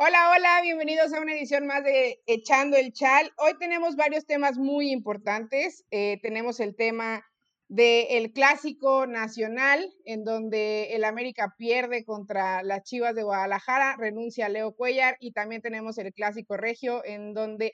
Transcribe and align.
Hola, 0.00 0.30
hola, 0.30 0.60
bienvenidos 0.62 1.12
a 1.12 1.20
una 1.20 1.32
edición 1.32 1.66
más 1.66 1.82
de 1.82 2.22
Echando 2.26 2.76
el 2.76 2.92
Chal. 2.92 3.32
Hoy 3.36 3.58
tenemos 3.58 3.96
varios 3.96 4.26
temas 4.26 4.56
muy 4.56 4.92
importantes. 4.92 5.84
Eh, 5.90 6.20
tenemos 6.22 6.60
el 6.60 6.76
tema 6.76 7.26
del 7.66 8.32
clásico 8.32 9.08
nacional, 9.08 9.92
en 10.04 10.22
donde 10.22 10.94
el 10.94 11.02
América 11.02 11.56
pierde 11.58 12.04
contra 12.04 12.62
las 12.62 12.84
Chivas 12.84 13.16
de 13.16 13.24
Guadalajara, 13.24 13.96
renuncia 13.98 14.48
Leo 14.48 14.76
Cuellar, 14.76 15.16
y 15.18 15.32
también 15.32 15.62
tenemos 15.62 15.98
el 15.98 16.14
clásico 16.14 16.56
regio, 16.56 17.04
en 17.04 17.34
donde 17.34 17.72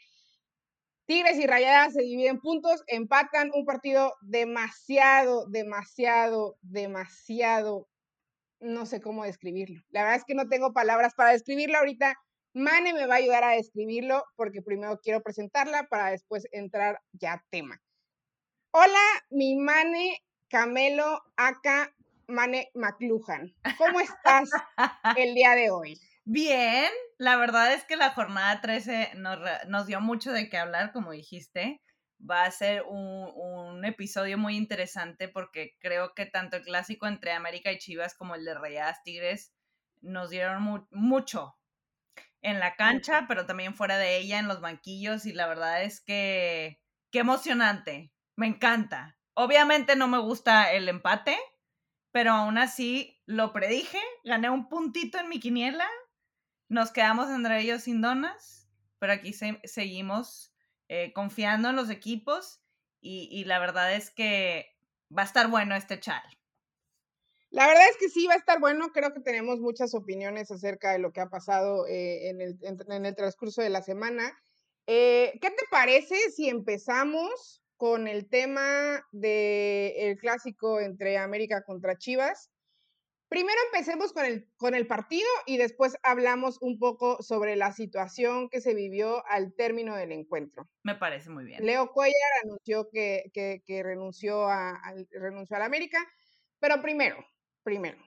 Tigres 1.04 1.36
y 1.36 1.46
Rayadas 1.46 1.92
se 1.92 2.04
dividen 2.04 2.40
puntos, 2.40 2.82
empatan 2.86 3.50
un 3.52 3.66
partido 3.66 4.14
demasiado, 4.22 5.44
demasiado, 5.50 6.56
demasiado 6.62 7.86
no 8.64 8.86
sé 8.86 9.00
cómo 9.00 9.24
describirlo. 9.24 9.80
La 9.90 10.02
verdad 10.02 10.16
es 10.16 10.24
que 10.24 10.34
no 10.34 10.48
tengo 10.48 10.72
palabras 10.72 11.14
para 11.14 11.32
describirlo 11.32 11.78
ahorita. 11.78 12.14
Mane 12.54 12.92
me 12.92 13.06
va 13.06 13.14
a 13.14 13.18
ayudar 13.18 13.44
a 13.44 13.50
describirlo 13.50 14.24
porque 14.36 14.62
primero 14.62 14.98
quiero 15.02 15.22
presentarla 15.22 15.86
para 15.88 16.10
después 16.10 16.46
entrar 16.52 17.00
ya 17.12 17.34
a 17.34 17.44
tema. 17.50 17.80
Hola, 18.72 19.02
mi 19.30 19.56
Mane 19.56 20.18
Camelo 20.48 21.20
Aka 21.36 21.94
Mane 22.26 22.70
McLuhan. 22.74 23.54
¿Cómo 23.76 24.00
estás 24.00 24.50
el 25.18 25.34
día 25.34 25.54
de 25.54 25.70
hoy? 25.70 26.00
Bien, 26.24 26.90
la 27.18 27.36
verdad 27.36 27.74
es 27.74 27.84
que 27.84 27.96
la 27.96 28.10
jornada 28.10 28.60
13 28.60 29.10
nos, 29.16 29.38
nos 29.68 29.86
dio 29.86 30.00
mucho 30.00 30.32
de 30.32 30.48
qué 30.48 30.56
hablar, 30.56 30.92
como 30.92 31.12
dijiste 31.12 31.82
va 32.28 32.44
a 32.44 32.50
ser 32.50 32.82
un, 32.88 33.84
episodio 33.84 34.38
muy 34.38 34.56
interesante 34.56 35.28
porque 35.28 35.76
creo 35.78 36.14
que 36.14 36.24
tanto 36.24 36.56
el 36.56 36.62
clásico 36.62 37.06
entre 37.06 37.32
América 37.32 37.70
y 37.70 37.76
Chivas 37.76 38.14
como 38.14 38.34
el 38.34 38.44
de 38.44 38.54
Rayadas 38.54 39.02
Tigres 39.02 39.52
nos 40.00 40.30
dieron 40.30 40.86
mucho 40.90 41.58
en 42.40 42.60
la 42.60 42.76
cancha, 42.76 43.26
pero 43.28 43.44
también 43.44 43.74
fuera 43.74 43.98
de 43.98 44.16
ella, 44.16 44.38
en 44.38 44.48
los 44.48 44.60
banquillos, 44.60 45.26
y 45.26 45.32
la 45.32 45.46
verdad 45.46 45.82
es 45.82 46.00
que 46.00 46.80
qué 47.10 47.18
emocionante, 47.18 48.12
me 48.36 48.46
encanta. 48.46 49.18
Obviamente 49.34 49.96
no 49.96 50.08
me 50.08 50.18
gusta 50.18 50.72
el 50.72 50.88
empate, 50.88 51.36
pero 52.10 52.32
aún 52.32 52.56
así 52.56 53.20
lo 53.26 53.52
predije, 53.52 54.00
gané 54.24 54.48
un 54.48 54.68
puntito 54.68 55.18
en 55.18 55.28
mi 55.28 55.40
quiniela, 55.40 55.88
nos 56.68 56.90
quedamos 56.90 57.28
entre 57.30 57.60
ellos 57.60 57.82
sin 57.82 58.00
donas, 58.00 58.70
pero 58.98 59.12
aquí 59.12 59.34
seguimos 59.64 60.53
eh, 60.88 61.12
confiando 61.12 61.70
en 61.70 61.76
los 61.76 61.90
equipos 61.90 62.60
y, 63.00 63.44
la 63.44 63.58
verdad 63.58 63.94
es 63.94 64.10
que 64.10 64.66
va 65.16 65.22
a 65.22 65.26
estar 65.26 65.48
bueno 65.48 65.74
este 65.74 66.00
chal. 66.00 66.22
La 67.50 67.66
verdad 67.66 67.86
es 67.90 67.98
que 67.98 68.08
sí, 68.08 68.26
va 68.26 68.32
a 68.32 68.38
estar 68.38 68.60
bueno. 68.60 68.92
Creo 68.92 69.12
que 69.12 69.20
tenemos 69.20 69.60
muchas 69.60 69.94
opiniones 69.94 70.50
acerca 70.50 70.92
de 70.92 70.98
lo 70.98 71.12
que 71.12 71.20
ha 71.20 71.28
pasado 71.28 71.86
eh, 71.86 72.30
en, 72.30 72.40
el, 72.40 72.58
en, 72.62 73.04
el, 73.06 73.14
transcurso 73.14 73.60
de 73.60 73.68
la 73.68 73.82
semana. 73.82 74.32
Eh, 74.86 75.38
¿Qué 75.42 75.50
te 75.50 75.64
parece 75.70 76.16
si 76.30 76.48
empezamos 76.48 77.62
con 77.76 78.08
el 78.08 78.26
tema 78.28 79.06
del 79.12 80.16
clásico 80.16 80.80
entre 80.80 81.18
América 81.18 81.62
contra 81.62 81.98
Chivas? 81.98 82.50
Primero 83.34 83.58
empecemos 83.66 84.12
con 84.12 84.24
el, 84.24 84.48
con 84.56 84.76
el 84.76 84.86
partido 84.86 85.26
y 85.44 85.56
después 85.56 85.98
hablamos 86.04 86.56
un 86.60 86.78
poco 86.78 87.20
sobre 87.20 87.56
la 87.56 87.72
situación 87.72 88.48
que 88.48 88.60
se 88.60 88.76
vivió 88.76 89.26
al 89.26 89.56
término 89.56 89.96
del 89.96 90.12
encuentro. 90.12 90.70
Me 90.84 90.94
parece 90.94 91.30
muy 91.30 91.44
bien. 91.44 91.66
Leo 91.66 91.90
Cuellar 91.90 92.14
anunció 92.44 92.88
que, 92.92 93.60
renunció, 93.82 94.46
a, 94.48 94.80
renunció 95.10 95.56
a 95.56 95.58
la 95.58 95.64
América, 95.64 95.98
pero 96.60 96.80
primero, 96.80 97.26
primero, 97.64 97.98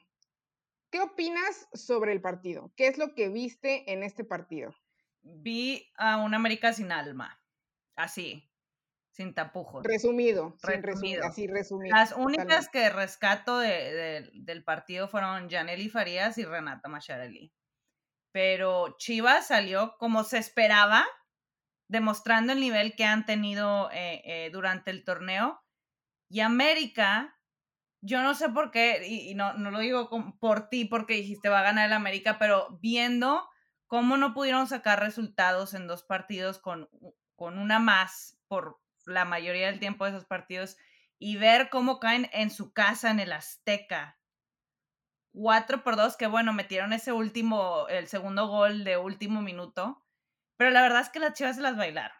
¿qué 0.90 1.02
opinas 1.02 1.68
sobre 1.74 2.14
el 2.14 2.22
partido? 2.22 2.72
¿Qué 2.78 2.88
es 2.88 2.98
lo 2.98 3.14
que 3.14 3.28
viste 3.28 3.92
en 3.92 4.04
este 4.04 4.24
partido? 4.24 4.74
Vi 5.24 5.92
a 5.98 6.24
una 6.24 6.38
América 6.38 6.72
sin 6.72 6.94
alma, 6.94 7.38
así, 7.98 8.50
sin 9.18 9.34
tapujos. 9.34 9.84
Resumido, 9.84 10.56
resumido. 10.62 11.26
así 11.26 11.48
resumido. 11.48 11.96
Las 11.96 12.12
únicas 12.12 12.70
que 12.70 12.88
rescato 12.92 13.58
del 13.58 14.64
partido 14.64 15.08
fueron 15.08 15.50
Janely 15.50 15.90
Farías 15.90 16.38
y 16.38 16.46
Renata 16.46 16.88
Macharelli. 16.88 17.52
Pero 18.32 18.96
Chivas 19.00 19.48
salió 19.48 19.96
como 19.98 20.24
se 20.24 20.38
esperaba, 20.38 21.04
demostrando 21.90 22.54
el 22.54 22.60
nivel 22.60 22.96
que 22.96 23.06
han 23.06 23.26
tenido 23.26 23.90
eh, 23.92 24.22
eh, 24.24 24.50
durante 24.52 24.92
el 24.92 25.04
torneo. 25.04 25.64
Y 26.30 26.42
América, 26.42 27.40
yo 28.04 28.22
no 28.22 28.36
sé 28.36 28.50
por 28.50 28.70
qué, 28.70 29.04
y, 29.08 29.34
no, 29.34 29.56
no, 29.56 29.72
lo 29.72 29.80
digo 29.80 30.12
por 30.40 30.70
ti 30.70 30.86
porque 30.86 31.16
dijiste 31.16 31.50
va 31.50 31.62
a 31.62 31.64
ganar 31.64 31.88
el 31.88 31.94
América, 31.94 32.38
pero 32.38 32.78
viendo 32.84 33.50
cómo 33.88 34.16
no 34.16 34.36
pudieron 34.36 34.68
sacar 34.68 35.00
resultados 35.00 35.74
en 35.74 35.88
dos 35.88 36.04
partidos 36.04 36.60
con, 36.60 36.88
con 37.36 37.58
una 37.58 37.80
más 37.80 38.38
por, 38.48 38.80
la 39.08 39.26
mayoría 39.26 39.68
del 39.68 39.80
tiempo 39.80 40.06
de 40.06 40.12
esos 40.12 40.26
partidos 40.26 40.78
y 41.20 41.38
ver 41.38 41.70
cómo 41.70 42.00
caen 42.00 42.30
en 42.34 42.52
su 42.52 42.74
casa 42.74 43.10
en 43.10 43.20
el 43.20 43.34
Azteca. 43.34 44.20
4 45.34 45.84
por 45.84 45.96
2, 45.96 46.18
que 46.18 46.28
bueno, 46.28 46.54
metieron 46.54 46.94
ese 46.94 47.12
último, 47.12 47.88
el 47.90 48.08
segundo 48.08 48.48
gol 48.48 48.84
de 48.84 48.98
último 48.98 49.42
minuto, 49.42 50.04
pero 50.58 50.72
la 50.72 50.82
verdad 50.82 51.02
es 51.02 51.10
que 51.10 51.20
las 51.20 51.34
chivas 51.34 51.56
se 51.56 51.62
las 51.62 51.78
bailaron. 51.78 52.18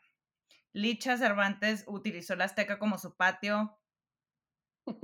Licha 0.74 1.18
Cervantes 1.18 1.84
utilizó 1.88 2.34
el 2.34 2.42
Azteca 2.42 2.78
como 2.78 2.98
su 2.98 3.16
patio 3.16 3.80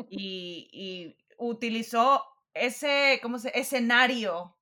y, 0.10 1.18
utilizó 1.40 2.24
ese 2.54 3.20
¿cómo 3.24 3.40
se, 3.40 3.58
escenario 3.60 4.56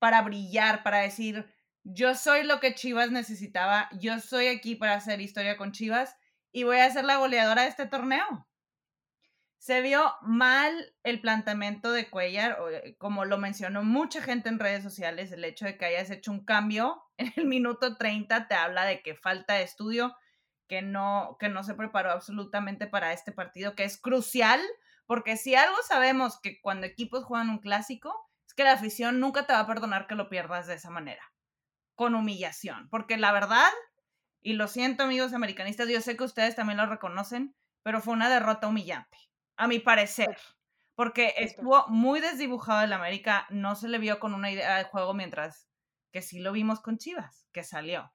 para 0.00 0.20
brillar, 0.22 0.82
para 0.82 0.98
decir, 0.98 1.46
yo 1.84 2.16
soy 2.16 2.42
lo 2.42 2.58
que 2.58 2.74
Chivas 2.74 3.12
necesitaba, 3.12 3.88
yo 3.92 4.18
soy 4.18 4.48
aquí 4.48 4.74
para 4.74 4.94
hacer 4.94 5.20
historia 5.20 5.56
con 5.56 5.70
Chivas 5.70 6.16
y 6.52 6.64
voy 6.64 6.78
a 6.78 6.90
ser 6.90 7.04
la 7.04 7.16
goleadora 7.16 7.62
de 7.62 7.68
este 7.68 7.86
torneo. 7.86 8.46
Se 9.58 9.80
vio 9.80 10.12
mal 10.22 10.94
el 11.02 11.20
planteamiento 11.20 11.92
de 11.92 12.10
Cuellar, 12.10 12.58
eh, 12.70 12.96
como 12.98 13.24
lo 13.24 13.38
mencionó 13.38 13.82
mucha 13.82 14.20
gente 14.20 14.48
en 14.48 14.58
redes 14.58 14.82
sociales, 14.82 15.32
el 15.32 15.44
hecho 15.44 15.64
de 15.64 15.78
que 15.78 15.84
hayas 15.84 16.10
hecho 16.10 16.30
un 16.30 16.44
cambio 16.44 17.02
en 17.16 17.32
el 17.36 17.46
minuto 17.46 17.96
30 17.96 18.48
te 18.48 18.54
habla 18.54 18.84
de 18.84 19.02
que 19.02 19.14
falta 19.14 19.60
estudio, 19.60 20.14
que 20.68 20.82
no, 20.82 21.36
que 21.38 21.48
no 21.48 21.62
se 21.64 21.74
preparó 21.74 22.10
absolutamente 22.10 22.86
para 22.86 23.12
este 23.12 23.32
partido, 23.32 23.74
que 23.74 23.84
es 23.84 24.00
crucial, 24.00 24.60
porque 25.06 25.36
si 25.36 25.54
algo 25.54 25.76
sabemos 25.86 26.40
que 26.40 26.60
cuando 26.60 26.86
equipos 26.86 27.24
juegan 27.24 27.50
un 27.50 27.58
clásico, 27.58 28.28
es 28.46 28.54
que 28.54 28.64
la 28.64 28.72
afición 28.72 29.20
nunca 29.20 29.46
te 29.46 29.52
va 29.52 29.60
a 29.60 29.66
perdonar 29.66 30.06
que 30.06 30.14
lo 30.14 30.28
pierdas 30.28 30.66
de 30.66 30.74
esa 30.74 30.90
manera, 30.90 31.22
con 31.94 32.14
humillación, 32.14 32.88
porque 32.90 33.16
la 33.16 33.32
verdad, 33.32 33.70
y 34.42 34.54
lo 34.54 34.68
siento, 34.68 35.04
amigos 35.04 35.32
americanistas, 35.32 35.88
yo 35.88 36.00
sé 36.00 36.16
que 36.16 36.24
ustedes 36.24 36.56
también 36.56 36.78
lo 36.78 36.86
reconocen, 36.86 37.54
pero 37.82 38.00
fue 38.00 38.14
una 38.14 38.28
derrota 38.28 38.68
humillante, 38.68 39.16
a 39.56 39.68
mi 39.68 39.78
parecer. 39.78 40.36
Porque 40.94 41.34
estuvo 41.38 41.86
muy 41.88 42.20
desdibujado 42.20 42.82
el 42.82 42.92
América, 42.92 43.46
no 43.50 43.74
se 43.76 43.88
le 43.88 43.98
vio 43.98 44.20
con 44.20 44.34
una 44.34 44.50
idea 44.50 44.76
de 44.76 44.84
juego, 44.84 45.14
mientras 45.14 45.68
que 46.12 46.20
sí 46.20 46.40
lo 46.40 46.52
vimos 46.52 46.80
con 46.80 46.98
Chivas, 46.98 47.48
que 47.52 47.64
salió. 47.64 48.12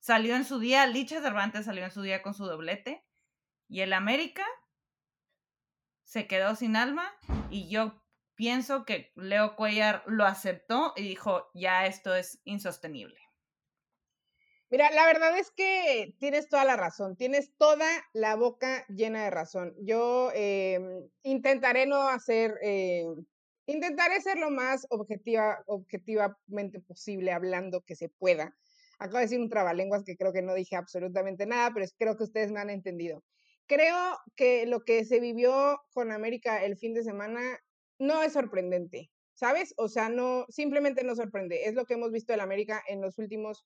Salió 0.00 0.34
en 0.36 0.44
su 0.44 0.58
día, 0.58 0.86
Licha 0.86 1.20
Cervantes 1.20 1.66
salió 1.66 1.84
en 1.84 1.90
su 1.90 2.02
día 2.02 2.22
con 2.22 2.34
su 2.34 2.46
doblete, 2.46 3.04
y 3.68 3.80
el 3.80 3.92
América 3.92 4.44
se 6.04 6.26
quedó 6.26 6.54
sin 6.54 6.76
alma, 6.76 7.12
y 7.50 7.68
yo 7.68 8.02
pienso 8.34 8.84
que 8.84 9.12
Leo 9.16 9.56
Cuellar 9.56 10.02
lo 10.06 10.24
aceptó 10.24 10.92
y 10.96 11.02
dijo, 11.02 11.50
ya 11.54 11.86
esto 11.86 12.14
es 12.14 12.40
insostenible. 12.44 13.23
Mira, 14.74 14.90
la 14.90 15.06
verdad 15.06 15.38
es 15.38 15.52
que 15.52 16.16
tienes 16.18 16.48
toda 16.48 16.64
la 16.64 16.76
razón, 16.76 17.14
tienes 17.14 17.56
toda 17.58 17.86
la 18.12 18.34
boca 18.34 18.84
llena 18.88 19.22
de 19.22 19.30
razón. 19.30 19.72
Yo 19.78 20.32
em, 20.34 21.08
intentaré 21.22 21.86
no 21.86 22.08
hacer, 22.08 22.58
eh, 22.60 23.04
intentaré 23.66 24.20
ser 24.20 24.36
lo 24.36 24.50
más 24.50 24.84
objetiva, 24.90 25.62
objetivamente 25.68 26.80
posible 26.80 27.30
hablando 27.30 27.82
que 27.82 27.94
se 27.94 28.08
pueda. 28.08 28.56
Acabo 28.98 29.18
de 29.18 29.26
decir 29.26 29.38
un 29.38 29.48
trabalenguas 29.48 30.02
que 30.02 30.16
creo 30.16 30.32
que 30.32 30.42
no 30.42 30.54
dije 30.54 30.74
absolutamente 30.74 31.46
nada, 31.46 31.70
pero 31.72 31.86
creo 31.96 32.16
que 32.16 32.24
ustedes 32.24 32.50
me 32.50 32.58
han 32.58 32.70
entendido. 32.70 33.22
Creo 33.68 34.18
que 34.34 34.66
lo 34.66 34.82
que 34.82 35.04
se 35.04 35.20
vivió 35.20 35.78
con 35.92 36.10
América 36.10 36.64
el 36.64 36.76
fin 36.76 36.94
de 36.94 37.04
semana 37.04 37.60
no 38.00 38.24
es 38.24 38.32
sorprendente, 38.32 39.12
¿sabes? 39.34 39.72
O 39.76 39.86
sea, 39.86 40.08
no, 40.08 40.46
simplemente 40.48 41.04
no 41.04 41.14
sorprende. 41.14 41.66
Es 41.66 41.74
lo 41.74 41.84
que 41.84 41.94
hemos 41.94 42.10
visto 42.10 42.32
en 42.32 42.40
América 42.40 42.82
en 42.88 43.00
los 43.00 43.18
últimos 43.18 43.64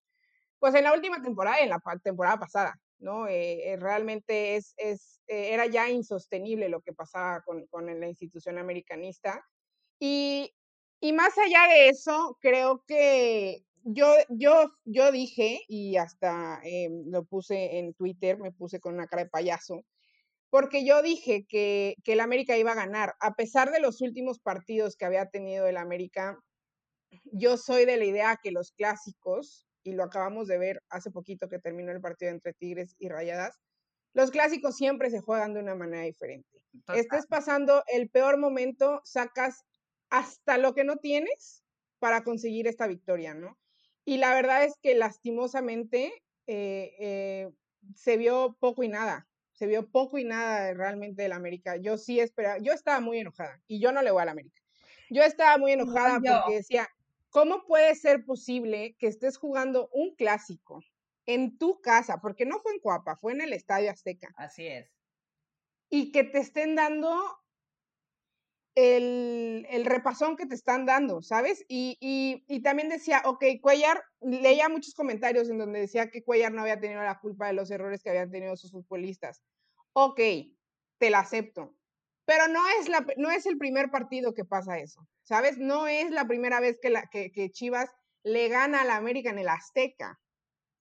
pues 0.58 0.74
en 0.74 0.84
la 0.84 0.92
última 0.92 1.22
temporada, 1.22 1.60
en 1.60 1.70
la 1.70 1.80
temporada 2.02 2.38
pasada, 2.38 2.74
¿no? 2.98 3.28
Eh, 3.28 3.72
eh, 3.72 3.76
realmente 3.76 4.56
es, 4.56 4.74
es 4.76 5.20
eh, 5.26 5.52
era 5.52 5.66
ya 5.66 5.88
insostenible 5.88 6.68
lo 6.68 6.80
que 6.80 6.92
pasaba 6.92 7.42
con, 7.42 7.66
con 7.66 7.86
la 7.86 8.08
institución 8.08 8.58
americanista. 8.58 9.44
Y, 10.00 10.52
y, 11.00 11.12
más 11.12 11.36
allá 11.38 11.68
de 11.68 11.88
eso, 11.88 12.36
creo 12.40 12.84
que 12.86 13.64
yo, 13.84 14.14
yo, 14.28 14.70
yo 14.84 15.12
dije, 15.12 15.60
y 15.68 15.96
hasta 15.96 16.60
lo 17.06 17.24
puse 17.24 17.78
en 17.78 17.94
Twitter, 17.94 18.38
me 18.38 18.52
puse 18.52 18.80
con 18.80 18.94
una 18.94 19.06
cara 19.06 19.24
de 19.24 19.30
payaso, 19.30 19.84
porque 20.50 20.84
yo 20.84 21.02
dije 21.02 21.46
que, 21.48 21.96
que 22.04 22.14
el 22.14 22.20
América 22.20 22.56
iba 22.56 22.72
a 22.72 22.76
ganar, 22.76 23.14
a 23.20 23.34
pesar 23.34 23.70
de 23.70 23.80
los 23.80 24.00
últimos 24.00 24.40
partidos 24.40 24.96
que 24.96 25.04
había 25.04 25.26
tenido 25.26 25.66
el 25.66 25.76
América 25.76 26.38
yo 27.32 27.56
soy 27.56 27.84
de 27.84 27.96
la 27.96 28.04
idea 28.04 28.38
que 28.42 28.50
los 28.50 28.72
clásicos, 28.72 29.66
y 29.82 29.92
lo 29.92 30.04
acabamos 30.04 30.48
de 30.48 30.58
ver 30.58 30.82
hace 30.88 31.10
poquito 31.10 31.48
que 31.48 31.58
terminó 31.58 31.92
el 31.92 32.00
partido 32.00 32.30
entre 32.30 32.54
Tigres 32.54 32.94
y 32.98 33.08
Rayadas, 33.08 33.58
los 34.14 34.30
clásicos 34.30 34.76
siempre 34.76 35.10
se 35.10 35.20
juegan 35.20 35.54
de 35.54 35.60
una 35.60 35.74
manera 35.74 36.02
diferente. 36.02 36.62
Estés 36.94 37.26
pasando 37.26 37.82
el 37.86 38.08
peor 38.08 38.38
momento, 38.38 39.00
sacas 39.04 39.64
hasta 40.10 40.58
lo 40.58 40.74
que 40.74 40.84
no 40.84 40.96
tienes 40.96 41.62
para 41.98 42.24
conseguir 42.24 42.66
esta 42.66 42.86
victoria, 42.86 43.34
¿no? 43.34 43.58
Y 44.04 44.18
la 44.18 44.34
verdad 44.34 44.64
es 44.64 44.74
que 44.82 44.94
lastimosamente 44.94 46.12
eh, 46.46 46.94
eh, 46.98 47.50
se 47.94 48.16
vio 48.16 48.56
poco 48.58 48.82
y 48.82 48.88
nada, 48.88 49.28
se 49.52 49.66
vio 49.66 49.90
poco 49.90 50.18
y 50.18 50.24
nada 50.24 50.72
realmente 50.72 51.22
del 51.22 51.32
América. 51.32 51.76
Yo 51.76 51.98
sí 51.98 52.20
esperaba, 52.20 52.58
yo 52.58 52.72
estaba 52.72 53.00
muy 53.00 53.18
enojada 53.18 53.60
y 53.66 53.80
yo 53.80 53.92
no 53.92 54.02
le 54.02 54.10
voy 54.10 54.22
al 54.22 54.30
América. 54.30 54.60
Yo 55.10 55.22
estaba 55.22 55.58
muy 55.58 55.72
enojada 55.72 56.20
porque 56.20 56.56
decía, 56.56 56.88
¿cómo 57.30 57.64
puede 57.66 57.94
ser 57.94 58.24
posible 58.24 58.96
que 58.98 59.06
estés 59.06 59.36
jugando 59.36 59.88
un 59.92 60.14
clásico 60.14 60.82
en 61.26 61.58
tu 61.58 61.80
casa? 61.80 62.20
Porque 62.20 62.46
no 62.46 62.60
fue 62.60 62.72
en 62.72 62.80
Coapa, 62.80 63.16
fue 63.16 63.32
en 63.32 63.42
el 63.42 63.52
Estadio 63.52 63.90
Azteca. 63.90 64.28
Así 64.36 64.66
es. 64.66 64.90
Y 65.90 66.12
que 66.12 66.24
te 66.24 66.38
estén 66.38 66.74
dando 66.74 67.38
el, 68.78 69.84
repasón 69.84 70.36
que 70.36 70.46
te 70.46 70.54
están 70.54 70.86
dando, 70.86 71.22
¿sabes? 71.22 71.64
Y, 71.68 72.44
también 72.62 72.88
decía, 72.88 73.22
ok, 73.24 73.44
Cuellar, 73.60 74.02
leía 74.20 74.68
muchos 74.68 74.94
comentarios 74.94 75.48
en 75.48 75.58
donde 75.58 75.80
decía 75.80 76.10
que 76.10 76.22
Cuellar 76.22 76.52
no 76.52 76.62
había 76.62 76.80
tenido 76.80 77.02
la 77.02 77.18
culpa 77.18 77.48
de 77.48 77.54
los 77.54 77.70
errores 77.70 78.02
que 78.02 78.10
habían 78.10 78.30
tenido 78.30 78.56
sus 78.56 78.70
futbolistas. 78.70 79.42
Ok, 79.94 80.20
te 80.98 81.10
la 81.10 81.20
acepto. 81.20 81.74
Pero 82.28 82.46
no 82.46 82.60
es, 82.78 82.90
la, 82.90 83.06
no 83.16 83.30
es 83.30 83.46
el 83.46 83.56
primer 83.56 83.90
partido 83.90 84.34
que 84.34 84.44
pasa 84.44 84.78
eso, 84.78 85.00
¿sabes? 85.22 85.56
No 85.56 85.86
es 85.86 86.10
la 86.10 86.26
primera 86.26 86.60
vez 86.60 86.78
que, 86.78 87.50
Chivas 87.50 87.90
le 88.22 88.48
gana 88.48 88.82
a 88.82 88.84
la 88.84 88.96
América 88.96 89.30
en 89.30 89.38
el 89.38 89.48
Azteca. 89.48 90.20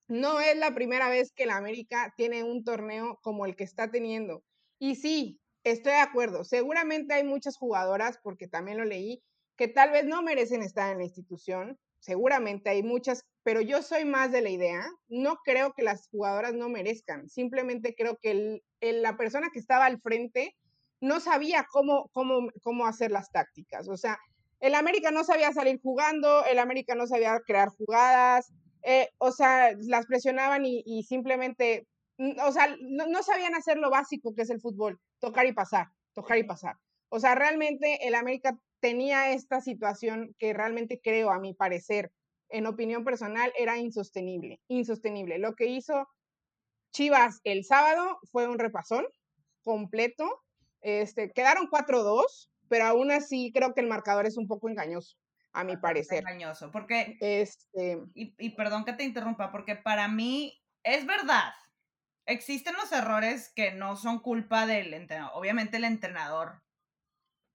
No 0.09 0.41
es 0.41 0.57
la 0.57 0.75
primera 0.75 1.07
vez 1.07 1.31
que 1.31 1.45
la 1.45 1.55
América 1.55 2.13
tiene 2.17 2.44
un 2.44 2.65
torneo 2.65 3.17
como 3.21 3.45
el 3.45 3.55
que 3.55 3.63
está 3.63 3.89
teniendo. 3.89 4.44
Y 4.77 4.95
sí, 4.95 5.39
Estoy 5.63 5.94
de 5.94 5.99
acuerdo. 5.99 6.45
Seguramente 6.45 7.13
hay 7.13 7.25
muchas 7.25 7.57
jugadoras, 7.57 8.19
porque 8.23 8.47
también 8.47 8.77
lo 8.77 8.85
leí, 8.85 9.21
que 9.57 9.67
tal 9.67 9.91
vez 9.91 10.05
no 10.05 10.21
merecen 10.21 10.61
estar 10.61 10.91
en 10.91 11.00
la 11.00 11.03
institución. 11.03 11.77
Seguramente 12.00 12.69
hay 12.69 12.83
muchas, 12.83 13.25
pero 13.43 13.59
yo 13.59 13.81
soy 13.81 14.05
más 14.05 14.31
de 14.31 14.41
la 14.41 14.50
idea. 14.50 14.85
No 15.09 15.38
creo 15.43 15.73
que 15.73 15.83
las 15.83 16.07
jugadoras 16.07 16.53
no 16.53 16.69
merezcan. 16.69 17.27
Simplemente 17.27 17.95
creo 17.95 18.17
que 18.21 18.61
la 18.79 19.17
persona 19.17 19.50
que 19.51 19.59
estaba 19.59 19.85
al 19.85 20.00
frente 20.00 20.55
no 21.01 21.19
sabía 21.19 21.65
cómo, 21.71 22.09
cómo, 22.13 22.49
cómo 22.61 22.85
hacer 22.85 23.11
las 23.11 23.31
tácticas. 23.31 23.88
O 23.88 23.97
sea, 23.97 24.17
el 24.59 24.75
América 24.75 25.11
no 25.11 25.23
sabía 25.23 25.53
salir 25.53 25.79
jugando, 25.81 26.45
el 26.45 26.59
América 26.59 26.95
no 26.95 27.07
sabía 27.07 27.39
crear 27.45 27.69
jugadas, 27.69 28.51
eh, 28.83 29.09
o 29.17 29.31
sea, 29.31 29.73
las 29.81 30.05
presionaban 30.05 30.63
y, 30.65 31.03
simplemente, 31.03 31.88
o 32.17 32.51
sea, 32.51 32.75
no, 32.79 33.23
sabían 33.23 33.53
hacer 33.55 33.77
lo 33.77 33.89
básico 33.89 34.33
que 34.33 34.44
es 34.44 34.49
el 34.49 34.61
fútbol 34.61 34.99
tocar 35.19 35.45
y 35.45 35.53
pasar, 35.53 35.88
tocar 36.13 36.38
y 36.38 36.44
pasar. 36.44 36.75
O 37.09 37.19
sea, 37.19 37.35
realmente 37.35 38.07
el 38.07 38.15
América 38.15 38.57
tenía 38.79 39.31
esta 39.31 39.61
situación 39.61 40.35
que 40.39 40.53
realmente 40.53 41.00
creo, 41.03 41.31
a 41.31 41.39
mi 41.39 41.53
parecer, 41.53 42.11
en 42.50 42.65
opinión 42.65 43.03
personal, 43.03 43.51
era 43.57 43.77
insostenible, 43.77 44.61
insostenible. 44.67 45.38
Lo 45.38 45.53
que 45.53 45.65
hizo 45.67 46.07
Chivas 46.93 47.41
el 47.43 47.65
sábado 47.65 48.19
fue 48.31 48.47
un 48.47 48.57
repasón 48.57 49.05
completo. 49.63 50.43
Este, 50.88 51.34
quedaron 51.34 51.68
4-2, 51.68 52.50
pero 52.69 52.86
aún 52.86 53.12
así 53.12 53.51
creo 53.54 53.74
que 53.74 53.81
el 53.81 53.88
marcador 53.88 54.25
es 54.25 54.38
un 54.38 54.48
poco 54.48 54.69
engañoso, 54.69 55.18
a 55.51 55.66
mi 55.66 55.75
parecer. 55.75 56.19
Engañoso, 56.19 56.72
porque, 56.72 57.18
este... 57.19 58.01
y, 58.13 58.34
y 58.38 58.51
perdón 58.51 58.86
que 58.86 58.94
te 58.94 59.04
interrumpa, 59.04 59.51
porque 59.51 59.75
para 59.75 60.07
mí 60.07 60.63
es 60.84 61.06
verdad, 61.06 61.51
existen 62.25 62.74
los 62.75 62.89
errores 62.94 63.51
que 63.54 63.74
no 63.74 63.98
son 63.98 64.19
culpa 64.19 64.66
del 64.66 64.94
entrenador. 64.94 65.34
Obviamente 65.36 65.75
el 65.75 65.84
entrenador 65.84 66.63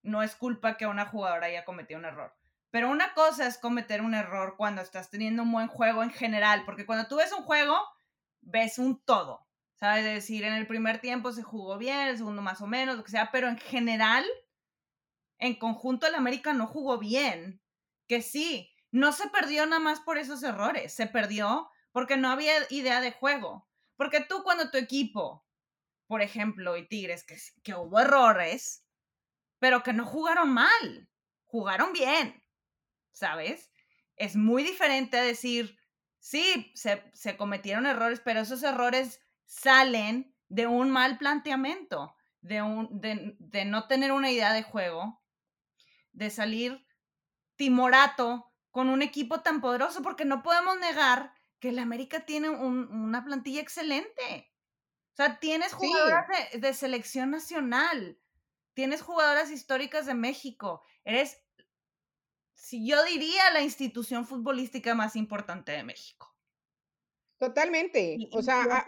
no 0.03 0.23
es 0.23 0.35
culpa 0.35 0.77
que 0.77 0.87
una 0.87 1.07
jugadora 1.07 1.47
haya 1.47 1.65
cometido 1.65 2.01
un 2.01 2.05
error. 2.05 2.35
Pero 2.71 2.91
una 2.91 3.15
cosa 3.15 3.47
es 3.47 3.57
cometer 3.57 4.03
un 4.03 4.13
error 4.13 4.57
cuando 4.59 4.83
estás 4.83 5.09
teniendo 5.09 5.43
un 5.43 5.53
buen 5.53 5.69
juego 5.69 6.03
en 6.03 6.11
general, 6.11 6.65
porque 6.67 6.85
cuando 6.85 7.09
tú 7.09 7.17
ves 7.17 7.33
un 7.33 7.45
juego, 7.45 7.79
ves 8.43 8.79
un 8.79 9.03
todo. 9.03 9.47
¿Sabes? 9.83 10.07
Es 10.07 10.15
decir, 10.15 10.45
en 10.45 10.53
el 10.53 10.69
primer 10.69 11.01
tiempo 11.01 11.33
se 11.33 11.43
jugó 11.43 11.77
bien, 11.77 12.07
el 12.07 12.17
segundo 12.17 12.41
más 12.41 12.61
o 12.61 12.69
menos, 12.69 12.97
lo 12.97 13.03
que 13.03 13.11
sea, 13.11 13.33
pero 13.33 13.49
en 13.49 13.59
general, 13.59 14.25
en 15.39 15.57
conjunto, 15.57 16.07
el 16.07 16.15
América 16.15 16.53
no 16.53 16.69
jugó 16.69 16.99
bien. 16.99 17.61
Que 18.07 18.23
sí, 18.23 18.73
no 18.93 19.11
se 19.11 19.29
perdió 19.31 19.67
nada 19.67 19.81
más 19.81 19.99
por 19.99 20.19
esos 20.19 20.45
errores, 20.45 20.95
se 20.95 21.09
perdió 21.09 21.69
porque 21.91 22.17
no 22.17 22.31
había 22.31 22.53
idea 22.71 23.01
de 23.01 23.11
juego. 23.11 23.69
Porque 23.97 24.21
tú 24.21 24.45
cuando 24.45 24.71
tu 24.71 24.79
equipo, 24.79 25.45
por 26.07 26.23
ejemplo, 26.23 26.77
y 26.77 26.87
Tigres, 26.87 27.25
que, 27.25 27.37
que 27.65 27.75
hubo 27.75 27.99
errores, 27.99 28.87
pero 29.59 29.83
que 29.83 29.93
no 29.93 30.07
jugaron 30.07 30.53
mal, 30.53 31.11
jugaron 31.43 31.93
bien, 31.93 32.41
¿sabes? 33.11 33.73
Es 34.15 34.37
muy 34.37 34.63
diferente 34.63 35.17
decir, 35.17 35.77
sí, 36.21 36.71
se, 36.77 37.03
se 37.15 37.37
cometieron 37.37 37.87
errores, 37.87 38.21
pero 38.25 38.43
esos 38.43 38.63
errores 38.63 39.19
salen 39.47 40.35
de 40.49 40.67
un 40.67 40.91
mal 40.91 41.19
planteamiento, 41.19 42.15
de, 42.41 42.63
un, 42.63 43.01
de, 43.01 43.37
de 43.39 43.65
no 43.65 43.87
tener 43.87 44.13
una 44.13 44.31
idea 44.31 44.53
de 44.53 44.63
juego, 44.63 45.23
de 46.13 46.31
salir 46.31 46.87
timorato 47.57 48.53
con 48.71 48.89
un 48.89 49.03
equipo 49.03 49.43
tan 49.43 49.61
poderoso, 49.61 50.03
porque 50.03 50.25
no 50.25 50.43
podemos 50.43 50.79
negar 50.79 51.33
que 51.61 51.69
el 51.69 51.79
América 51.79 52.27
tiene 52.27 52.51
una 52.51 53.25
plantilla 53.25 53.61
excelente. 53.61 54.53
O 55.13 55.15
sea, 55.15 55.39
tienes 55.39 55.75
jugadoras 55.75 56.27
de, 56.55 56.75
selección 56.75 57.31
nacional, 57.31 58.19
tienes 58.73 59.03
jugadoras 59.03 59.51
históricas 59.51 60.07
de 60.07 60.15
México, 60.15 60.83
eres, 61.05 61.41
si 62.55 62.89
yo 62.89 63.05
diría, 63.05 63.51
la 63.51 63.61
institución 63.61 64.27
futbolística 64.27 64.95
más 64.95 65.15
importante 65.15 65.71
de 65.71 65.85
México. 65.85 66.32
Totalmente. 67.43 68.29
o 68.31 68.41
sea, 68.41 68.85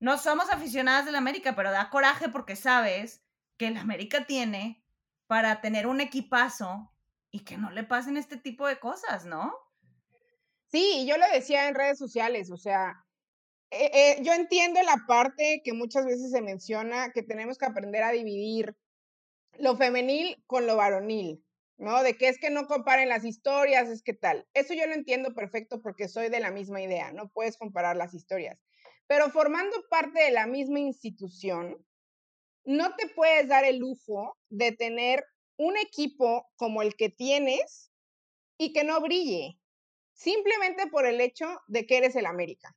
no 0.00 0.16
somos 0.16 0.48
aficionadas 0.48 1.04
del 1.04 1.14
América, 1.14 1.54
pero 1.54 1.70
da 1.72 1.90
coraje 1.90 2.30
porque 2.30 2.56
sabes 2.56 3.22
que 3.58 3.66
el 3.66 3.76
América 3.76 4.24
tiene 4.24 4.82
para 5.26 5.60
tener 5.60 5.86
un 5.86 6.00
equipazo 6.00 6.90
y 7.30 7.44
que 7.44 7.58
no 7.58 7.70
le 7.70 7.84
pasen 7.84 8.16
este 8.16 8.38
tipo 8.38 8.66
de 8.66 8.78
cosas, 8.78 9.26
¿no? 9.26 9.52
Sí, 10.68 11.04
yo 11.06 11.18
lo 11.18 11.26
decía 11.34 11.68
en 11.68 11.74
redes 11.74 11.98
sociales, 11.98 12.50
o 12.50 12.56
sea, 12.56 13.04
eh, 13.70 13.90
eh, 13.92 14.22
yo 14.22 14.32
entiendo 14.32 14.80
la 14.82 15.04
parte 15.06 15.60
que 15.62 15.74
muchas 15.74 16.06
veces 16.06 16.30
se 16.30 16.40
menciona 16.40 17.10
que 17.12 17.22
tenemos 17.22 17.58
que 17.58 17.66
aprender 17.66 18.04
a 18.04 18.12
dividir 18.12 18.74
lo 19.58 19.76
femenil 19.76 20.42
con 20.46 20.66
lo 20.66 20.76
varonil, 20.76 21.43
¿no? 21.76 22.02
De 22.02 22.16
que 22.16 22.28
es 22.28 22.38
que 22.38 22.50
no 22.50 22.66
comparen 22.66 23.08
las 23.08 23.24
historias, 23.24 23.88
es 23.88 24.02
que 24.02 24.14
tal. 24.14 24.46
Eso 24.54 24.74
yo 24.74 24.86
lo 24.86 24.94
entiendo 24.94 25.34
perfecto 25.34 25.82
porque 25.82 26.08
soy 26.08 26.28
de 26.28 26.40
la 26.40 26.50
misma 26.50 26.80
idea, 26.82 27.12
no 27.12 27.30
puedes 27.30 27.56
comparar 27.56 27.96
las 27.96 28.14
historias. 28.14 28.58
Pero 29.06 29.30
formando 29.30 29.76
parte 29.90 30.22
de 30.22 30.30
la 30.30 30.46
misma 30.46 30.80
institución, 30.80 31.84
no 32.64 32.94
te 32.96 33.08
puedes 33.08 33.48
dar 33.48 33.64
el 33.64 33.78
lujo 33.78 34.38
de 34.48 34.72
tener 34.72 35.24
un 35.56 35.76
equipo 35.76 36.46
como 36.56 36.82
el 36.82 36.94
que 36.96 37.10
tienes 37.10 37.92
y 38.58 38.72
que 38.72 38.84
no 38.84 39.00
brille 39.00 39.58
simplemente 40.14 40.86
por 40.86 41.06
el 41.06 41.20
hecho 41.20 41.46
de 41.66 41.86
que 41.86 41.98
eres 41.98 42.16
el 42.16 42.26
América. 42.26 42.74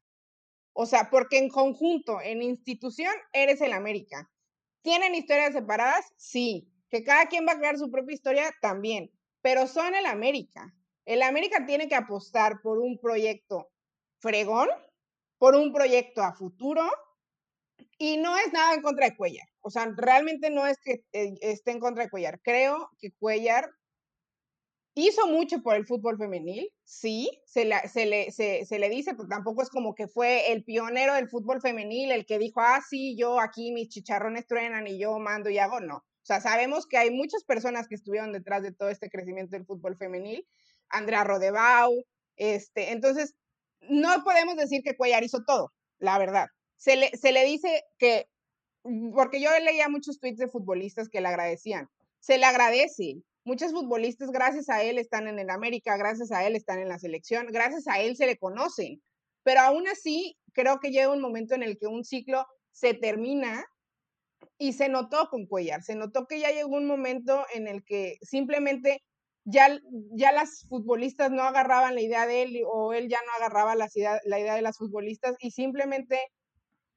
O 0.73 0.85
sea, 0.85 1.09
porque 1.09 1.37
en 1.37 1.49
conjunto, 1.49 2.19
en 2.21 2.41
institución, 2.41 3.13
eres 3.31 3.61
el 3.61 3.73
América. 3.73 4.29
¿Tienen 4.83 5.15
historias 5.15 5.53
separadas? 5.53 6.05
Sí. 6.17 6.71
Que 6.89 7.03
cada 7.03 7.27
quien 7.27 7.45
va 7.47 7.53
a 7.53 7.57
crear 7.57 7.77
su 7.77 7.91
propia 7.91 8.13
historia 8.13 8.51
también, 8.61 9.11
pero 9.41 9.67
son 9.67 9.95
el 9.95 10.05
América. 10.05 10.73
El 11.05 11.21
América 11.21 11.65
tiene 11.65 11.87
que 11.87 11.95
apostar 11.95 12.61
por 12.61 12.79
un 12.79 12.99
proyecto 12.99 13.69
fregón, 14.19 14.69
por 15.37 15.55
un 15.55 15.71
proyecto 15.71 16.21
a 16.21 16.33
futuro, 16.33 16.83
y 17.97 18.17
no 18.17 18.37
es 18.37 18.51
nada 18.53 18.73
en 18.73 18.81
contra 18.81 19.09
de 19.09 19.15
Cuellar. 19.15 19.47
O 19.61 19.69
sea, 19.69 19.91
realmente 19.95 20.49
no 20.49 20.65
es 20.65 20.77
que 20.83 21.03
eh, 21.13 21.33
esté 21.41 21.71
en 21.71 21.79
contra 21.79 22.03
de 22.03 22.09
Cuellar. 22.09 22.39
Creo 22.41 22.89
que 22.99 23.11
Cuellar 23.19 23.69
hizo 24.95 25.27
mucho 25.27 25.61
por 25.61 25.75
el 25.75 25.85
fútbol 25.85 26.17
femenil, 26.17 26.69
sí, 26.83 27.29
se, 27.45 27.65
le, 27.65 28.31
se, 28.31 28.79
le 28.79 28.89
dice, 28.89 29.13
pero 29.13 29.27
tampoco 29.27 29.61
es 29.61 29.69
como 29.69 29.93
que 29.93 30.07
fue 30.07 30.51
el 30.51 30.63
pionero 30.63 31.13
del 31.13 31.29
fútbol 31.29 31.61
femenil, 31.61 32.11
el 32.11 32.25
que 32.25 32.39
dijo, 32.39 32.61
ah, 32.61 32.81
sí, 32.87 33.15
yo 33.15 33.39
aquí 33.39 33.71
mis 33.71 33.89
chicharrones 33.89 34.47
truenan 34.47 34.87
y 34.87 34.99
yo 34.99 35.19
mando 35.19 35.49
y 35.49 35.59
hago, 35.59 35.79
no. 35.79 36.03
O 36.27 36.33
sea, 36.33 36.41
sabemos 36.41 36.85
que 36.85 36.97
hay 36.97 37.09
muchas 37.09 37.45
personas 37.45 37.87
que 37.87 37.95
estuvieron 37.95 38.33
detrás 38.33 38.61
de 38.61 38.73
todo 38.73 38.89
este 38.89 39.09
crecimiento 39.09 39.55
del 39.55 39.65
fútbol 39.65 39.95
femenil, 39.95 40.45
Andrea 40.89 41.23
Rodebau, 41.23 42.03
este, 42.35 42.91
entonces, 42.91 43.33
no 43.79 44.25
podemos 44.25 44.57
decir 44.57 44.81
que 44.83 44.97
Cuellar 44.97 45.23
hizo 45.23 45.45
todo, 45.45 45.71
la 45.99 46.17
verdad. 46.17 46.47
Se 46.75 46.97
le, 46.97 47.11
se 47.15 47.31
le 47.31 47.45
dice 47.45 47.85
que, 47.97 48.27
porque 49.13 49.39
yo 49.39 49.49
leía 49.63 49.87
muchos 49.87 50.19
tweets 50.19 50.39
de 50.39 50.49
futbolistas 50.49 51.07
que 51.07 51.21
le 51.21 51.29
agradecían, 51.29 51.87
se 52.19 52.37
le 52.37 52.45
agradece, 52.45 53.21
muchos 53.45 53.71
futbolistas, 53.71 54.29
gracias 54.29 54.67
a 54.67 54.83
él, 54.83 54.97
están 54.97 55.29
en 55.29 55.39
el 55.39 55.49
América, 55.49 55.95
gracias 55.95 56.33
a 56.33 56.45
él 56.45 56.57
están 56.57 56.79
en 56.79 56.89
la 56.89 56.99
selección, 56.99 57.47
gracias 57.53 57.87
a 57.87 58.01
él 58.01 58.17
se 58.17 58.25
le 58.25 58.37
conocen. 58.37 59.01
Pero 59.43 59.61
aún 59.61 59.87
así, 59.87 60.37
creo 60.51 60.81
que 60.81 60.91
llega 60.91 61.13
un 61.13 61.21
momento 61.21 61.55
en 61.55 61.63
el 61.63 61.77
que 61.77 61.87
un 61.87 62.03
ciclo 62.03 62.45
se 62.73 62.93
termina 62.93 63.65
y 64.57 64.73
se 64.73 64.89
notó 64.89 65.29
con 65.29 65.45
Cuellar, 65.45 65.83
se 65.83 65.95
notó 65.95 66.27
que 66.27 66.39
ya 66.39 66.51
llegó 66.51 66.75
un 66.77 66.87
momento 66.87 67.45
en 67.53 67.67
el 67.67 67.83
que 67.83 68.17
simplemente 68.21 69.01
ya, 69.45 69.69
ya 70.11 70.31
las 70.31 70.65
futbolistas 70.67 71.31
no 71.31 71.43
agarraban 71.43 71.95
la 71.95 72.01
idea 72.01 72.25
de 72.27 72.43
él 72.43 72.61
o 72.69 72.93
él 72.93 73.07
ya 73.09 73.19
no 73.25 73.31
agarraba 73.37 73.75
la 73.75 73.87
la 74.25 74.39
idea 74.39 74.55
de 74.55 74.61
las 74.61 74.77
futbolistas 74.77 75.35
y 75.39 75.51
simplemente, 75.51 76.19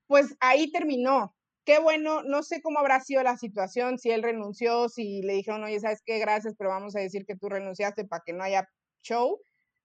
pues 0.06 0.37
ahí 0.40 0.70
terminó. 0.73 1.35
Qué 1.64 1.78
bueno, 1.78 2.23
no 2.25 2.42
sé 2.42 2.61
cómo 2.62 2.78
habrá 2.80 3.00
sido 3.00 3.23
la 3.23 3.37
situación, 3.37 3.99
si 3.99 4.11
él 4.11 4.23
renunció, 4.23 4.88
si 4.88 5.23
le 5.23 5.35
dijeron, 5.35 5.62
oye, 5.64 5.78
¿sabes 5.80 6.00
qué? 6.04 6.18
Gracias, 6.18 6.54
pero 6.59 6.70
vamos 6.70 6.97
a 6.97 7.00
decir 7.00 7.25
que 7.26 7.37
tú 7.37 7.49
renunciaste 7.49 8.06
para 8.06 8.23
que 8.26 8.32
no 8.32 8.42
haya 8.42 8.66
show. 9.02 9.38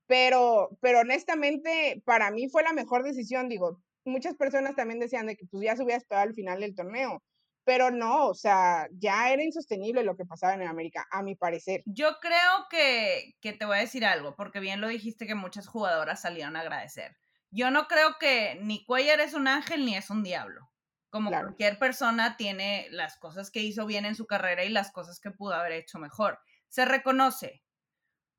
Pero, 0.08 0.78
pero 0.82 1.00
honestamente, 1.02 2.02
para 2.06 2.32
mí 2.32 2.50
fue 2.50 2.64
la 2.64 2.74
mejor 2.74 3.04
decisión. 3.04 3.50
Digo, 3.50 3.82
muchas 4.06 4.36
personas 4.36 4.76
también 4.76 5.00
decían 5.00 5.28
de 5.28 5.36
que 5.36 5.46
pues 5.48 5.64
ya 5.64 5.76
se 5.76 5.84
hubiera 5.84 5.98
esperado 5.98 6.28
al 6.30 6.36
final 6.36 6.60
del 6.62 6.76
torneo. 6.76 7.22
Pero 7.66 7.92
no, 7.92 8.28
o 8.28 8.34
sea, 8.34 8.88
ya 8.92 9.32
era 9.32 9.44
insostenible 9.44 10.04
lo 10.04 10.16
que 10.16 10.26
pasaba 10.26 10.54
en 10.54 10.62
América, 10.68 11.08
a 11.12 11.24
mi 11.24 11.36
parecer. 11.36 11.82
Yo 11.86 12.20
creo 12.22 12.68
que, 12.70 13.36
que 13.42 13.54
te 13.54 13.66
voy 13.66 13.78
a 13.78 13.82
decir 13.82 14.06
algo, 14.06 14.36
porque 14.36 14.60
bien 14.60 14.82
lo 14.82 14.88
dijiste 14.88 15.28
que 15.28 15.36
muchas 15.36 15.68
jugadoras 15.68 16.22
salieron 16.22 16.56
a 16.56 16.62
agradecer. 16.62 17.18
Yo 17.50 17.72
no 17.72 17.88
creo 17.88 18.18
que 18.20 18.60
ni 18.62 18.86
Cuellar 18.86 19.20
es 19.20 19.34
un 19.34 19.48
ángel 19.48 19.86
ni 19.86 19.96
es 19.96 20.10
un 20.10 20.24
diablo. 20.24 20.70
Como 21.10 21.32
cualquier 21.32 21.80
persona 21.80 22.36
tiene 22.36 22.88
las 22.92 23.18
cosas 23.18 23.50
que 23.50 23.62
hizo 23.62 23.86
bien 23.86 24.06
en 24.06 24.16
su 24.16 24.28
carrera 24.28 24.66
y 24.66 24.70
las 24.70 24.92
cosas 24.92 25.20
que 25.20 25.32
pudo 25.32 25.54
haber 25.54 25.72
hecho 25.72 25.98
mejor. 25.98 26.40
Se 26.68 26.84
reconoce, 26.84 27.64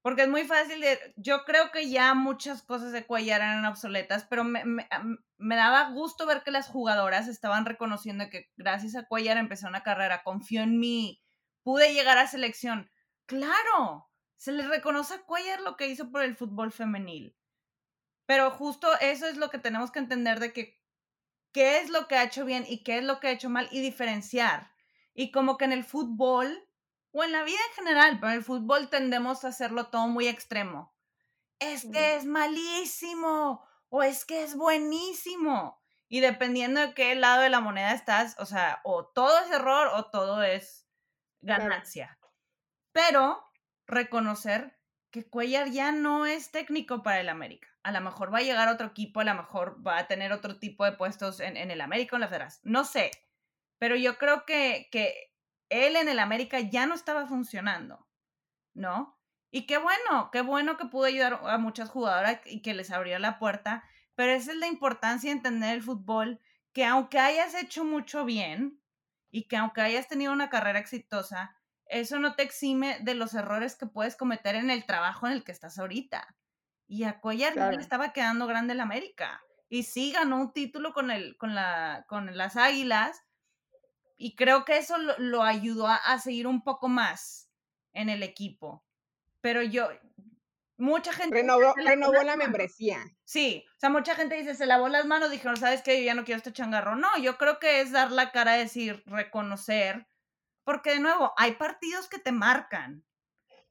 porque 0.06 0.22
es 0.22 0.28
muy 0.28 0.44
fácil 0.44 0.80
de, 0.80 1.00
yo 1.16 1.44
creo 1.44 1.72
que 1.72 1.90
ya 1.90 2.14
muchas 2.14 2.62
cosas 2.62 2.92
de 2.92 3.04
Cuellar 3.04 3.40
eran 3.40 3.64
obsoletas, 3.64 4.24
pero 4.30 4.44
me, 4.44 4.62
me, 4.64 5.56
daba 5.56 5.90
gusto 5.90 6.26
ver 6.26 6.44
que 6.44 6.52
las 6.52 6.68
jugadoras 6.68 7.26
estaban 7.26 7.66
reconociendo 7.66 8.30
que 8.30 8.48
gracias 8.56 8.94
a 8.94 9.08
Cuellar 9.08 9.36
empecé 9.36 9.66
una 9.66 9.82
carrera, 9.82 10.22
confió 10.22 10.62
en 10.62 10.78
mí, 10.78 11.20
pude 11.64 11.92
llegar 11.92 12.18
a 12.18 12.28
selección. 12.28 12.88
Claro, 13.26 14.08
se 14.36 14.52
le 14.52 14.68
reconoce 14.68 15.14
a 15.14 15.22
Cuellar 15.22 15.60
lo 15.62 15.76
que 15.76 15.88
hizo 15.88 16.08
por 16.12 16.22
el 16.22 16.36
fútbol 16.36 16.70
femenil. 16.70 17.36
Pero 18.26 18.52
justo 18.52 18.86
eso 19.00 19.26
es 19.26 19.36
lo 19.36 19.50
que 19.50 19.58
tenemos 19.58 19.90
que 19.90 19.98
entender 19.98 20.38
de 20.38 20.52
que 20.52 20.80
qué 21.50 21.80
es 21.80 21.90
lo 21.90 22.06
que 22.06 22.14
ha 22.14 22.22
hecho 22.22 22.44
bien 22.44 22.64
y 22.68 22.84
qué 22.84 22.98
es 22.98 23.04
lo 23.04 23.18
que 23.18 23.26
ha 23.26 23.32
hecho 23.32 23.50
mal 23.50 23.66
y 23.72 23.80
diferenciar. 23.80 24.70
Y 25.14 25.32
como 25.32 25.56
que 25.56 25.64
en 25.64 25.72
el 25.72 25.82
fútbol 25.82 26.65
o 27.16 27.24
en 27.24 27.32
la 27.32 27.44
vida 27.44 27.58
en 27.70 27.74
general, 27.74 28.18
pero 28.20 28.32
en 28.32 28.38
el 28.38 28.44
fútbol 28.44 28.90
tendemos 28.90 29.42
a 29.44 29.48
hacerlo 29.48 29.86
todo 29.86 30.06
muy 30.06 30.28
extremo. 30.28 30.94
Es 31.58 31.86
que 31.90 32.16
es 32.16 32.26
malísimo 32.26 33.66
o 33.88 34.02
es 34.02 34.26
que 34.26 34.42
es 34.42 34.54
buenísimo. 34.54 35.82
Y 36.08 36.20
dependiendo 36.20 36.78
de 36.82 36.92
qué 36.92 37.14
lado 37.14 37.40
de 37.40 37.48
la 37.48 37.60
moneda 37.60 37.94
estás, 37.94 38.36
o 38.38 38.44
sea, 38.44 38.82
o 38.84 39.06
todo 39.06 39.38
es 39.38 39.50
error 39.50 39.88
o 39.94 40.10
todo 40.10 40.42
es 40.42 40.86
ganancia. 41.40 42.18
Pero 42.92 43.42
reconocer 43.86 44.78
que 45.10 45.26
Cuellar 45.26 45.70
ya 45.70 45.92
no 45.92 46.26
es 46.26 46.50
técnico 46.50 47.02
para 47.02 47.20
el 47.20 47.30
América. 47.30 47.68
A 47.82 47.92
lo 47.92 48.02
mejor 48.02 48.32
va 48.32 48.38
a 48.38 48.42
llegar 48.42 48.68
otro 48.68 48.88
equipo, 48.88 49.20
a 49.20 49.24
lo 49.24 49.34
mejor 49.34 49.84
va 49.84 49.96
a 49.96 50.06
tener 50.06 50.32
otro 50.32 50.58
tipo 50.58 50.84
de 50.84 50.92
puestos 50.92 51.40
en, 51.40 51.56
el 51.56 51.80
América 51.80 52.14
o 52.14 52.18
en 52.18 52.20
la 52.20 52.28
Federación. 52.28 52.70
No 52.70 52.84
sé. 52.84 53.10
Pero 53.78 53.96
yo 53.96 54.18
creo 54.18 54.44
que, 54.44 54.88
que 54.92 55.25
él 55.68 55.96
en 55.96 56.08
el 56.08 56.18
América 56.18 56.60
ya 56.60 56.86
no 56.86 56.94
estaba 56.94 57.26
funcionando, 57.26 58.06
¿no? 58.74 59.18
Y 59.50 59.66
qué 59.66 59.78
bueno, 59.78 60.30
qué 60.32 60.42
bueno 60.42 60.76
que 60.76 60.86
pudo 60.86 61.04
ayudar 61.04 61.40
a 61.44 61.58
muchas 61.58 61.88
jugadoras 61.88 62.40
y 62.44 62.62
que 62.62 62.74
les 62.74 62.90
abrió 62.90 63.18
la 63.18 63.38
puerta, 63.38 63.84
pero 64.14 64.32
esa 64.32 64.52
es 64.52 64.58
la 64.58 64.66
importancia 64.66 65.30
de 65.30 65.36
entender 65.36 65.74
el 65.74 65.82
fútbol, 65.82 66.40
que 66.72 66.84
aunque 66.84 67.18
hayas 67.18 67.54
hecho 67.54 67.84
mucho 67.84 68.24
bien 68.24 68.80
y 69.30 69.48
que 69.48 69.56
aunque 69.56 69.80
hayas 69.80 70.08
tenido 70.08 70.32
una 70.32 70.50
carrera 70.50 70.78
exitosa, 70.78 71.56
eso 71.86 72.18
no 72.18 72.34
te 72.34 72.42
exime 72.42 72.98
de 73.00 73.14
los 73.14 73.34
errores 73.34 73.76
que 73.76 73.86
puedes 73.86 74.16
cometer 74.16 74.56
en 74.56 74.70
el 74.70 74.84
trabajo 74.84 75.26
en 75.26 75.32
el 75.32 75.44
que 75.44 75.52
estás 75.52 75.78
ahorita. 75.78 76.36
Y 76.88 77.04
a 77.04 77.20
Cuellar 77.20 77.56
le 77.56 77.80
estaba 77.80 78.12
quedando 78.12 78.46
grande 78.46 78.74
el 78.74 78.80
América. 78.80 79.42
Y 79.68 79.84
sí 79.84 80.12
ganó 80.12 80.40
un 80.40 80.52
título 80.52 80.92
con, 80.92 81.10
el, 81.10 81.36
con, 81.36 81.54
la, 81.54 82.04
con 82.08 82.36
las 82.36 82.56
Águilas, 82.56 83.24
y 84.16 84.34
creo 84.34 84.64
que 84.64 84.78
eso 84.78 84.96
lo, 84.98 85.42
ayudó 85.42 85.88
a, 85.88 86.18
seguir 86.18 86.46
un 86.46 86.62
poco 86.62 86.88
más 86.88 87.50
en 87.92 88.08
el 88.08 88.22
equipo. 88.22 88.84
Pero 89.40 89.62
yo, 89.62 89.88
mucha 90.78 91.12
gente... 91.12 91.34
Renovó, 91.36 91.74
renovó 91.74 92.22
la 92.22 92.36
membresía. 92.36 92.98
Sí, 93.24 93.64
o 93.76 93.80
sea, 93.80 93.90
mucha 93.90 94.14
gente 94.14 94.36
dice, 94.36 94.54
se 94.54 94.66
lavó 94.66 94.88
las 94.88 95.06
manos, 95.06 95.30
dijeron, 95.30 95.56
¿sabes 95.56 95.82
qué? 95.82 95.98
Yo 95.98 96.04
ya 96.04 96.14
no 96.14 96.24
quiero 96.24 96.38
este 96.38 96.52
changarro. 96.52 96.96
No, 96.96 97.16
yo 97.18 97.36
creo 97.36 97.58
que 97.58 97.80
es 97.80 97.92
dar 97.92 98.10
la 98.10 98.32
cara, 98.32 98.52
decir, 98.52 99.02
reconocer, 99.06 100.06
porque 100.64 100.90
de 100.90 101.00
nuevo, 101.00 101.32
hay 101.36 101.52
partidos 101.52 102.08
que 102.08 102.18
te 102.18 102.32
marcan. 102.32 103.04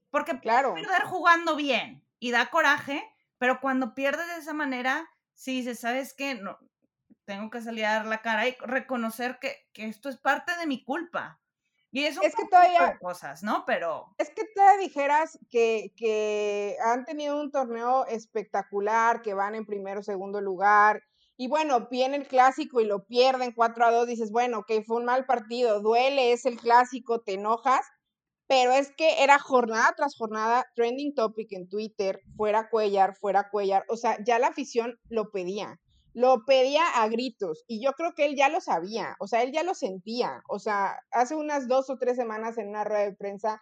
Porque 0.09 0.39
claro. 0.39 0.71
puedes 0.71 0.87
perder 0.87 1.05
jugando 1.07 1.55
bien 1.57 2.07
y 2.19 2.31
da 2.31 2.49
coraje, 2.49 3.03
pero 3.37 3.59
cuando 3.59 3.93
pierdes 3.93 4.27
de 4.27 4.37
esa 4.37 4.53
manera, 4.53 5.09
si 5.33 5.57
dices, 5.57 5.79
¿sabes 5.79 6.13
qué? 6.13 6.35
No, 6.35 6.57
tengo 7.25 7.50
que 7.50 7.62
salir 7.62 7.86
a 7.86 7.96
dar 7.96 8.05
la 8.05 8.22
cara 8.22 8.48
y 8.48 8.55
reconocer 8.62 9.39
que, 9.39 9.67
esto 9.74 10.10
es 10.10 10.17
parte 10.17 10.55
de 10.58 10.67
mi 10.67 10.84
culpa. 10.84 11.39
Y 11.91 12.03
eso 12.03 12.22
es 12.24 12.36
que 12.36 12.46
todavía 12.46 12.98
cosas, 13.00 13.41
¿no? 13.41 13.63
Pero 13.65 14.13
es 14.17 14.29
que 14.29 14.44
te 14.44 14.77
dijeras 14.79 15.39
que, 15.50 15.94
que 15.96 16.75
han 16.84 17.05
tenido 17.05 17.39
un 17.39 17.51
torneo 17.51 18.05
espectacular, 18.08 19.22
que 19.22 19.34
van 19.34 19.55
en 19.55 19.65
primero 19.65 20.01
o 20.01 20.03
segundo 20.03 20.41
lugar, 20.41 21.01
y 21.38 21.48
bueno, 21.48 21.88
viene 21.89 22.17
el 22.17 22.27
clásico 22.27 22.79
y 22.79 22.86
lo 22.86 23.05
pierden 23.05 23.51
4 23.53 23.86
a 23.86 23.91
2, 23.91 24.08
dices, 24.08 24.32
bueno, 24.32 24.63
que 24.65 24.84
fue 24.84 24.98
un 24.98 25.05
mal 25.05 25.25
partido, 25.25 25.82
duele, 25.82 26.32
es 26.32 26.46
el 26.46 26.58
clásico, 26.58 27.22
te 27.22 27.34
enojas, 27.34 27.86
pero 28.48 28.72
es 28.72 28.94
que 28.96 29.24
era 29.24 29.38
jornada 29.39 29.94
tras 29.98 30.15
jornada, 30.15 30.65
trending 30.75 31.13
topic 31.13 31.51
en 31.51 31.67
Twitter, 31.67 32.22
fuera 32.38 32.70
Cuellar, 32.70 33.15
fuera 33.15 33.50
Cuellar, 33.50 33.84
o 33.89 33.98
sea, 33.98 34.17
ya 34.24 34.39
la 34.39 34.48
afición 34.48 34.98
lo 35.10 35.32
pedía 35.32 35.79
lo 36.15 36.45
pedía 36.45 36.88
a 37.01 37.10
gritos 37.10 37.65
y 37.67 37.84
yo 37.84 37.91
creo 37.91 38.13
que 38.15 38.25
él 38.25 38.38
ya 38.38 38.48
lo 38.48 38.62
sabía, 38.62 39.17
o 39.19 39.27
sea, 39.27 39.43
él 39.43 39.51
ya 39.51 39.63
lo 39.63 39.75
sentía, 39.75 40.41
o 40.48 40.60
sea, 40.60 40.98
hace 41.12 41.36
unas 41.36 41.67
dos 41.67 41.89
o 41.89 41.98
tres 41.98 42.15
semanas 42.15 42.57
en 42.57 42.69
una 42.69 42.86
rueda 42.86 43.03
de 43.03 43.13
prensa 43.13 43.62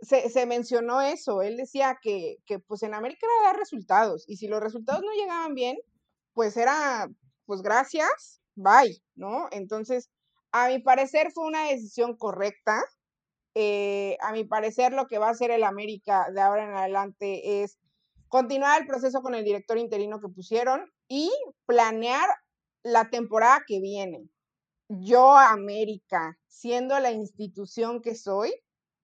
se, 0.00 0.46
mencionó 0.46 1.02
eso, 1.02 1.42
él 1.42 1.58
decía 1.58 1.98
que, 2.00 2.38
que, 2.46 2.58
pues 2.58 2.82
en 2.82 2.94
América 2.94 3.26
era 3.26 3.50
dar 3.50 3.58
resultados 3.58 4.24
y 4.26 4.38
si 4.38 4.48
los 4.48 4.60
resultados 4.60 5.02
no 5.02 5.12
llegaban 5.12 5.54
bien, 5.54 5.76
pues 6.32 6.56
era, 6.56 7.08
pues 7.44 7.60
gracias, 7.60 8.40
bye, 8.54 9.02
¿no? 9.14 9.48
Entonces, 9.50 10.10
a 10.50 10.68
mi 10.68 10.78
parecer 10.80 11.30
fue 11.30 11.46
una 11.46 11.68
decisión 11.68 12.16
correcta, 12.16 12.82
eh, 13.54 14.16
a 14.22 14.32
mi 14.32 14.44
parecer 14.44 14.94
lo 14.94 15.06
que 15.06 15.18
va 15.18 15.28
a 15.28 15.32
hacer 15.32 15.50
el 15.50 15.62
América 15.62 16.30
de 16.34 16.40
ahora 16.40 16.64
en 16.64 16.74
adelante 16.74 17.62
es 17.62 17.78
continuar 18.28 18.80
el 18.80 18.86
proceso 18.86 19.20
con 19.20 19.34
el 19.34 19.44
director 19.44 19.76
interino 19.76 20.20
que 20.20 20.28
pusieron 20.28 20.90
y 21.08 21.30
planear 21.66 22.28
la 22.82 23.10
temporada 23.10 23.62
que 23.66 23.80
viene. 23.80 24.28
Yo, 24.88 25.36
América, 25.36 26.38
siendo 26.46 26.98
la 27.00 27.12
institución 27.12 28.02
que 28.02 28.14
soy, 28.14 28.52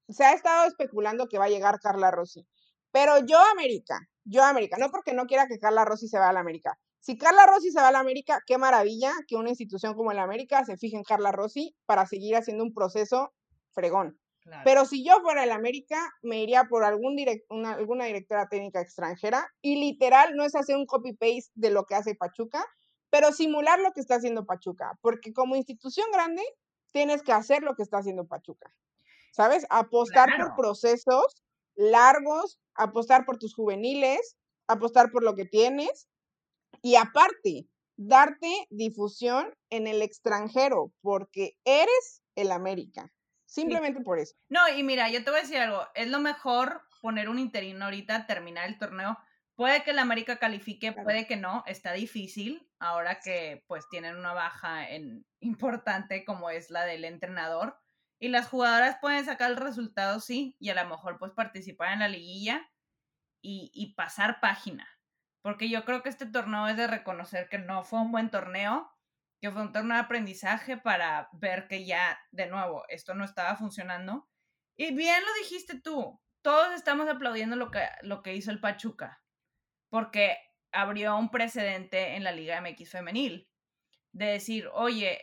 se 0.09 0.25
ha 0.25 0.33
estado 0.33 0.67
especulando 0.67 1.28
que 1.28 1.38
va 1.38 1.47
a 1.47 1.50
llegar 1.50 1.81
Carla 1.81 2.11
Rossi. 2.11 2.47
Pero 2.90 3.19
yo, 3.26 3.38
América, 3.52 4.00
yo, 4.25 4.43
América, 4.43 4.76
no 4.78 4.90
porque 4.90 5.12
no 5.12 5.26
quiera 5.26 5.47
que 5.47 5.59
Carla 5.59 5.85
Rossi 5.85 6.09
se 6.09 6.19
vaya 6.19 6.31
a 6.31 6.33
la 6.35 6.40
América. 6.40 6.78
Si 7.00 7.17
Carla 7.17 7.47
Rossi 7.47 7.71
se 7.71 7.81
va 7.81 7.88
a 7.88 7.93
la 7.93 8.00
América, 8.00 8.40
qué 8.47 8.59
maravilla 8.59 9.12
que 9.26 9.37
una 9.37 9.50
institución 9.50 9.95
como 9.95 10.12
la 10.12 10.23
América 10.23 10.64
se 10.64 10.76
fije 10.76 10.97
en 10.97 11.05
Carla 11.05 11.33
Rossi 11.33 11.75
para 11.87 12.07
seguir 12.07 12.37
haciendo 12.37 12.64
un 12.64 12.75
proceso 12.75 13.33
fregón. 13.73 14.19
Pero 14.64 14.85
si 14.85 15.05
yo 15.05 15.21
fuera 15.21 15.45
el 15.45 15.52
América, 15.52 15.99
me 16.23 16.43
iría 16.43 16.64
por 16.64 16.85
algún 16.85 17.17
alguna 17.49 18.05
directora 18.05 18.49
técnica 18.49 18.81
extranjera 18.81 19.49
y 19.62 19.76
literal 19.76 20.35
no 20.37 20.45
es 20.45 20.55
hacer 20.55 20.76
un 20.76 20.87
copy-paste 20.87 21.50
de 21.55 21.71
lo 21.71 21.85
que 21.85 21.95
hace 21.95 22.14
Pachuca, 22.14 22.64
pero 23.11 23.33
simular 23.33 23.78
lo 23.81 23.93
que 23.93 24.00
está 24.00 24.17
haciendo 24.17 24.47
Pachuca, 24.47 24.99
porque 25.00 25.33
como 25.33 25.57
institución 25.57 26.07
grande 26.12 26.43
tienes 26.93 27.23
que 27.23 27.33
hacer 27.33 27.62
lo 27.62 27.75
que 27.75 27.83
está 27.83 27.99
haciendo 27.99 28.26
Pachuca. 28.26 28.73
¿Sabes? 29.33 29.67
Apostar 29.71 30.28
por 30.37 30.57
procesos 30.57 31.43
largos, 31.75 32.59
apostar 32.75 33.25
por 33.25 33.38
tus 33.38 33.55
juveniles, 33.55 34.37
apostar 34.67 35.11
por 35.11 35.23
lo 35.23 35.35
que 35.35 35.45
tienes 35.45 36.09
y 36.83 36.97
aparte, 36.97 37.69
darte 37.97 38.67
difusión 38.71 39.55
en 39.71 39.87
el 39.87 40.02
extranjero, 40.02 40.93
porque 41.00 41.57
eres 41.64 42.23
el 42.37 42.52
América. 42.52 43.12
Simplemente 43.49 44.02
por 44.02 44.19
eso. 44.19 44.37
No, 44.50 44.69
y 44.69 44.83
mira, 44.83 45.09
yo 45.09 45.25
te 45.25 45.31
voy 45.31 45.38
a 45.38 45.43
decir 45.43 45.57
algo, 45.57 45.88
es 45.95 46.09
lo 46.09 46.21
mejor 46.21 46.83
poner 47.00 47.31
un 47.31 47.38
interino 47.38 47.87
ahorita, 47.87 48.26
terminar 48.26 48.69
el 48.69 48.78
torneo. 48.78 49.19
Puede 49.55 49.83
que 49.83 49.95
la 49.95 50.02
América 50.02 50.38
califique, 50.38 50.93
puede 50.93 51.26
que 51.26 51.37
no, 51.37 51.64
está 51.67 51.93
difícil 51.95 52.71
ahora 52.78 53.21
que 53.21 53.64
pues 53.67 53.88
tienen 53.88 54.17
una 54.17 54.35
baja 54.35 54.88
en, 54.90 55.26
importante 55.40 56.26
como 56.26 56.50
es 56.50 56.71
la 56.71 56.85
del 56.85 57.07
entrenador. 57.07 57.81
Y 58.21 58.28
las 58.28 58.49
jugadoras 58.49 58.99
pueden 59.00 59.25
sacar 59.25 59.50
el 59.50 59.57
resultado, 59.57 60.21
sí, 60.21 60.55
y 60.59 60.69
a 60.69 60.75
lo 60.75 60.87
mejor 60.87 61.19
pues 61.19 61.33
participar 61.33 61.93
en 61.95 62.00
la 62.00 62.09
liguilla 62.09 62.71
y, 63.40 63.71
y 63.73 63.95
pasar 63.95 64.40
página. 64.40 64.87
Porque 65.40 65.71
yo 65.71 65.87
creo 65.87 66.02
que 66.02 66.11
este 66.11 66.26
torneo 66.26 66.67
es 66.69 66.76
de 66.76 66.87
reconocer 66.87 67.49
que 67.49 67.59
no 67.59 67.83
fue 67.83 68.00
un 68.00 68.12
buen 68.12 68.31
torneo, 68.31 68.93
que 69.40 69.50
fue 69.50 69.62
un 69.62 69.73
torneo 69.73 69.97
de 69.97 70.02
aprendizaje 70.02 70.76
para 70.76 71.28
ver 71.33 71.68
que 71.68 71.85
ya, 71.85 72.18
de 72.33 72.47
nuevo, 72.47 72.85
esto 72.88 73.14
no 73.14 73.25
estaba 73.25 73.57
funcionando. 73.57 74.28
Y 74.76 74.95
bien 74.95 75.23
lo 75.25 75.35
dijiste 75.42 75.80
tú, 75.80 76.21
todos 76.42 76.73
estamos 76.75 77.09
aplaudiendo 77.09 77.57
lo 77.57 77.71
que, 77.71 77.87
lo 78.02 78.23
que 78.23 78.35
hizo 78.35 78.50
el 78.50 78.61
Pachuca, 78.61 79.23
porque 79.88 80.38
abrió 80.73 81.16
un 81.16 81.30
precedente 81.30 82.16
en 82.16 82.25
la 82.25 82.33
Liga 82.33 82.61
MX 82.61 82.90
femenil, 82.90 83.49
de 84.12 84.26
decir, 84.26 84.68
oye, 84.73 85.18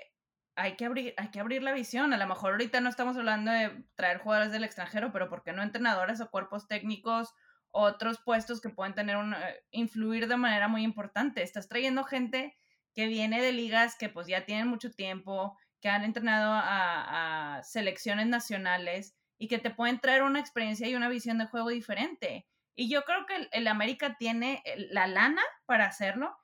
hay 0.55 0.75
que 0.75 0.85
abrir, 0.85 1.13
hay 1.17 1.31
que 1.31 1.39
abrir 1.39 1.63
la 1.63 1.73
visión. 1.73 2.13
A 2.13 2.17
lo 2.17 2.27
mejor 2.27 2.51
ahorita 2.51 2.79
no 2.79 2.89
estamos 2.89 3.17
hablando 3.17 3.51
de 3.51 3.85
traer 3.95 4.19
jugadores 4.19 4.51
del 4.51 4.63
extranjero, 4.63 5.11
pero 5.11 5.29
¿por 5.29 5.43
qué 5.43 5.51
no 5.51 5.63
entrenadores 5.63 6.21
o 6.21 6.29
cuerpos 6.29 6.67
técnicos, 6.67 7.33
otros 7.69 8.19
puestos 8.23 8.61
que 8.61 8.69
pueden 8.69 8.93
tener 8.93 9.17
eh, 9.17 9.63
influir 9.71 10.27
de 10.27 10.37
manera 10.37 10.67
muy 10.67 10.83
importante? 10.83 11.43
Estás 11.43 11.67
trayendo 11.67 12.03
gente 12.05 12.55
que 12.95 13.07
viene 13.07 13.41
de 13.41 13.51
ligas 13.51 13.95
que 13.95 14.09
pues 14.09 14.25
ya 14.25 14.45
tienen 14.45 14.67
mucho 14.67 14.89
tiempo, 14.89 15.57
que 15.81 15.89
han 15.89 16.03
entrenado 16.03 16.53
a, 16.55 17.61
selecciones 17.63 18.25
nacionales 18.27 19.15
y 19.37 19.47
que 19.47 19.59
te 19.59 19.69
pueden 19.69 19.99
traer 19.99 20.23
una 20.23 20.39
experiencia 20.39 20.87
y 20.87 20.95
una 20.95 21.09
visión 21.09 21.37
de 21.37 21.45
juego 21.45 21.69
diferente. 21.69 22.47
Y 22.73 22.89
yo 22.89 23.03
creo 23.03 23.25
que 23.25 23.49
el, 23.51 23.67
América 23.67 24.15
tiene 24.17 24.63
la 24.89 25.07
lana 25.07 25.41
para 25.65 25.85
hacerlo 25.85 26.35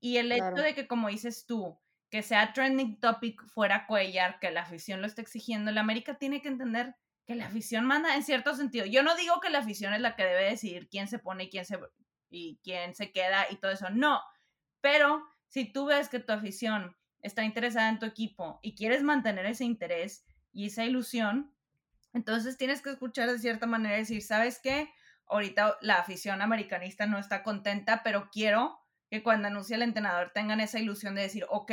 y 0.00 0.16
el 0.16 0.32
hecho 0.32 0.54
de 0.56 0.74
que, 0.74 0.86
como 0.88 1.08
dices 1.08 1.46
tú, 1.46 1.78
que 2.10 2.22
sea 2.22 2.52
trending 2.52 3.00
topic 3.00 3.42
fuera 3.46 3.86
Cuellar, 3.86 4.38
que 4.40 4.50
la 4.50 4.62
afición 4.62 5.00
lo 5.00 5.06
esté 5.06 5.22
exigiendo, 5.22 5.70
el 5.70 5.78
América 5.78 6.18
tiene 6.18 6.42
que 6.42 6.48
entender 6.48 6.94
que 7.24 7.36
la 7.36 7.46
afición 7.46 7.86
manda 7.86 8.14
en 8.16 8.24
cierto 8.24 8.54
sentido. 8.54 8.84
Yo 8.84 9.02
no 9.02 9.14
digo 9.16 9.40
que 9.40 9.50
la 9.50 9.60
afición 9.60 9.94
es 9.94 10.00
la 10.00 10.16
que 10.16 10.24
debe 10.24 10.44
decidir 10.44 10.88
quién 10.88 11.06
se 11.06 11.20
pone 11.20 11.44
y 11.44 11.50
quién 11.50 11.64
se, 11.64 11.78
y 12.28 12.58
quién 12.62 12.94
se 12.94 13.12
queda 13.12 13.46
y 13.48 13.56
todo 13.56 13.70
eso, 13.70 13.88
no, 13.90 14.20
pero 14.80 15.24
si 15.52 15.70
tú 15.70 15.84
ves 15.84 16.08
que 16.08 16.18
tu 16.18 16.32
afición 16.32 16.96
está 17.20 17.44
interesada 17.44 17.90
en 17.90 17.98
tu 17.98 18.06
equipo 18.06 18.58
y 18.62 18.74
quieres 18.74 19.02
mantener 19.02 19.44
ese 19.44 19.64
interés 19.64 20.24
y 20.50 20.68
esa 20.68 20.86
ilusión, 20.86 21.54
entonces 22.14 22.56
tienes 22.56 22.80
que 22.80 22.88
escuchar 22.88 23.30
de 23.30 23.38
cierta 23.38 23.66
manera 23.66 23.96
y 23.96 24.00
decir, 24.00 24.22
¿sabes 24.22 24.60
qué? 24.62 24.90
Ahorita 25.26 25.76
la 25.82 25.96
afición 25.96 26.40
americanista 26.40 27.04
no 27.04 27.18
está 27.18 27.42
contenta, 27.42 28.02
pero 28.02 28.30
quiero 28.32 28.78
que 29.10 29.22
cuando 29.22 29.48
anuncie 29.48 29.76
el 29.76 29.82
entrenador 29.82 30.30
tengan 30.32 30.58
esa 30.60 30.78
ilusión 30.78 31.14
de 31.14 31.20
decir, 31.20 31.44
ok, 31.50 31.70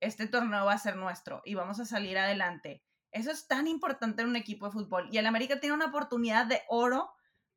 este 0.00 0.26
torneo 0.26 0.64
va 0.64 0.72
a 0.72 0.78
ser 0.78 0.96
nuestro 0.96 1.42
y 1.44 1.54
vamos 1.54 1.78
a 1.78 1.84
salir 1.84 2.16
adelante. 2.16 2.82
Eso 3.12 3.30
es 3.30 3.46
tan 3.46 3.68
importante 3.68 4.22
en 4.22 4.28
un 4.28 4.36
equipo 4.36 4.64
de 4.64 4.72
fútbol. 4.72 5.10
Y 5.12 5.18
el 5.18 5.26
América 5.26 5.60
tiene 5.60 5.74
una 5.74 5.88
oportunidad 5.88 6.46
de 6.46 6.62
oro 6.68 7.12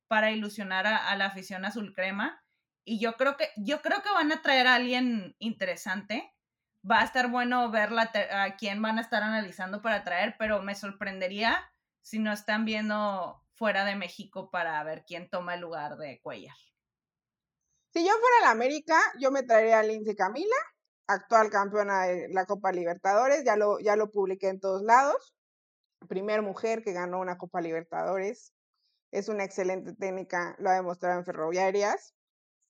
para 0.10 0.32
ilusionar 0.32 0.88
a, 0.88 1.16
la 1.16 1.28
afición 1.28 1.64
azul 1.64 1.94
crema 1.94 2.43
y 2.86 3.00
yo 3.00 3.14
creo 3.14 3.38
que, 3.38 3.50
yo 3.58 3.82
creo 3.82 4.02
que 4.02 4.12
van 4.12 4.32
a 4.32 4.42
traer 4.42 4.68
a 4.68 4.76
alguien 4.76 5.36
interesante. 5.40 6.34
Va 6.90 7.00
a 7.00 7.06
estar 7.06 7.30
bueno 7.30 7.72
ver 7.72 7.90
a 7.98 8.58
quién 8.58 8.82
van 8.82 8.98
a 8.98 9.02
estar 9.02 9.24
analizando 9.24 9.82
para 9.82 10.04
traer, 10.04 10.36
pero 10.38 10.62
me 10.62 10.76
sorprendería 10.76 11.58
si 12.02 12.20
no 12.20 12.34
están 12.34 12.66
viendo 12.66 13.42
fuera 13.54 13.86
de 13.86 13.96
México 13.96 14.50
para 14.52 14.84
ver 14.84 15.06
quién 15.08 15.30
toma 15.30 15.56
el 15.56 15.62
lugar 15.62 15.96
de 15.96 16.20
Cuellar. 16.22 16.56
Si 17.94 18.04
yo 18.04 18.12
fuera 18.12 18.42
la 18.42 18.52
América, 18.52 19.00
yo 19.20 19.32
me 19.32 19.44
traería 19.44 19.80
a 19.80 19.84
Lindsay 19.84 20.16
Camila, 20.16 20.56
actual 21.08 21.50
campeona 21.50 22.04
de 22.04 22.28
la 22.30 22.46
Copa 22.46 22.72
Libertadores, 22.72 23.44
ya 23.46 23.56
lo, 23.56 23.80
ya 23.80 23.96
lo 23.96 24.12
publiqué 24.12 24.50
en 24.50 24.60
todos 24.60 24.82
lados. 24.82 25.34
Primer 26.10 26.42
mujer 26.42 26.84
que 26.84 26.92
ganó 26.92 27.20
una 27.20 27.38
Copa 27.38 27.62
Libertadores. 27.62 28.52
Es 29.12 29.30
una 29.30 29.46
excelente 29.46 29.94
técnica, 29.94 30.56
lo 30.58 30.70
ha 30.70 30.74
demostrado 30.74 31.20
en 31.20 31.26
Ferroviarias. 31.26 32.14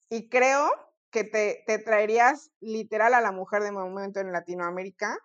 Y 0.09 0.29
creo 0.29 0.69
que 1.11 1.23
te, 1.23 1.63
te 1.67 1.79
traerías 1.79 2.51
literal 2.59 3.13
a 3.13 3.21
la 3.21 3.31
mujer 3.31 3.63
de 3.63 3.71
momento 3.71 4.19
en 4.19 4.31
Latinoamérica. 4.31 5.17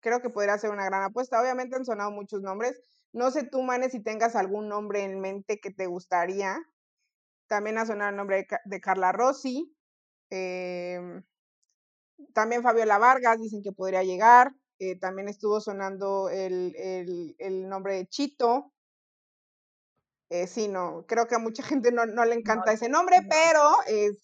Creo 0.00 0.20
que 0.20 0.30
podría 0.30 0.58
ser 0.58 0.70
una 0.70 0.84
gran 0.84 1.02
apuesta. 1.02 1.40
Obviamente 1.40 1.76
han 1.76 1.84
sonado 1.84 2.10
muchos 2.10 2.42
nombres. 2.42 2.80
No 3.12 3.30
sé 3.30 3.44
tú, 3.44 3.62
Manes, 3.62 3.92
si 3.92 4.00
tengas 4.00 4.36
algún 4.36 4.68
nombre 4.68 5.02
en 5.02 5.20
mente 5.20 5.60
que 5.60 5.70
te 5.70 5.86
gustaría. 5.86 6.58
También 7.46 7.78
ha 7.78 7.86
sonado 7.86 8.10
el 8.10 8.16
nombre 8.16 8.46
de, 8.64 8.80
Carla 8.80 9.12
Rossi. 9.12 9.74
Em, 10.30 11.24
también 12.34 12.62
Fabiola 12.62 12.98
Vargas 12.98 13.40
dicen 13.40 13.62
que 13.62 13.72
podría 13.72 14.02
llegar. 14.02 14.52
Eh, 14.78 14.98
también 14.98 15.28
estuvo 15.28 15.60
sonando 15.60 16.28
el, 16.28 16.74
el, 16.76 17.34
el, 17.38 17.68
nombre 17.68 17.94
de 17.94 18.06
Chito. 18.06 18.72
Eh, 20.30 20.46
sí, 20.46 20.68
no, 20.68 21.06
creo 21.08 21.26
que 21.26 21.34
a 21.34 21.38
mucha 21.38 21.62
gente 21.62 21.90
no, 21.90 22.04
le 22.04 22.34
encanta 22.34 22.72
ese 22.72 22.88
nombre, 22.88 23.22
pero 23.28 23.76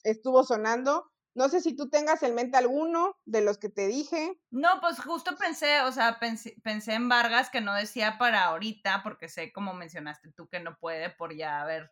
estuvo 0.02 0.44
sonando. 0.44 1.10
No 1.34 1.48
sé 1.48 1.60
si 1.60 1.74
tú 1.74 1.88
tengas 1.88 2.22
en 2.22 2.34
mente 2.34 2.56
alguno 2.56 3.16
de 3.24 3.40
los 3.40 3.58
que 3.58 3.68
te 3.68 3.88
dije. 3.88 4.38
No, 4.50 4.80
pues 4.80 5.00
justo 5.00 5.36
pensé, 5.36 5.80
o 5.80 5.90
sea, 5.90 6.20
pensé, 6.20 6.94
en 6.94 7.08
Vargas 7.08 7.50
que 7.50 7.60
no 7.60 7.74
decía 7.74 8.18
para 8.18 8.44
ahorita, 8.44 9.02
porque 9.02 9.28
sé, 9.28 9.52
como 9.52 9.74
mencionaste 9.74 10.30
tú, 10.32 10.46
que 10.48 10.60
no 10.60 10.76
puede 10.78 11.10
por 11.10 11.34
ya 11.34 11.60
haber 11.60 11.90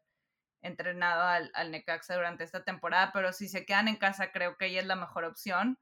entrenado 0.60 1.22
al, 1.22 1.50
al 1.54 1.72
Necaxa 1.72 2.14
durante 2.14 2.44
esta 2.44 2.62
temporada, 2.62 3.10
pero 3.12 3.32
si 3.32 3.48
se 3.48 3.66
quedan 3.66 3.88
en 3.88 3.96
casa, 3.96 4.30
creo 4.30 4.56
que 4.56 4.66
ella 4.66 4.80
es 4.80 4.86
la 4.86 4.94
mejor 4.94 5.24
opción. 5.24 5.76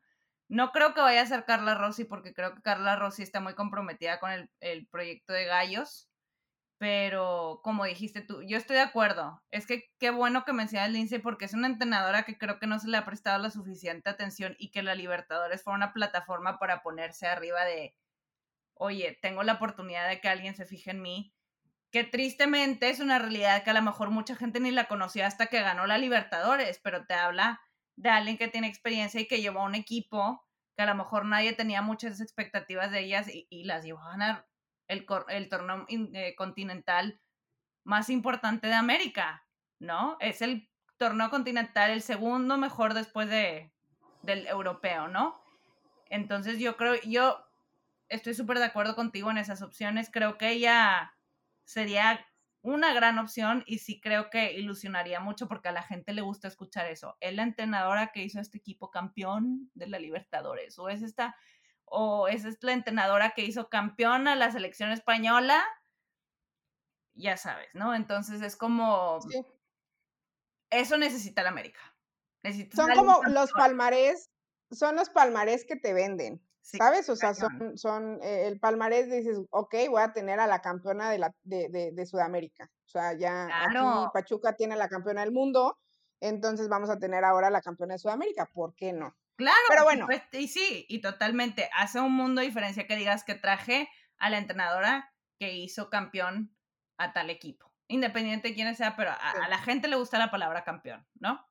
No 0.49 0.73
creo 0.73 0.95
que 0.95 1.03
vaya 1.03 1.21
a 1.21 1.27
ser 1.27 1.45
Carla 1.45 1.75
Rossi, 1.75 2.05
porque 2.05 2.33
creo 2.33 2.55
que 2.55 2.63
Carla 2.63 2.97
Rossi 2.97 3.23
está 3.23 3.41
muy 3.41 3.55
comprometida 3.55 4.21
con 4.21 4.31
el, 4.31 4.51
el 4.61 4.87
proyecto 4.89 5.35
de 5.35 5.45
Gallos 5.45 6.10
pero 6.81 7.61
como 7.63 7.85
dijiste 7.85 8.23
tú, 8.23 8.43
yo 8.43 8.57
estoy 8.57 8.77
de 8.77 8.83
acuerdo. 8.83 9.43
Es 9.51 9.67
que 9.67 9.93
qué 9.99 10.09
bueno 10.09 10.47
que 10.47 10.55
mencionas 10.55 10.91
Lindsay 10.91 11.19
porque 11.19 11.45
es 11.45 11.53
una 11.53 11.67
entrenadora 11.67 12.23
que 12.23 12.39
creo 12.39 12.59
que 12.59 12.67
no 12.67 12.79
se 12.79 12.89
le 12.89 12.97
ha 12.97 13.05
prestado 13.05 13.39
la 13.39 13.51
suficiente 13.51 14.09
atención 14.09 14.57
y 14.59 14.71
que 14.71 14.83
la 14.83 14.95
Libertadores 14.95 15.63
fue 15.63 15.75
una 15.75 15.93
plataforma 15.93 16.59
para 16.59 16.83
ponerse 16.83 17.27
arriba 17.27 17.67
de, 17.67 17.95
oye, 18.73 19.19
tengo 19.21 19.43
la 19.43 19.55
oportunidad 19.55 20.09
de 20.09 20.23
que 20.23 20.31
alguien 20.31 20.55
se 20.55 20.65
fije 20.65 20.93
en 20.93 21.03
mí. 21.03 21.35
Que 21.93 22.05
tristemente 22.05 22.89
es 22.89 23.01
una 23.01 23.19
realidad 23.19 23.63
que 23.63 23.71
a 23.71 23.75
lo 23.75 23.83
mejor 23.83 24.09
mucha 24.09 24.35
gente 24.35 24.59
ni 24.59 24.71
la 24.71 24.89
conocía 24.89 25.27
hasta 25.27 25.49
que 25.49 25.61
ganó 25.61 25.87
la 25.87 25.99
Libertadores, 25.99 26.81
pero 26.83 27.05
te 27.05 27.13
habla 27.13 27.61
de 27.97 28.09
alguien 28.09 28.39
que 28.39 28.49
tiene 28.49 28.69
experiencia 28.69 29.21
y 29.21 29.29
que 29.29 29.43
llevó 29.43 29.61
a 29.61 29.65
un 29.67 29.75
equipo 29.75 30.47
que 30.79 30.85
a 30.85 30.87
lo 30.87 30.95
mejor 30.95 31.27
nadie 31.27 31.53
tenía 31.53 31.83
muchas 31.83 32.23
expectativas 32.23 32.91
de 32.91 33.01
ellas 33.01 33.29
y, 33.29 33.47
y 33.51 33.65
las 33.65 33.85
llevó 33.85 34.03
a 34.03 34.17
ganar 34.91 35.25
el, 35.29 35.49
torneo 35.49 35.87
eh, 35.89 36.35
continental 36.37 37.21
más 37.85 38.11
importante 38.11 38.67
de 38.67 38.75
América, 38.75 39.47
¿no? 39.79 40.17
Es 40.21 40.43
el 40.43 40.69
torneo 40.99 41.31
continental 41.31 41.91
el 41.91 42.03
segundo 42.03 42.59
mejor 42.59 42.95
después 42.95 43.29
de, 43.29 43.73
del 44.23 44.47
europeo, 44.47 45.09
¿no? 45.09 45.41
Entonces 46.11 46.59
yo 46.59 46.77
creo, 46.77 47.01
yo 47.03 47.43
estoy 48.09 48.35
súper 48.35 48.59
de 48.59 48.65
acuerdo 48.65 48.97
contigo 48.97 49.31
en 49.31 49.39
esas 49.39 49.63
opciones. 49.63 50.11
Creo 50.13 50.37
que 50.37 50.51
ella 50.51 51.15
sería 51.65 52.27
una 52.63 52.93
gran 52.93 53.19
opción 53.19 53.65
y 53.67 53.79
sí 53.79 54.01
creo 54.01 54.29
que 54.29 54.53
ilusionaría 54.53 55.21
mucho 55.21 55.49
porque 55.49 55.69
a 55.69 55.73
la 55.73 55.83
gente 55.83 56.13
le 56.13 56.21
gusta 56.21 56.49
escuchar 56.49 56.87
eso. 56.87 57.17
Es 57.21 57.35
la 57.35 57.45
entrenadora 57.45 58.09
que 58.13 58.23
hizo 58.23 58.41
este 58.41 58.59
equipo 58.59 58.91
campeón 58.91 59.71
de 59.75 59.87
la 59.87 59.99
Libertadores 59.99 60.79
o 60.79 60.89
es 60.89 61.03
esta 61.03 61.37
o 61.91 62.29
esa 62.29 62.49
es 62.49 62.59
la 62.63 62.73
entrenadora 62.73 63.33
que 63.35 63.45
hizo 63.45 63.69
campeón 63.69 64.29
a 64.29 64.37
la 64.37 64.51
selección 64.51 64.93
española, 64.93 65.63
ya 67.15 67.37
sabes, 67.37 67.69
¿no? 67.75 67.95
Entonces 67.95 68.41
es 68.43 68.57
como... 68.57 69.19
Eso 70.71 70.97
necesita 70.97 71.43
la 71.43 71.51
América. 71.51 71.81
son 72.73 72.91
como 72.95 73.23
los 73.25 73.51
palmarés, 73.53 74.31
son 74.71 74.95
los 74.95 75.11
palmarés 75.11 75.65
que 75.67 75.75
te 75.75 75.93
venden, 75.93 76.41
¿sabes? 76.63 77.09
O 77.09 77.17
sea, 77.17 77.35
son, 77.35 77.77
son 77.77 78.21
eh, 78.23 78.47
el 78.47 78.61
palmarés, 78.61 79.11
dices, 79.11 79.41
ok, 79.51 79.75
voy 79.89 80.03
a 80.03 80.13
tener 80.13 80.39
a 80.39 80.47
la 80.47 80.61
campeona 80.61 81.11
de, 81.11 81.19
la, 81.19 81.35
de, 81.43 81.91
de, 81.93 82.07
Sudamérica. 82.07 82.71
O 82.87 82.89
sea, 82.89 83.15
ya 83.15 83.47
aquí 83.47 84.11
Pachuca 84.15 84.55
tiene 84.55 84.77
la 84.77 84.89
campeona 84.89 85.23
del 85.23 85.33
mundo, 85.33 85.77
entonces 86.21 86.69
vamos 86.69 86.89
a 86.89 87.01
tener 87.01 87.25
ahora 87.25 87.51
la 87.51 87.63
campeona 87.63 87.95
de 87.95 87.99
Sudamérica, 87.99 88.47
¿por 88.47 88.77
qué 88.77 88.93
no? 88.93 89.17
Claro, 89.41 89.59
pero 89.71 89.85
bueno. 89.85 90.07
y 90.33 90.49
sí, 90.49 90.85
y 90.87 91.01
totalmente. 91.01 91.71
Hace 91.75 91.99
un 91.99 92.13
mundo 92.13 92.43
de 92.43 92.47
diferencia 92.47 92.87
que 92.87 92.95
digas 92.95 93.25
que 93.25 93.35
traje 93.35 93.89
a 94.19 94.29
la 94.29 94.37
entrenadora 94.37 95.15
que 95.39 95.55
hizo 95.55 95.89
campeón 95.89 96.55
a 96.99 97.15
tal 97.15 97.31
equipo. 97.31 97.73
Independiente 97.89 98.49
de 98.49 98.55
quién 98.55 98.77
sea, 98.77 98.97
pero 98.97 99.11
a, 99.11 99.49
la 99.49 99.57
gente 99.57 99.89
le 99.89 99.97
gusta 99.97 100.19
la 100.19 100.31
palabra 100.31 100.63
campeón, 100.63 101.07
¿no? 101.15 101.43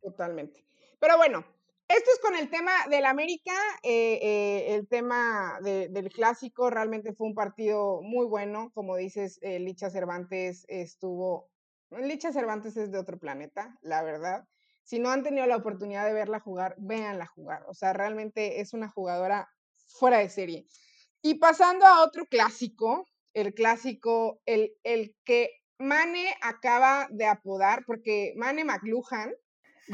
Totalmente. 0.00 0.66
Pero 0.98 1.16
bueno, 1.16 1.44
esto 1.86 2.10
es 2.12 2.18
con 2.18 2.34
el 2.34 2.50
tema 2.50 2.72
del 2.90 3.04
América, 3.04 3.54
eh, 3.84 4.18
eh, 4.20 4.74
el 4.74 4.88
tema 4.88 5.60
del 5.62 6.10
clásico, 6.10 6.70
realmente 6.70 7.14
fue 7.14 7.28
un 7.28 7.34
partido 7.34 8.02
muy 8.02 8.26
bueno, 8.26 8.72
como 8.74 8.96
dices, 8.96 9.38
eh, 9.42 9.60
Licha 9.60 9.90
Cervantes 9.90 10.64
estuvo, 10.66 11.52
Licha 11.90 12.32
Cervantes 12.32 12.76
es 12.76 12.90
de 12.90 12.98
otro 12.98 13.20
planeta, 13.20 13.78
la 13.80 14.02
verdad, 14.02 14.48
si 14.82 14.98
no 14.98 15.10
han 15.10 15.22
tenido 15.22 15.46
la 15.46 15.56
oportunidad 15.56 16.06
de 16.06 16.12
verla 16.12 16.40
jugar, 16.40 16.74
véanla 16.78 17.26
jugar. 17.26 17.64
O 17.68 17.74
sea, 17.74 17.92
realmente 17.92 18.60
es 18.60 18.72
una 18.72 18.88
jugadora 18.88 19.48
fuera 19.86 20.18
de 20.18 20.28
serie. 20.28 20.66
Y 21.22 21.34
pasando 21.34 21.86
a 21.86 22.02
otro 22.02 22.26
clásico, 22.26 23.06
el 23.34 23.54
clásico, 23.54 24.40
el, 24.44 24.72
el 24.82 25.14
que 25.24 25.50
Mane 25.78 26.34
acaba 26.42 27.08
de 27.10 27.26
apodar, 27.26 27.84
porque 27.86 28.34
Mane 28.36 28.64
McLuhan 28.64 29.32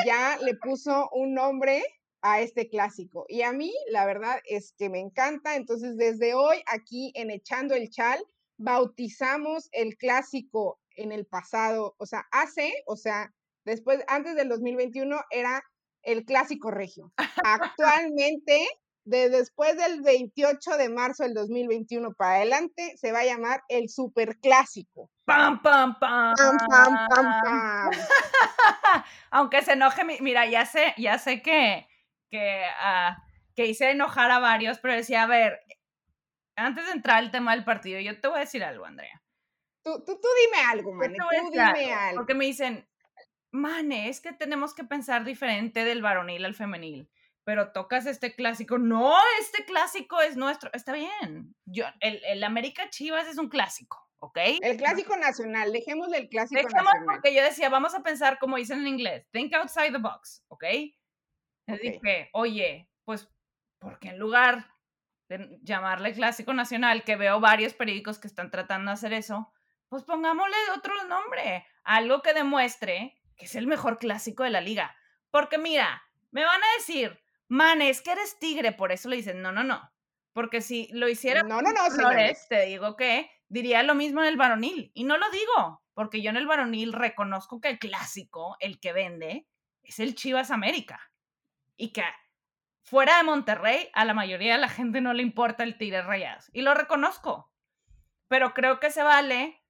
ya 0.05 0.39
le 0.43 0.55
puso 0.55 1.09
un 1.13 1.35
nombre 1.35 1.83
a 2.21 2.41
este 2.41 2.69
clásico. 2.69 3.25
Y 3.29 3.43
a 3.43 3.53
mí, 3.53 3.73
la 3.91 4.07
verdad 4.07 4.41
es 4.45 4.73
que 4.77 4.89
me 4.89 4.99
encanta. 4.99 5.57
Entonces, 5.57 5.97
desde 5.97 6.35
hoy, 6.35 6.63
aquí 6.67 7.13
en 7.15 7.31
Echando 7.31 7.75
el 7.75 7.91
Chal, 7.91 8.23
bautizamos 8.59 9.69
el 9.73 9.97
clásico 9.97 10.81
en 10.97 11.13
el 11.13 11.27
pasado, 11.27 11.95
o 11.99 12.07
sea, 12.07 12.27
hace, 12.33 12.83
o 12.87 12.97
sea, 12.97 13.33
después, 13.69 14.03
antes 14.09 14.35
del 14.35 14.49
2021 14.49 15.21
era 15.31 15.63
el 16.03 16.25
clásico 16.25 16.71
regio. 16.71 17.13
Actualmente, 17.45 18.67
de 19.05 19.31
después 19.31 19.77
del 19.77 20.03
28 20.03 20.77
de 20.77 20.89
marzo 20.89 21.23
del 21.25 21.35
2021 21.35 22.13
para 22.15 22.37
adelante, 22.37 22.95
se 22.97 23.13
va 23.13 23.21
a 23.21 23.25
llamar 23.25 23.63
el 23.69 23.89
superclásico. 23.89 25.11
¡Pam, 25.25 25.63
pam, 25.63 25.99
pam! 25.99 26.35
Pam, 26.37 26.59
pam, 26.69 26.99
pam, 27.09 27.41
pam. 27.43 27.91
Aunque 29.31 29.63
se 29.63 29.73
enoje, 29.73 30.05
mi- 30.05 30.21
mira, 30.21 30.47
ya 30.47 30.67
sé, 30.67 30.95
ya 30.97 31.19
sé 31.19 31.43
que, 31.43 31.87
que, 32.31 32.65
ah, 32.81 33.17
que 33.55 33.67
hice 33.67 33.91
enojar 33.91 34.31
a 34.31 34.39
varios, 34.39 34.79
pero 34.79 34.95
decía, 34.95 35.23
a 35.23 35.27
ver, 35.27 35.61
antes 36.57 36.87
de 36.87 36.93
entrar 36.93 37.19
al 37.19 37.31
tema 37.31 37.53
del 37.55 37.65
partido, 37.65 38.01
yo 38.01 38.19
te 38.21 38.29
voy 38.29 38.39
a 38.39 38.41
decir 38.41 38.65
algo, 38.65 38.85
Andrea. 38.85 39.23
Tú, 39.85 40.03
tú, 40.05 40.21
tú 40.21 40.29
dime 40.45 40.65
algo, 40.67 41.03
a 41.03 41.07
tú 41.07 41.25
decir 41.31 41.51
dime 41.53 41.93
algo. 41.95 42.17
Porque 42.17 42.35
me 42.35 42.45
dicen, 42.47 42.87
Mane, 43.53 44.09
es 44.09 44.21
que 44.21 44.33
tenemos 44.33 44.75
que 44.75 44.85
pensar 44.85 45.25
diferente 45.25 45.85
del 45.85 46.03
varonil 46.03 46.45
al 46.45 46.55
femenil. 46.55 47.11
Pero 47.45 47.73
tocas 47.73 48.05
este 48.07 48.35
clásico. 48.35 48.77
No, 48.79 49.17
este 49.41 49.65
clásico 49.65 50.21
es 50.21 50.37
nuestro. 50.37 50.71
Está 50.75 50.93
bien. 50.93 51.55
Yo, 51.65 51.87
el, 52.01 52.23
el 52.25 52.45
América 52.45 52.91
Chivas 52.91 53.27
es 53.27 53.39
un 53.39 53.49
clásico, 53.49 54.07
¿ok? 54.19 54.37
El 54.61 54.77
clásico 54.77 55.17
nacional, 55.17 55.73
dejémosle 55.73 56.19
el 56.19 56.29
clásico 56.29 56.61
Dejemos 56.61 56.85
nacional. 56.85 57.07
porque 57.07 57.35
yo 57.35 57.43
decía, 57.43 57.71
vamos 57.71 57.95
a 57.95 58.03
pensar 58.03 58.39
como 58.39 58.59
dicen 58.59 58.81
en 58.81 58.89
inglés, 58.89 59.27
think 59.31 59.55
outside 59.55 59.93
the 59.93 59.99
box, 59.99 60.45
¿ok? 60.49 60.65
Les 61.67 61.77
Ok. 61.79 61.81
dije, 61.81 62.29
oye, 62.35 62.91
pues, 63.05 63.31
¿por 63.79 63.99
qué 63.99 64.11
en 64.11 64.19
lugar 64.19 64.67
de 65.31 65.59
llamarle 65.63 66.13
clásico 66.13 66.53
nacional, 66.53 67.03
que 67.05 67.17
veo 67.17 67.41
varios 67.41 67.73
periódicos 67.73 68.19
que 68.19 68.29
están 68.29 68.51
tratando 68.51 68.91
de 68.91 68.95
hacer 68.95 69.13
eso, 69.15 69.53
pues 69.89 70.03
pongámosle 70.05 70.57
otro 70.77 70.93
nombre, 71.05 71.67
algo 71.85 72.21
que 72.21 72.35
demuestre 72.35 73.18
que 73.39 73.47
es 73.47 73.55
el 73.55 73.67
mejor 73.67 73.99
clásico 73.99 74.43
de 74.43 74.51
la 74.51 74.61
liga. 74.61 74.95
Porque 75.31 75.57
mira, 75.57 76.03
me 76.31 76.45
van 76.45 76.63
a 76.63 76.73
decir, 76.77 77.19
man, 77.49 77.81
es 77.81 78.03
que 78.03 78.13
eres 78.13 78.39
tigre, 78.39 78.73
por 78.73 78.93
eso 78.93 79.09
le 79.09 79.17
dicen, 79.17 79.41
no, 79.41 79.53
no, 79.53 79.65
no. 79.65 79.91
Porque 80.33 80.61
si 80.61 80.89
lo 80.93 81.09
hiciera 81.09 81.43
No, 81.43 81.63
no, 81.63 81.73
no, 81.73 81.91
Flores, 81.91 82.47
te 82.49 82.67
digo 82.67 82.97
que 82.97 83.31
diría 83.49 83.83
lo 83.83 83.95
mismo 83.95 84.21
en 84.21 84.29
el 84.29 84.37
varonil. 84.37 84.93
Y 84.95 85.05
no 85.05 85.17
lo 85.17 85.31
digo, 85.31 85.83
porque 85.95 86.23
yo 86.23 86.31
en 86.31 86.37
el 86.37 86.47
varonil 86.47 86.93
reconozco 86.93 87.61
que 87.61 87.71
el 87.71 87.79
clásico, 87.79 88.57
el 88.61 88.79
que 88.79 88.93
vende, 88.93 89.49
es 89.83 89.99
el 89.99 90.15
Chivas 90.15 90.51
América. 90.51 91.01
Y 91.77 91.93
que 91.93 92.05
fuera 92.83 93.17
de 93.17 93.25
Monterrey, 93.25 93.89
a 93.95 94.05
la 94.05 94.15
mayoría 94.15 94.55
de 94.55 94.61
la 94.61 94.69
gente 94.69 95.01
no 95.01 95.13
le 95.13 95.23
importa 95.23 95.65
el 95.65 95.79
Tigres 95.79 96.07
Rayados. 96.07 96.51
Y 96.53 96.63
lo 96.63 96.75
reconozco. 96.75 97.51
Pero 98.29 98.53
creo 98.53 98.79
que 98.79 98.91
se 98.91 99.03
vale, 99.03 99.63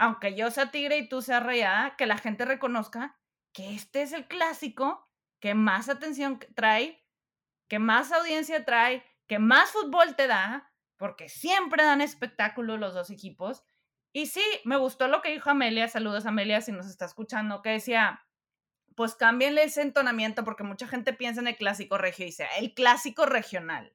aunque 0.00 0.34
yo 0.34 0.50
sea 0.50 0.70
tigre 0.70 0.96
y 0.96 1.08
tú 1.10 1.20
seas 1.20 1.42
rayada, 1.42 1.94
que 1.96 2.06
la 2.06 2.16
gente 2.16 2.46
reconozca 2.46 3.18
que 3.52 3.74
este 3.74 4.00
es 4.00 4.12
el 4.12 4.26
clásico 4.26 5.06
que 5.40 5.54
más 5.54 5.90
atención 5.90 6.40
trae, 6.54 7.04
que 7.68 7.78
más 7.78 8.10
audiencia 8.10 8.64
trae, 8.64 9.04
que 9.26 9.38
más 9.38 9.72
fútbol 9.72 10.16
te 10.16 10.26
da, 10.26 10.72
porque 10.96 11.28
siempre 11.28 11.84
dan 11.84 12.00
espectáculo 12.00 12.78
los 12.78 12.94
dos 12.94 13.10
equipos. 13.10 13.62
Y 14.12 14.26
sí, 14.26 14.42
me 14.64 14.78
gustó 14.78 15.06
lo 15.06 15.20
que 15.20 15.32
dijo 15.32 15.50
Amelia, 15.50 15.86
saludos 15.86 16.24
Amelia 16.24 16.62
si 16.62 16.72
nos 16.72 16.86
está 16.86 17.04
escuchando, 17.04 17.60
que 17.60 17.68
decía, 17.68 18.26
pues 18.96 19.14
cámbienle 19.14 19.64
ese 19.64 19.82
entonamiento 19.82 20.44
porque 20.44 20.64
mucha 20.64 20.88
gente 20.88 21.12
piensa 21.12 21.42
en 21.42 21.48
el 21.48 21.56
clásico 21.56 21.98
regio 21.98 22.24
y 22.24 22.30
dice, 22.30 22.48
el 22.58 22.72
clásico 22.72 23.26
regional, 23.26 23.94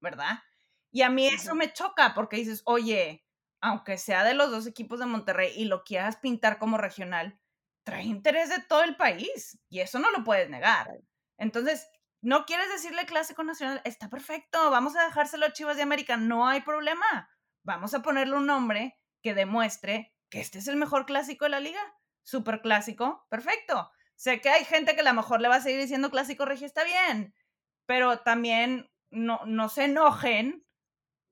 ¿verdad? 0.00 0.42
Y 0.90 1.00
a 1.00 1.08
mí 1.08 1.26
eso 1.26 1.54
me 1.54 1.72
choca 1.72 2.12
porque 2.14 2.36
dices, 2.36 2.60
oye, 2.66 3.25
aunque 3.66 3.98
sea 3.98 4.22
de 4.22 4.34
los 4.34 4.52
dos 4.52 4.68
equipos 4.68 5.00
de 5.00 5.06
Monterrey 5.06 5.52
y 5.56 5.64
lo 5.64 5.82
quieras 5.82 6.18
pintar 6.18 6.60
como 6.60 6.78
regional, 6.78 7.36
trae 7.82 8.04
interés 8.04 8.48
de 8.48 8.60
todo 8.60 8.84
el 8.84 8.94
país 8.94 9.58
y 9.68 9.80
eso 9.80 9.98
no 9.98 10.12
lo 10.12 10.22
puedes 10.22 10.48
negar. 10.48 10.88
Entonces, 11.36 11.88
no 12.20 12.46
quieres 12.46 12.68
decirle 12.70 13.06
clásico 13.06 13.42
nacional, 13.42 13.80
está 13.84 14.08
perfecto, 14.08 14.70
vamos 14.70 14.94
a 14.94 15.04
dejárselo 15.06 15.46
a 15.46 15.52
Chivas 15.52 15.76
de 15.76 15.82
América, 15.82 16.16
no 16.16 16.46
hay 16.46 16.60
problema. 16.60 17.28
Vamos 17.64 17.92
a 17.92 18.02
ponerle 18.02 18.36
un 18.36 18.46
nombre 18.46 19.00
que 19.20 19.34
demuestre 19.34 20.14
que 20.30 20.38
este 20.38 20.60
es 20.60 20.68
el 20.68 20.76
mejor 20.76 21.04
clásico 21.04 21.44
de 21.44 21.50
la 21.50 21.58
liga. 21.58 21.80
Super 22.22 22.60
clásico, 22.60 23.26
perfecto. 23.28 23.90
Sé 24.14 24.40
que 24.40 24.48
hay 24.48 24.64
gente 24.64 24.94
que 24.94 25.00
a 25.00 25.04
lo 25.04 25.14
mejor 25.14 25.40
le 25.40 25.48
va 25.48 25.56
a 25.56 25.60
seguir 25.60 25.80
diciendo 25.80 26.12
clásico 26.12 26.44
regio, 26.44 26.68
está 26.68 26.84
bien, 26.84 27.34
pero 27.84 28.20
también 28.20 28.88
no, 29.10 29.40
no 29.44 29.68
se 29.68 29.86
enojen 29.86 30.64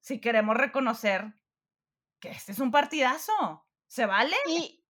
si 0.00 0.20
queremos 0.20 0.56
reconocer 0.56 1.32
que 2.24 2.30
este 2.30 2.52
es 2.52 2.58
un 2.58 2.70
partidazo. 2.70 3.66
¿Se 3.86 4.06
vale? 4.06 4.36
Y, 4.48 4.82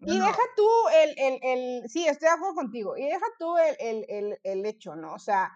y 0.00 0.18
No. 0.18 0.24
deja 0.26 0.42
tú 0.56 0.68
el, 0.94 1.14
el, 1.18 1.38
el, 1.42 1.88
sí, 1.90 2.06
estoy 2.06 2.28
de 2.28 2.34
acuerdo 2.34 2.54
contigo, 2.54 2.96
y 2.96 3.04
deja 3.04 3.26
tú 3.38 3.58
el, 3.58 3.76
el, 3.78 4.06
el, 4.08 4.40
el 4.42 4.64
hecho, 4.66 4.96
¿no? 4.96 5.12
O 5.12 5.18
sea, 5.18 5.50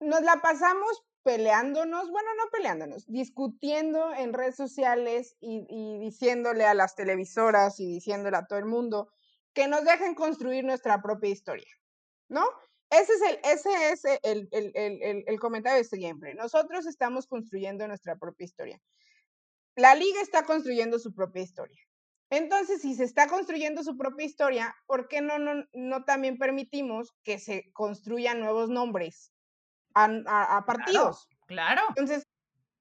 nos 0.00 0.22
la 0.22 0.40
pasamos 0.42 1.04
peleándonos, 1.22 2.10
bueno, 2.10 2.30
no 2.36 2.50
peleándonos, 2.50 3.06
discutiendo 3.06 4.12
en 4.14 4.32
redes 4.32 4.56
sociales 4.56 5.36
y, 5.40 5.66
y 5.68 5.98
diciéndole 6.00 6.64
a 6.64 6.74
las 6.74 6.96
televisoras 6.96 7.78
y 7.78 7.86
diciéndole 7.86 8.36
a 8.38 8.46
todo 8.46 8.58
el 8.58 8.64
mundo 8.64 9.10
que 9.52 9.68
nos 9.68 9.84
dejen 9.84 10.14
construir 10.14 10.64
nuestra 10.64 11.00
propia 11.00 11.30
historia, 11.30 11.70
¿no? 12.28 12.44
Ese 12.90 13.12
es 13.12 13.22
el, 13.22 13.38
ese 13.44 13.92
es 13.92 14.04
el, 14.04 14.48
el, 14.50 14.72
el, 14.74 15.02
el, 15.02 15.24
el 15.26 15.40
comentario 15.40 15.78
de 15.78 15.84
siempre. 15.84 16.34
Nosotros 16.34 16.86
estamos 16.86 17.26
construyendo 17.28 17.86
nuestra 17.86 18.16
propia 18.16 18.44
historia. 18.46 18.80
La 19.80 19.94
liga 19.94 20.20
está 20.20 20.44
construyendo 20.44 20.98
su 20.98 21.14
propia 21.14 21.42
historia. 21.42 21.80
Entonces, 22.30 22.82
si 22.82 22.94
se 22.94 23.04
está 23.04 23.26
construyendo 23.28 23.82
su 23.82 23.96
propia 23.96 24.26
historia, 24.26 24.74
¿por 24.86 25.08
qué 25.08 25.20
no, 25.20 25.38
no, 25.38 25.64
no 25.72 26.04
también 26.04 26.38
permitimos 26.38 27.12
que 27.24 27.38
se 27.38 27.70
construyan 27.72 28.40
nuevos 28.40 28.68
nombres 28.68 29.32
a, 29.94 30.04
a- 30.26 30.56
a 30.58 30.64
partidos? 30.66 31.26
Claro. 31.46 31.82
Entonces, 31.88 32.24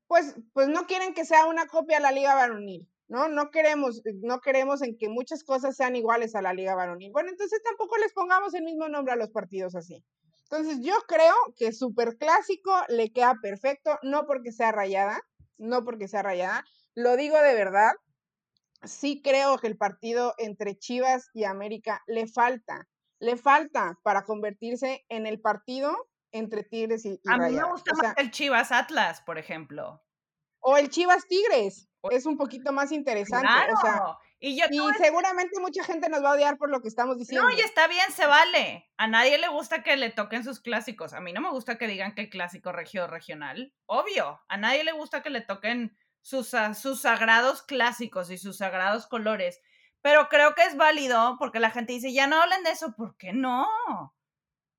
pues, 0.07 0.35
pues 0.53 0.67
no 0.67 0.85
quieren 0.85 1.13
que 1.13 1.25
sea 1.25 1.45
una 1.45 1.67
copia 1.67 1.97
a 1.97 2.01
la 2.01 2.11
liga 2.11 2.35
varonil, 2.35 2.87
¿no? 3.07 3.27
No 3.27 3.49
queremos, 3.49 4.01
no 4.21 4.39
queremos 4.39 4.81
en 4.81 4.97
que 4.97 5.09
muchas 5.09 5.43
cosas 5.43 5.75
sean 5.75 5.95
iguales 5.95 6.35
a 6.35 6.41
la 6.41 6.53
liga 6.53 6.75
varonil. 6.75 7.11
Bueno, 7.11 7.29
entonces 7.29 7.61
tampoco 7.63 7.97
les 7.97 8.13
pongamos 8.13 8.53
el 8.53 8.63
mismo 8.63 8.87
nombre 8.89 9.13
a 9.13 9.17
los 9.17 9.29
partidos 9.31 9.73
así. 9.75 10.03
Entonces, 10.43 10.79
yo 10.81 10.95
creo 11.07 11.33
que 11.57 11.71
Super 11.71 12.17
Clásico 12.17 12.71
le 12.89 13.11
queda 13.11 13.35
perfecto, 13.41 13.97
no 14.03 14.25
porque 14.25 14.51
sea 14.51 14.71
rayada, 14.71 15.21
no 15.57 15.83
porque 15.85 16.07
sea 16.07 16.23
rayada, 16.23 16.63
lo 16.95 17.15
digo 17.17 17.37
de 17.41 17.53
verdad. 17.55 17.91
Sí 18.83 19.21
creo 19.23 19.57
que 19.59 19.67
el 19.67 19.77
partido 19.77 20.33
entre 20.37 20.77
Chivas 20.77 21.29
y 21.33 21.43
América 21.43 22.01
le 22.07 22.27
falta, 22.27 22.87
le 23.19 23.37
falta 23.37 23.99
para 24.03 24.23
convertirse 24.23 25.05
en 25.09 25.25
el 25.27 25.41
partido 25.41 25.95
entre 26.31 26.63
Tigres 26.63 27.05
y, 27.05 27.19
y 27.23 27.31
A 27.31 27.37
mí 27.37 27.51
me 27.51 27.63
gusta 27.63 27.91
O 27.93 27.95
sea, 27.95 28.09
más 28.09 28.17
el 28.17 28.31
Chivas 28.31 28.71
Atlas, 28.71 29.21
por 29.21 29.37
ejemplo. 29.37 30.03
o 30.61 30.77
el 30.77 30.89
Chivas 30.89 31.27
Tigres. 31.27 31.87
Es 32.11 32.25
un 32.25 32.37
poquito 32.37 32.71
más 32.71 32.91
interesante. 32.93 33.45
Claro. 33.47 33.73
O 33.73 33.77
sea, 33.81 34.17
y 34.39 34.57
yo 34.57 34.65
seguramente 34.97 35.59
mucha 35.59 35.83
gente 35.83 36.07
nos 36.09 36.23
va 36.23 36.31
a 36.31 36.33
odiar 36.35 36.57
por 36.57 36.69
lo 36.69 36.81
que 36.81 36.87
estamos 36.87 37.17
diciendo. 37.17 37.49
No, 37.49 37.51
y 37.53 37.59
está 37.59 37.87
bien, 37.87 38.09
se 38.13 38.25
vale. 38.25 38.89
A 38.97 39.07
nadie 39.07 39.37
le 39.37 39.49
gusta 39.49 39.83
que 39.83 39.97
le 39.97 40.09
toquen 40.09 40.45
sus 40.45 40.61
clásicos. 40.61 41.13
A 41.13 41.19
mí 41.19 41.33
no 41.33 41.41
me 41.41 41.49
gusta 41.51 41.77
que 41.77 41.87
digan 41.87 42.15
que 42.15 42.21
el 42.21 42.29
clásico 42.29 42.71
regio 42.71 43.05
regional. 43.07 43.73
Obvio, 43.85 44.39
a 44.47 44.57
nadie 44.57 44.85
le 44.85 44.93
gusta 44.93 45.21
que 45.21 45.29
le 45.29 45.41
toquen 45.41 45.97
sus, 46.21 46.53
sus 46.79 47.01
sagrados 47.01 47.63
clásicos 47.63 48.29
y 48.29 48.37
sus 48.37 48.57
sagrados 48.57 49.07
colores. 49.07 49.61
Pero 50.01 50.29
creo 50.29 50.55
que 50.55 50.63
es 50.63 50.77
válido 50.77 51.35
porque 51.39 51.59
la 51.59 51.71
gente 51.71 51.93
dice, 51.93 52.13
ya 52.13 52.27
no 52.27 52.41
hablen 52.41 52.63
de 52.63 52.71
eso. 52.71 52.93
¿Por 52.95 53.17
qué 53.17 53.33
no? 53.33 53.67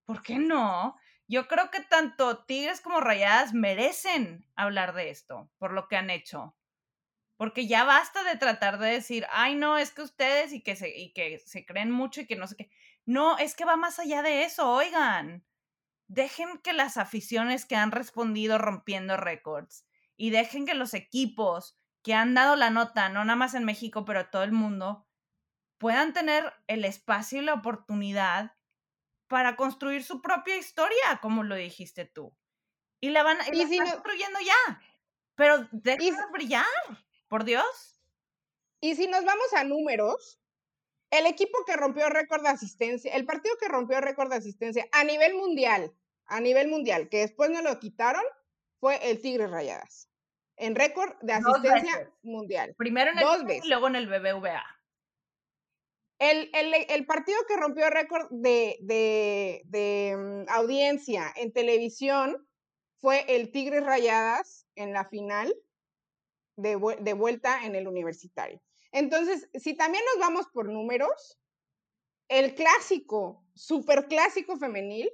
¿Por 0.05 0.23
qué 0.23 0.39
no? 0.39 0.97
Yo 1.29 1.47
creo 1.47 1.71
que 1.71 1.81
tanto 1.81 2.45
Tigres 2.45 2.81
como 2.81 3.01
Rayadas 3.01 3.55
merecen 3.55 4.47
hablar 4.57 4.95
de 4.95 5.11
esto 5.11 5.51
por 5.59 5.73
lo 5.73 5.87
que 5.89 5.97
han 5.97 6.11
hecho. 6.11 6.57
Porque 7.37 7.67
ya 7.67 7.85
basta 7.85 8.25
de 8.25 8.37
tratar 8.37 8.79
de 8.79 8.91
decir, 8.91 9.27
ay, 9.31 9.55
no, 9.55 9.79
es 9.79 9.93
que 9.93 10.03
ustedes 10.03 10.53
y 10.53 10.63
que 10.63 10.77
se, 10.77 10.91
y 10.91 11.13
que 11.13 11.39
se 11.39 11.65
creen 11.65 11.91
mucho 11.91 12.21
y 12.21 12.27
que 12.27 12.37
no 12.37 12.47
sé 12.47 12.57
qué. 12.57 12.71
No, 13.07 13.39
es 13.39 13.55
que 13.55 13.65
va 13.65 13.77
más 13.77 13.99
allá 13.99 14.23
de 14.23 14.45
eso, 14.45 14.71
oigan. 14.71 15.45
Dejen 16.09 16.59
que 16.59 16.73
las 16.73 16.97
aficiones 16.97 17.65
que 17.65 17.77
han 17.77 17.93
respondido 17.93 18.59
rompiendo 18.59 19.17
récords 19.17 19.87
y 20.23 20.29
dejen 20.29 20.67
que 20.67 20.75
los 20.75 20.93
equipos 20.93 21.79
que 22.03 22.13
han 22.13 22.35
dado 22.35 22.55
la 22.55 22.69
nota, 22.69 23.09
no 23.09 23.25
nada 23.25 23.37
más 23.37 23.55
en 23.55 23.65
México, 23.65 24.05
pero 24.05 24.29
todo 24.29 24.43
el 24.43 24.53
mundo, 24.53 25.07
puedan 25.79 26.13
tener 26.13 26.53
el 26.67 26.85
espacio 26.85 27.41
y 27.41 27.45
la 27.47 27.55
oportunidad 27.55 28.53
para 29.29 29.57
construir 29.57 30.05
su 30.05 30.21
propia 30.21 30.59
historia, 30.59 31.21
como 31.23 31.43
lo 31.43 31.55
dijiste 31.55 32.05
tú. 32.05 32.37
Y 33.01 33.09
la 33.11 33.23
van 33.23 33.39
y 33.51 33.57
Y 33.57 33.63
la 33.63 33.67
si 33.67 33.73
están 33.77 33.87
no- 33.89 33.93
construyendo 33.95 34.39
ya. 34.41 34.83
Pero 35.37 35.67
déjenlos 35.73 36.31
brillar. 36.33 36.67
por 37.29 37.45
Dios. 37.45 38.03
Y 38.83 38.97
si 38.97 39.07
nos 39.07 39.25
vamos 39.25 39.55
a 39.55 39.65
números, 39.65 40.39
el 41.11 41.25
equipo 41.27 41.65
que 41.65 41.77
rompió 41.77 42.11
récord 42.11 42.43
de 42.43 42.51
asistencia, 42.51 43.15
el 43.15 43.25
partido 43.25 43.57
que 43.59 43.69
rompió 43.69 44.03
récord 44.03 44.29
de 44.29 44.37
asistencia 44.37 44.87
a 44.93 45.03
nivel 45.05 45.33
mundial, 45.35 45.95
a 46.27 46.41
nivel 46.41 46.69
mundial, 46.69 47.09
que 47.09 47.21
después 47.21 47.49
no 47.49 47.63
lo 47.63 47.79
quitaron, 47.81 48.25
fue 48.81 49.11
el 49.11 49.23
Tigres 49.23 49.51
Rayadas. 49.51 50.10
En 50.61 50.75
récord 50.75 51.15
de 51.23 51.33
asistencia 51.33 52.13
mundial. 52.23 52.75
Primero 52.77 53.11
en 53.11 53.19
el 53.19 53.25
Dos 53.25 53.45
veces. 53.45 53.65
y 53.65 53.69
luego 53.69 53.89
en 53.89 53.97
el 53.97 54.07
BBVA. 54.09 54.63
El, 56.19 56.51
el, 56.53 57.07
partido 57.07 57.39
que 57.49 57.57
rompió 57.57 57.89
récord 57.89 58.29
de, 58.31 58.77
de, 58.83 59.63
de 59.65 60.15
mm, 60.17 60.51
audiencia 60.51 61.33
en 61.35 61.51
televisión 61.51 62.47
fue 62.99 63.25
el 63.35 63.51
Tigres 63.51 63.83
Rayadas 63.83 64.67
en 64.75 64.93
la 64.93 65.07
final 65.07 65.55
de, 66.57 66.79
de 67.01 67.13
vuelta 67.15 67.65
en 67.65 67.75
el 67.75 67.89
universitario. 67.89 68.61
Entonces, 68.93 69.49
si 69.55 69.75
también 69.75 70.05
nos 70.13 70.21
vamos 70.21 70.47
por 70.53 70.69
números, 70.69 71.39
el 72.29 72.55
clásico, 72.55 73.43
super 73.55 74.07
clásico 74.07 74.59
femenil, 74.59 75.11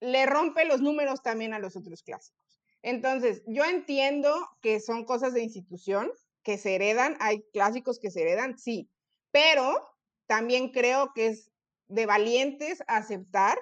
le 0.00 0.26
rompe 0.26 0.64
los 0.64 0.80
números 0.80 1.22
también 1.22 1.54
a 1.54 1.58
los 1.58 1.74
otros 1.76 2.04
clásicos. 2.04 2.39
Entonces, 2.82 3.42
yo 3.46 3.64
entiendo 3.64 4.34
que 4.62 4.80
son 4.80 5.04
cosas 5.04 5.34
de 5.34 5.42
institución, 5.42 6.10
que 6.42 6.58
se 6.58 6.74
heredan, 6.74 7.16
hay 7.20 7.42
clásicos 7.52 7.98
que 7.98 8.10
se 8.10 8.22
heredan, 8.22 8.58
sí, 8.58 8.88
pero 9.30 9.78
también 10.26 10.70
creo 10.70 11.12
que 11.14 11.28
es 11.28 11.50
de 11.88 12.06
valientes 12.06 12.82
aceptar 12.86 13.58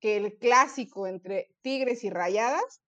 que 0.00 0.16
el 0.16 0.38
clásico 0.38 1.06
entre 1.06 1.54
Tigres 1.60 2.04
y 2.04 2.10
Rayadas, 2.10 2.82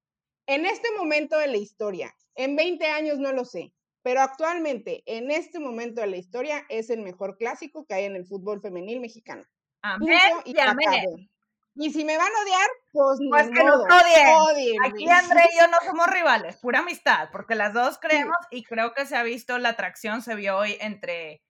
en 0.47 0.67
este 0.67 0.89
momento 0.97 1.39
de 1.39 1.49
la 1.49 1.57
historia, 1.57 2.15
en 2.35 2.57
20 2.57 2.87
años 2.87 3.19
no 3.19 3.33
lo 3.33 3.45
sé, 3.45 3.73
pero 4.03 4.21
actualmente, 4.21 5.03
en 5.07 5.31
este 5.31 5.59
momento 5.59 6.01
de 6.01 6.09
la 6.09 6.17
historia, 6.17 6.67
es 6.69 6.91
el 6.91 7.01
mejor 7.01 7.39
clásico 7.39 7.87
que 7.87 7.95
hay 7.95 8.05
en 8.05 8.17
el 8.17 8.27
fútbol 8.27 8.61
femenil 8.61 9.01
mexicano. 9.01 9.45
Amén 9.81 10.19
y, 10.45 10.59
amén. 10.59 11.31
Y 11.75 11.91
si 11.93 12.05
me 12.05 12.17
van 12.17 12.31
a 12.31 12.43
odiar, 12.43 12.69
pues, 12.95 13.19
pues 13.29 13.51
que 13.51 13.65
nos 13.65 13.81
odien. 13.81 14.79
Aquí 14.85 15.11
André 15.11 15.43
y 15.53 15.59
yo 15.59 15.67
no 15.67 15.79
somos 15.85 16.07
rivales, 16.07 16.57
pura 16.59 16.79
amistad, 16.79 17.29
porque 17.33 17.57
las 17.57 17.75
dos 17.75 17.99
creemos 17.99 18.37
y 18.53 18.63
creo 18.63 18.95
que 18.95 19.05
se 19.05 19.17
ha 19.17 19.25
visto 19.25 19.59
la 19.59 19.71
atracción, 19.71 20.23
se 20.23 20.37
vio 20.37 20.57
hoy 20.57 20.77
entre 20.81 21.43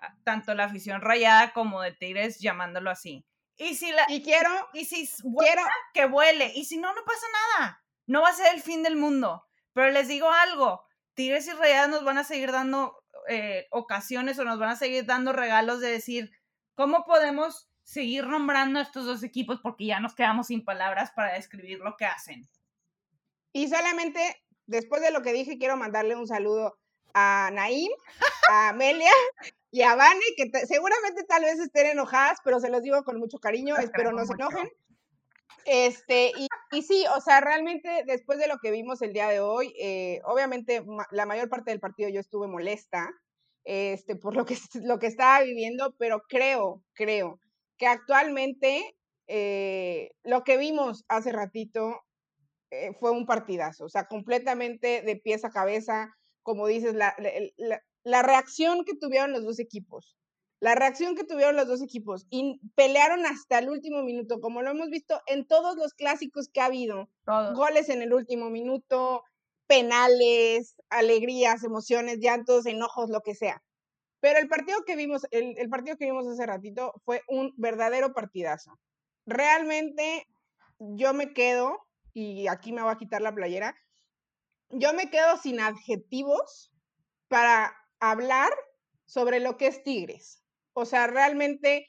ah, 0.00 0.14
tanto 0.22 0.52
la 0.54 0.64
afición 0.64 1.00
rayada 1.00 1.54
como 1.54 1.80
de 1.80 1.92
Tigres, 1.92 2.40
llamándolo 2.40 2.90
así. 2.90 3.24
Y 3.56 3.74
si 3.74 3.90
la 3.90 4.04
y 4.08 4.22
quiero 4.22 4.50
y 4.74 4.84
si 4.84 5.08
quiero 5.38 5.62
que 5.94 6.04
vuele 6.04 6.52
y 6.54 6.66
si 6.66 6.76
no 6.76 6.92
no 6.94 7.04
pasa 7.04 7.26
nada. 7.56 7.82
No 8.06 8.20
va 8.20 8.28
a 8.28 8.34
ser 8.34 8.54
el 8.54 8.60
fin 8.60 8.82
del 8.82 8.96
mundo. 8.96 9.46
Pero 9.72 9.90
les 9.90 10.08
digo 10.08 10.30
algo, 10.30 10.84
Tigres 11.14 11.46
y 11.46 11.52
Rayadas 11.52 11.88
nos 11.88 12.04
van 12.04 12.18
a 12.18 12.24
seguir 12.24 12.52
dando 12.52 13.02
eh, 13.28 13.66
ocasiones 13.70 14.38
o 14.38 14.44
nos 14.44 14.58
van 14.58 14.70
a 14.70 14.76
seguir 14.76 15.06
dando 15.06 15.32
regalos 15.32 15.80
de 15.80 15.90
decir, 15.90 16.32
¿cómo 16.74 17.04
podemos 17.04 17.71
seguir 17.82 18.26
nombrando 18.26 18.78
a 18.78 18.82
estos 18.82 19.06
dos 19.06 19.22
equipos? 19.22 19.60
Porque 19.62 19.86
ya 19.86 20.00
nos 20.00 20.14
quedamos 20.14 20.48
sin 20.48 20.64
palabras 20.64 21.10
para 21.14 21.34
describir 21.34 21.78
lo 21.78 21.96
que 21.96 22.04
hacen. 22.04 22.48
Y 23.52 23.68
solamente, 23.68 24.20
después 24.66 25.02
de 25.02 25.10
lo 25.10 25.22
que 25.22 25.32
dije, 25.32 25.58
quiero 25.58 25.76
mandarle 25.76 26.16
un 26.16 26.26
saludo 26.26 26.78
a 27.14 27.50
Naim, 27.52 27.90
a 28.50 28.70
Amelia 28.70 29.12
y 29.70 29.82
a 29.82 29.94
Vane, 29.94 30.20
que 30.36 30.50
seguramente 30.66 31.24
tal 31.24 31.42
vez 31.42 31.58
estén 31.58 31.86
enojadas, 31.86 32.38
pero 32.44 32.60
se 32.60 32.70
los 32.70 32.82
digo 32.82 33.02
con 33.04 33.18
mucho 33.18 33.38
cariño, 33.38 33.76
espero 33.76 34.12
no 34.12 34.24
se 34.24 34.32
enojen. 34.34 34.70
Este, 35.64 36.32
y, 36.72 36.82
sí, 36.82 37.04
o 37.16 37.20
sea, 37.20 37.40
realmente 37.40 38.02
después 38.06 38.38
de 38.38 38.48
lo 38.48 38.58
que 38.58 38.70
vimos 38.70 39.00
el 39.02 39.12
día 39.12 39.28
de 39.28 39.40
hoy, 39.40 39.74
eh, 39.78 40.20
obviamente 40.24 40.84
la 41.10 41.26
mayor 41.26 41.48
parte 41.48 41.70
del 41.70 41.80
partido 41.80 42.08
yo 42.08 42.20
estuve 42.20 42.48
molesta 42.48 43.08
este, 43.64 44.16
por 44.16 44.34
lo 44.34 44.44
que, 44.44 44.56
lo 44.82 44.98
que 44.98 45.06
estaba 45.06 45.42
viviendo, 45.42 45.94
pero 45.98 46.22
creo, 46.28 46.82
creo 46.94 47.38
que 47.82 47.88
actualmente 47.88 48.96
eh, 49.26 50.12
lo 50.22 50.44
que 50.44 50.56
vimos 50.56 51.04
hace 51.08 51.32
ratito 51.32 52.00
eh, 52.70 52.92
fue 53.00 53.10
un 53.10 53.26
partidazo, 53.26 53.86
o 53.86 53.88
sea, 53.88 54.06
completamente 54.06 55.02
de 55.02 55.16
pies 55.16 55.44
a 55.44 55.50
cabeza, 55.50 56.14
como 56.44 56.68
dices, 56.68 56.94
la, 56.94 57.12
la 58.04 58.22
reacción 58.22 58.84
que 58.84 58.94
tuvieron 58.94 59.32
los 59.32 59.42
dos 59.42 59.58
equipos 59.58 60.16
la 60.60 60.76
reacción 60.76 61.16
que 61.16 61.24
tuvieron 61.24 61.56
los 61.56 61.66
dos 61.66 61.82
equipos 61.82 62.24
y 62.30 62.60
pelearon 62.76 63.26
hasta 63.26 63.58
el 63.58 63.68
último 63.68 64.04
minuto, 64.04 64.40
como 64.40 64.62
lo 64.62 64.70
hemos 64.70 64.90
visto 64.90 65.20
en 65.26 65.44
todos 65.44 65.74
los 65.74 65.92
clásicos 65.92 66.48
que 66.52 66.60
ha 66.60 66.66
habido. 66.66 67.08
Goles 67.56 67.88
en 67.88 68.00
el 68.00 68.14
último 68.14 68.48
minuto, 68.48 69.24
penales, 69.66 70.76
alegrías, 70.88 71.64
emociones, 71.64 72.20
llantos, 72.20 72.66
enojos, 72.66 73.10
lo 73.10 73.22
que 73.22 73.34
sea. 73.34 73.60
Pero 74.22 74.38
el 74.38 74.48
partido 74.48 74.84
que 74.84 74.94
vimos, 74.94 75.26
el, 75.32 75.68
partido 75.68 75.96
que 75.96 76.04
vimos 76.04 76.28
hace 76.28 76.46
ratito 76.46 76.94
fue 77.04 77.22
un 77.26 77.52
verdadero 77.56 78.14
partidazo. 78.14 78.78
Realmente 79.26 80.28
yo 80.78 81.12
me 81.12 81.32
quedo, 81.32 81.76
y 82.14 82.46
aquí 82.46 82.72
me 82.72 82.82
voy 82.82 82.92
a 82.92 82.98
quitar 82.98 83.20
la 83.20 83.34
playera, 83.34 83.76
yo 84.70 84.94
me 84.94 85.10
quedo 85.10 85.36
sin 85.38 85.58
adjetivos 85.58 86.72
para 87.26 87.76
hablar 87.98 88.50
sobre 89.06 89.40
lo 89.40 89.56
que 89.56 89.66
es 89.66 89.82
Tigres. 89.82 90.44
O 90.72 90.84
sea, 90.84 91.08
realmente, 91.08 91.88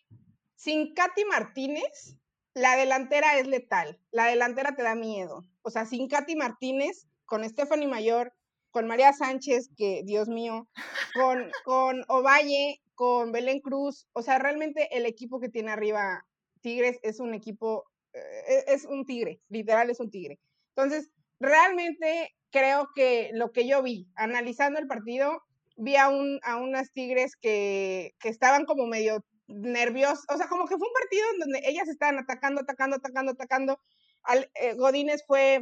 sin 0.56 0.96
Katy 0.96 1.26
Martínez, 1.26 2.18
la 2.56 2.76
delantera 2.76 3.38
es 3.38 3.46
letal. 3.46 4.02
La 4.10 4.26
delantera 4.26 4.76
te 4.76 4.82
da 4.82 4.96
miedo. 4.96 5.44
O 5.62 5.70
sea, 5.70 5.86
sin 5.86 6.08
Katy 6.08 6.36
Martínez, 6.36 7.08
con 7.26 7.48
Stephanie 7.48 7.88
Mayor, 7.88 8.34
con 8.74 8.88
María 8.88 9.14
Sánchez, 9.14 9.70
que 9.78 10.02
Dios 10.04 10.28
mío, 10.28 10.68
con, 11.14 11.52
con 11.64 12.04
Ovalle, 12.08 12.82
con 12.96 13.32
Belén 13.32 13.60
Cruz. 13.62 14.08
O 14.14 14.24
sea, 14.24 14.40
realmente 14.40 14.90
el 14.98 15.06
equipo 15.06 15.40
que 15.40 15.48
tiene 15.48 15.72
arriba 15.72 16.26
Tigres 16.62 16.98
es 17.04 17.20
un 17.20 17.36
equipo, 17.36 17.86
eh, 18.14 18.64
es 18.68 18.86
un 18.86 19.06
tigre, 19.06 19.40
literal 19.50 19.92
es 19.92 20.00
un 20.00 20.10
tigre. 20.10 20.40
Entonces, 20.70 21.12
realmente 21.40 22.36
creo 22.50 22.90
que 22.96 23.30
lo 23.34 23.52
que 23.52 23.68
yo 23.68 23.84
vi 23.84 24.08
analizando 24.16 24.80
el 24.80 24.88
partido 24.88 25.44
vi 25.78 25.96
a, 25.96 26.10
un, 26.10 26.40
a 26.42 26.58
unas 26.58 26.92
tigres 26.94 27.36
que, 27.36 28.16
que 28.20 28.30
estaban 28.30 28.66
como 28.66 28.88
medio 28.88 29.24
nerviosas, 29.48 30.26
o 30.34 30.38
sea, 30.38 30.48
como 30.48 30.66
que 30.66 30.78
fue 30.78 30.88
un 30.88 30.94
partido 30.94 31.26
en 31.34 31.40
donde 31.40 31.62
ellas 31.70 31.88
estaban 31.90 32.18
atacando, 32.18 32.62
atacando, 32.62 32.96
atacando, 32.96 33.32
atacando. 33.34 33.80
Al, 34.24 34.50
eh, 34.56 34.74
Godínez 34.74 35.24
fue 35.28 35.62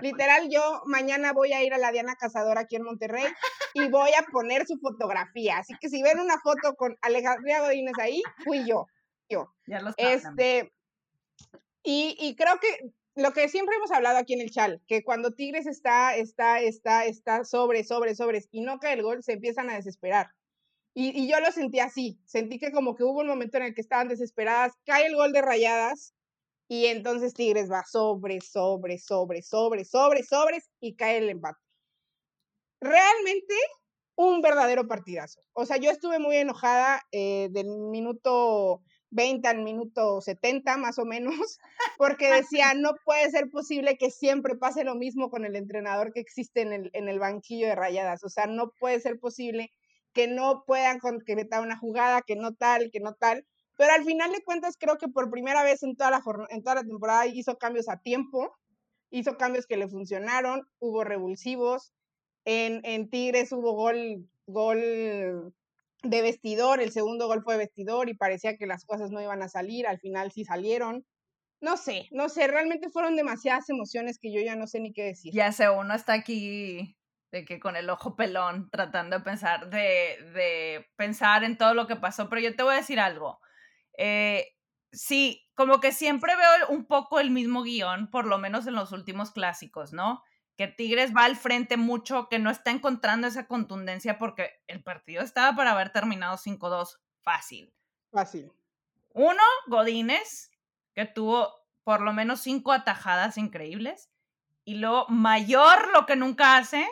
Literal, 0.00 0.48
yo 0.50 0.82
mañana 0.86 1.32
voy 1.32 1.52
a 1.52 1.64
ir 1.64 1.74
a 1.74 1.78
la 1.78 1.90
Diana 1.90 2.16
Cazadora 2.16 2.62
aquí 2.62 2.76
en 2.76 2.84
Monterrey 2.84 3.26
y 3.74 3.88
voy 3.88 4.10
a 4.10 4.22
poner 4.30 4.66
su 4.66 4.78
fotografía. 4.78 5.58
Así 5.58 5.74
que 5.80 5.88
si 5.88 6.02
ven 6.02 6.20
una 6.20 6.38
foto 6.38 6.74
con 6.74 6.96
Alejandría 7.02 7.60
Godínez 7.60 7.94
ahí, 8.00 8.22
fui 8.44 8.66
yo. 8.66 8.86
Yo. 9.28 9.52
Ya 9.66 9.80
lo 9.80 9.92
este, 9.96 10.72
y, 11.82 12.16
y 12.18 12.36
creo 12.36 12.58
que 12.60 12.92
lo 13.18 13.32
que 13.32 13.48
siempre 13.48 13.74
hemos 13.76 13.90
hablado 13.90 14.16
aquí 14.16 14.34
en 14.34 14.40
el 14.40 14.50
chal, 14.50 14.80
que 14.86 15.02
cuando 15.02 15.32
Tigres 15.32 15.66
está, 15.66 16.14
está, 16.14 16.60
está, 16.60 17.04
está 17.04 17.44
sobre, 17.44 17.82
sobre, 17.82 18.14
sobre 18.14 18.44
y 18.52 18.60
no 18.60 18.78
cae 18.78 18.94
el 18.94 19.02
gol, 19.02 19.24
se 19.24 19.32
empiezan 19.32 19.70
a 19.70 19.74
desesperar. 19.74 20.28
Y, 20.94 21.28
yo 21.28 21.38
lo 21.40 21.52
sentí 21.52 21.80
así, 21.80 22.18
sentí 22.24 22.58
que 22.58 22.72
como 22.72 22.96
que 22.96 23.04
hubo 23.04 23.20
un 23.20 23.28
momento 23.28 23.56
en 23.56 23.64
el 23.64 23.74
que 23.74 23.80
estaban 23.80 24.08
desesperadas, 24.08 24.72
cae 24.84 25.06
el 25.06 25.14
gol 25.14 25.32
de 25.32 25.42
rayadas 25.42 26.14
y 26.68 26.86
entonces 26.86 27.34
Tigres 27.34 27.70
va 27.70 27.82
sobre, 27.84 28.40
sobre, 28.40 28.98
sobre, 28.98 29.42
sobre, 29.42 29.84
sobre, 29.84 30.22
sobre 30.22 30.62
y 30.80 30.94
cae 30.94 31.18
el 31.18 31.30
empate. 31.30 31.58
Realmente 32.80 33.54
un 34.16 34.42
verdadero 34.42 34.86
partidazo. 34.86 35.40
O 35.52 35.64
sea, 35.64 35.78
yo 35.78 35.90
estuve 35.90 36.18
muy 36.18 36.36
enojada 36.36 37.00
eh, 37.12 37.48
del 37.52 37.68
minuto 37.68 38.82
20 39.10 39.48
al 39.48 39.62
minuto 39.62 40.20
70 40.20 40.76
más 40.76 40.98
o 40.98 41.04
menos, 41.04 41.58
porque 41.98 42.30
decía, 42.30 42.74
no 42.74 42.94
puede 43.04 43.30
ser 43.30 43.48
posible 43.50 43.96
que 43.96 44.10
siempre 44.10 44.56
pase 44.56 44.84
lo 44.84 44.94
mismo 44.94 45.30
con 45.30 45.44
el 45.44 45.56
entrenador 45.56 46.12
que 46.12 46.20
existe 46.20 46.60
en 46.60 46.72
el, 46.72 46.90
en 46.92 47.08
el 47.08 47.18
banquillo 47.18 47.68
de 47.68 47.74
rayadas, 47.74 48.22
o 48.24 48.28
sea, 48.28 48.46
no 48.46 48.72
puede 48.78 49.00
ser 49.00 49.18
posible 49.18 49.70
que 50.12 50.26
no 50.26 50.64
puedan 50.66 50.98
concretar 50.98 51.62
una 51.62 51.78
jugada, 51.78 52.22
que 52.22 52.36
no 52.36 52.54
tal, 52.54 52.90
que 52.90 53.00
no 53.00 53.14
tal, 53.14 53.46
pero 53.78 53.92
al 53.92 54.04
final 54.04 54.32
de 54.32 54.42
cuentas 54.42 54.76
creo 54.76 54.98
que 54.98 55.06
por 55.06 55.30
primera 55.30 55.62
vez 55.62 55.84
en 55.84 55.96
toda 55.96 56.10
la, 56.10 56.20
en 56.50 56.62
toda 56.64 56.74
la 56.74 56.82
temporada 56.82 57.26
hizo 57.26 57.56
cambios 57.58 57.88
a 57.88 58.00
tiempo, 58.00 58.58
hizo 59.10 59.36
cambios 59.36 59.66
que 59.66 59.76
le 59.76 59.88
funcionaron, 59.88 60.68
hubo 60.80 61.04
revulsivos, 61.04 61.92
en, 62.44 62.80
en 62.82 63.08
Tigres 63.08 63.52
hubo 63.52 63.72
gol, 63.74 64.28
gol 64.46 65.54
de 66.02 66.22
vestidor, 66.22 66.80
el 66.80 66.90
segundo 66.90 67.28
gol 67.28 67.42
fue 67.44 67.54
de 67.54 67.60
vestidor 67.60 68.08
y 68.08 68.14
parecía 68.14 68.56
que 68.56 68.66
las 68.66 68.84
cosas 68.84 69.12
no 69.12 69.22
iban 69.22 69.42
a 69.42 69.48
salir, 69.48 69.86
al 69.86 70.00
final 70.00 70.32
sí 70.32 70.44
salieron. 70.44 71.06
No 71.60 71.76
sé, 71.76 72.08
no 72.10 72.28
sé, 72.28 72.48
realmente 72.48 72.90
fueron 72.90 73.14
demasiadas 73.14 73.70
emociones 73.70 74.18
que 74.20 74.32
yo 74.32 74.40
ya 74.40 74.56
no 74.56 74.66
sé 74.66 74.80
ni 74.80 74.92
qué 74.92 75.04
decir. 75.04 75.32
Ya 75.32 75.52
sé, 75.52 75.70
uno 75.70 75.94
está 75.94 76.14
aquí 76.14 76.96
de 77.30 77.44
que 77.44 77.60
con 77.60 77.76
el 77.76 77.90
ojo 77.90 78.16
pelón 78.16 78.70
tratando 78.70 79.18
de 79.18 79.24
pensar, 79.24 79.70
de, 79.70 80.18
de 80.34 80.86
pensar 80.96 81.44
en 81.44 81.56
todo 81.56 81.74
lo 81.74 81.86
que 81.86 81.96
pasó, 81.96 82.28
pero 82.28 82.40
yo 82.40 82.56
te 82.56 82.64
voy 82.64 82.74
a 82.74 82.78
decir 82.78 82.98
algo. 82.98 83.38
Eh, 83.98 84.56
sí, 84.90 85.46
como 85.54 85.80
que 85.80 85.92
siempre 85.92 86.34
veo 86.34 86.68
un 86.70 86.86
poco 86.86 87.20
el 87.20 87.30
mismo 87.30 87.62
guion, 87.62 88.10
por 88.10 88.24
lo 88.24 88.38
menos 88.38 88.66
en 88.66 88.74
los 88.74 88.92
últimos 88.92 89.30
clásicos, 89.32 89.92
¿no? 89.92 90.22
que 90.58 90.66
Tigres 90.66 91.14
va 91.16 91.24
al 91.24 91.36
frente 91.36 91.76
mucho, 91.76 92.28
que 92.28 92.40
no 92.40 92.50
está 92.50 92.72
encontrando 92.72 93.28
esa 93.28 93.46
contundencia 93.46 94.18
porque 94.18 94.60
el 94.66 94.82
partido 94.82 95.22
estaba 95.22 95.54
para 95.54 95.70
haber 95.70 95.90
terminado 95.90 96.36
5-2 96.36 96.98
fácil. 97.22 97.72
Fácil. 98.10 98.52
Uno, 99.12 99.42
Godínez, 99.68 100.50
que 100.94 101.06
tuvo 101.06 101.54
por 101.84 102.00
lo 102.00 102.12
menos 102.12 102.40
cinco 102.40 102.72
atajadas 102.72 103.38
increíbles. 103.38 104.10
Y 104.64 104.74
luego, 104.74 105.06
mayor 105.08 105.92
lo 105.92 106.06
que 106.06 106.16
nunca 106.16 106.56
hace, 106.56 106.84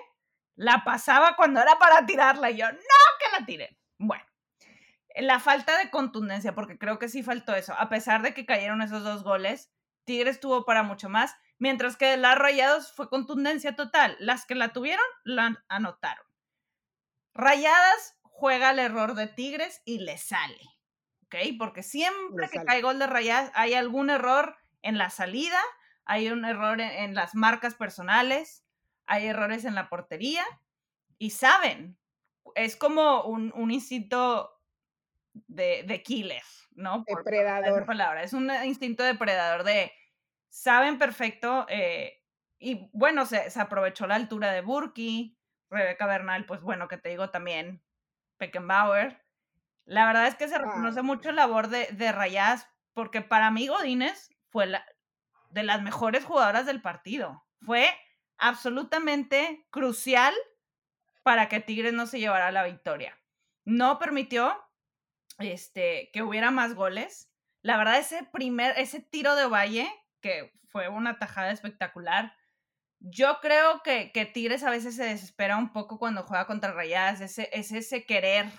la 0.55 0.85
pasaba 0.85 1.35
cuando 1.35 1.61
era 1.61 1.77
para 1.77 2.07
tirarla. 2.07 2.53
Y 2.53 2.59
yo, 2.59 2.71
no, 2.71 2.79
que 2.79 3.38
la 3.40 3.45
tire. 3.45 3.81
Bueno, 3.99 4.25
la 5.16 5.40
falta 5.40 5.79
de 5.79 5.90
contundencia, 5.90 6.55
porque 6.55 6.79
creo 6.79 6.98
que 6.98 7.09
sí 7.09 7.22
faltó 7.22 7.55
eso. 7.55 7.74
A 7.79 7.88
pesar 7.88 8.22
de 8.22 8.35
que 8.35 8.46
cayeron 8.46 8.83
esos 8.83 9.02
dos 9.02 9.22
goles, 9.22 9.70
Tigres 10.05 10.40
tuvo 10.40 10.64
para 10.64 10.83
mucho 10.83 11.09
más. 11.09 11.35
Mientras 11.59 11.96
que 11.96 12.16
las 12.16 12.38
Rayados 12.38 12.92
fue 12.92 13.09
contundencia 13.09 13.74
total. 13.76 14.16
Las 14.20 14.46
que 14.46 14.55
la 14.55 14.72
tuvieron, 14.72 15.05
la 15.24 15.64
anotaron. 15.68 16.24
Rayadas 17.35 18.18
juega 18.22 18.70
el 18.70 18.79
error 18.79 19.14
de 19.14 19.26
Tigres 19.26 19.83
y 19.85 19.98
le 19.98 20.18
sale. 20.18 20.61
¿Ok? 21.24 21.37
Porque 21.59 21.83
siempre 21.83 22.48
que 22.48 22.62
cae 22.62 22.83
gol 22.83 22.98
de 22.98 23.07
Rayadas 23.07 23.50
hay 23.55 23.74
algún 23.74 24.11
error 24.11 24.57
en 24.83 24.98
la 24.98 25.11
salida, 25.11 25.61
hay 26.05 26.29
un 26.29 26.44
error 26.44 26.81
en, 26.81 27.14
las 27.14 27.35
marcas 27.35 27.74
personales, 27.74 28.64
hay 29.07 29.26
errores 29.26 29.64
en 29.64 29.74
la 29.74 29.88
portería 29.88 30.44
y 31.18 31.31
saben. 31.31 31.98
Es 32.55 32.76
como 32.76 33.24
un, 33.24 33.70
instinto 33.70 34.56
de, 35.46 35.85
de 35.87 36.03
killer, 36.03 36.42
¿no? 36.72 37.05
depredador. 37.07 37.87
palabra. 37.87 38.22
Es 38.22 38.33
un 38.33 38.51
instinto 38.64 39.03
depredador 39.03 39.64
de 39.64 39.92
saben 40.49 40.99
perfecto, 40.99 41.66
eh, 41.68 42.22
y 42.59 42.88
bueno, 42.92 43.27
se, 43.27 43.49
aprovechó 43.61 44.07
la 44.07 44.14
altura 44.14 44.53
de 44.53 44.62
Burki, 44.62 45.38
Rebeca 45.68 46.07
Bernal, 46.07 46.46
pues 46.46 46.62
bueno, 46.62 46.88
que 46.88 46.96
te 46.96 47.11
digo 47.11 47.31
también, 47.31 47.83
Peckenbauer. 48.38 49.22
La 49.85 50.07
verdad 50.07 50.27
es 50.27 50.35
que 50.35 50.49
se 50.49 50.59
reconoce 50.59 51.03
mucho 51.03 51.31
la 51.33 51.46
labor 51.46 51.68
de, 51.68 51.87
de 51.92 52.11
Rayas, 52.12 52.66
porque 52.94 53.20
para 53.20 53.51
mí 53.51 53.66
Godínez 53.66 54.31
fue 54.49 54.66
la, 54.66 54.85
de 55.51 55.62
las 55.62 55.83
mejores 55.83 56.25
jugadoras 56.25 56.66
del 56.66 56.81
partido. 56.81 57.44
Fue 57.61 57.88
absolutamente 58.38 59.66
crucial 59.70 60.35
para 61.22 61.49
que 61.49 61.61
Tigres 61.61 61.92
no 61.92 62.07
se 62.07 62.18
llevara 62.18 62.51
la 62.51 62.64
victoria. 62.64 63.18
No 63.64 63.99
permitió 63.99 64.65
este, 65.38 66.11
que 66.12 66.22
hubiera 66.22 66.51
más 66.51 66.75
goles. 66.75 67.31
La 67.62 67.77
verdad, 67.77 67.99
ese 67.99 68.25
primer, 68.33 68.79
ese 68.79 69.01
tiro 69.01 69.35
de 69.35 69.46
Valle 69.46 69.90
que 70.20 70.53
fue 70.68 70.88
una 70.88 71.18
tajada 71.18 71.51
espectacular. 71.51 72.35
Yo 72.99 73.38
creo 73.40 73.83
que, 73.83 74.11
que, 74.12 74.27
Tigres 74.27 74.64
a 74.64 74.70
veces 74.70 74.96
se 74.96 75.05
desespera 75.05 75.57
un 75.57 75.72
poco 75.72 75.99
cuando 75.99 76.22
juega 76.22 76.46
contra 76.46 76.72
Rayadas, 76.72 77.20
ese, 77.20 77.49
es 77.53 77.72
ese 77.72 78.07
querer 78.07 78.51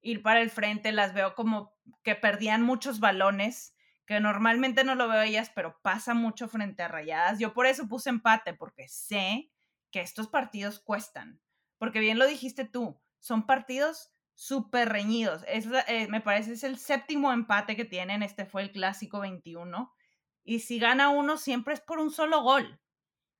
ir 0.00 0.22
para 0.22 0.40
el 0.40 0.50
frente, 0.50 0.92
las 0.92 1.12
veo 1.12 1.34
como 1.34 1.74
que 2.02 2.14
perdían 2.14 2.62
muchos 2.62 3.00
balones, 3.00 3.74
que 4.06 4.20
normalmente 4.20 4.84
no 4.84 4.94
lo 4.94 5.08
veo 5.08 5.22
ellas, 5.22 5.50
pero 5.54 5.80
pasa 5.82 6.14
mucho 6.14 6.48
frente 6.48 6.82
a 6.82 6.88
Rayadas. 6.88 7.38
Yo 7.38 7.52
por 7.54 7.66
eso 7.66 7.88
puse 7.88 8.10
empate, 8.10 8.54
porque 8.54 8.86
sé 8.88 9.50
que 9.90 10.00
estos 10.00 10.28
partidos 10.28 10.78
cuestan, 10.80 11.40
porque 11.78 12.00
bien 12.00 12.18
lo 12.18 12.26
dijiste 12.26 12.64
tú, 12.64 13.00
son 13.20 13.46
partidos 13.46 14.13
súper 14.34 14.88
reñidos. 14.88 15.44
Es, 15.48 15.66
eh, 15.88 16.08
me 16.08 16.20
parece 16.20 16.52
es 16.52 16.64
el 16.64 16.78
séptimo 16.78 17.32
empate 17.32 17.76
que 17.76 17.84
tienen, 17.84 18.22
este 18.22 18.46
fue 18.46 18.62
el 18.62 18.72
clásico 18.72 19.20
21 19.20 19.92
y 20.44 20.60
si 20.60 20.78
gana 20.78 21.08
uno, 21.08 21.38
siempre 21.38 21.74
es 21.74 21.80
por 21.80 21.98
un 21.98 22.10
solo 22.10 22.42
gol. 22.42 22.80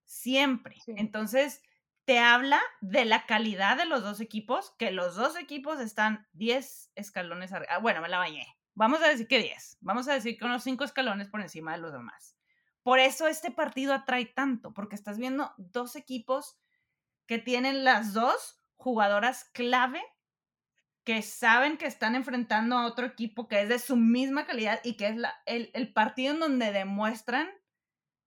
Siempre. 0.04 0.76
Entonces, 0.86 1.62
te 2.04 2.18
habla 2.18 2.60
de 2.80 3.04
la 3.04 3.26
calidad 3.26 3.76
de 3.76 3.84
los 3.84 4.02
dos 4.02 4.20
equipos, 4.20 4.74
que 4.78 4.90
los 4.90 5.14
dos 5.14 5.36
equipos 5.36 5.80
están 5.80 6.26
10 6.32 6.92
escalones 6.94 7.52
arriba. 7.52 7.74
Ah, 7.74 7.78
bueno, 7.78 8.00
me 8.00 8.08
la 8.08 8.18
bañé. 8.18 8.46
Vamos 8.74 9.02
a 9.02 9.08
decir 9.08 9.28
que 9.28 9.38
10. 9.38 9.78
Vamos 9.80 10.08
a 10.08 10.14
decir 10.14 10.38
que 10.38 10.44
unos 10.44 10.64
5 10.64 10.84
escalones 10.84 11.28
por 11.28 11.40
encima 11.40 11.72
de 11.72 11.78
los 11.78 11.92
demás. 11.92 12.36
Por 12.82 12.98
eso 12.98 13.26
este 13.26 13.50
partido 13.50 13.94
atrae 13.94 14.26
tanto, 14.26 14.74
porque 14.74 14.94
estás 14.94 15.18
viendo 15.18 15.52
dos 15.56 15.96
equipos 15.96 16.58
que 17.26 17.38
tienen 17.38 17.84
las 17.84 18.12
dos 18.12 18.60
jugadoras 18.76 19.44
clave 19.44 20.02
que 21.04 21.20
saben 21.20 21.76
que 21.76 21.86
están 21.86 22.14
enfrentando 22.14 22.76
a 22.76 22.86
otro 22.86 23.06
equipo 23.06 23.46
que 23.46 23.60
es 23.60 23.68
de 23.68 23.78
su 23.78 23.96
misma 23.96 24.46
calidad 24.46 24.80
y 24.82 24.96
que 24.96 25.08
es 25.08 25.16
la, 25.16 25.34
el, 25.44 25.92
partido 25.92 26.32
en 26.32 26.40
donde 26.40 26.72
demuestran 26.72 27.48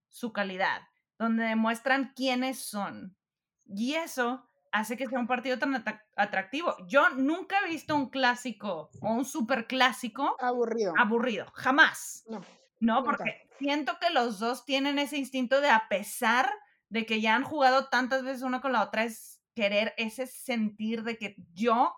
su 0.09 0.31
calidad, 0.31 0.81
donde 1.17 1.43
demuestran 1.43 2.13
quiénes 2.15 2.59
son. 2.59 3.17
Y 3.65 3.95
eso 3.95 4.47
hace 4.71 4.95
que 4.95 5.07
sea 5.07 5.19
un 5.19 5.27
partido 5.27 5.57
tan 5.57 5.83
atractivo. 6.15 6.75
Yo 6.87 7.09
nunca 7.09 7.57
he 7.59 7.69
visto 7.69 7.95
un 7.95 8.09
clásico 8.09 8.91
o 9.01 9.11
un 9.11 9.25
super 9.25 9.65
clásico 9.65 10.35
aburrido. 10.39 10.93
Aburrido, 10.97 11.47
jamás. 11.55 12.23
No, 12.27 12.41
no 12.79 13.03
porque 13.03 13.49
siento 13.57 13.97
que 13.99 14.11
los 14.11 14.37
dos 14.37 14.65
tienen 14.65 14.99
ese 14.99 15.17
instinto 15.17 15.61
de 15.61 15.69
a 15.71 15.87
pesar 15.89 16.51
de 16.89 17.07
que 17.07 17.21
ya 17.21 17.35
han 17.35 17.43
jugado 17.43 17.89
tantas 17.89 18.23
veces 18.23 18.43
una 18.43 18.61
con 18.61 18.71
la 18.71 18.83
otra, 18.83 19.03
es 19.03 19.41
querer 19.55 19.93
ese 19.97 20.27
sentir 20.27 21.03
de 21.03 21.17
que 21.17 21.35
yo 21.53 21.93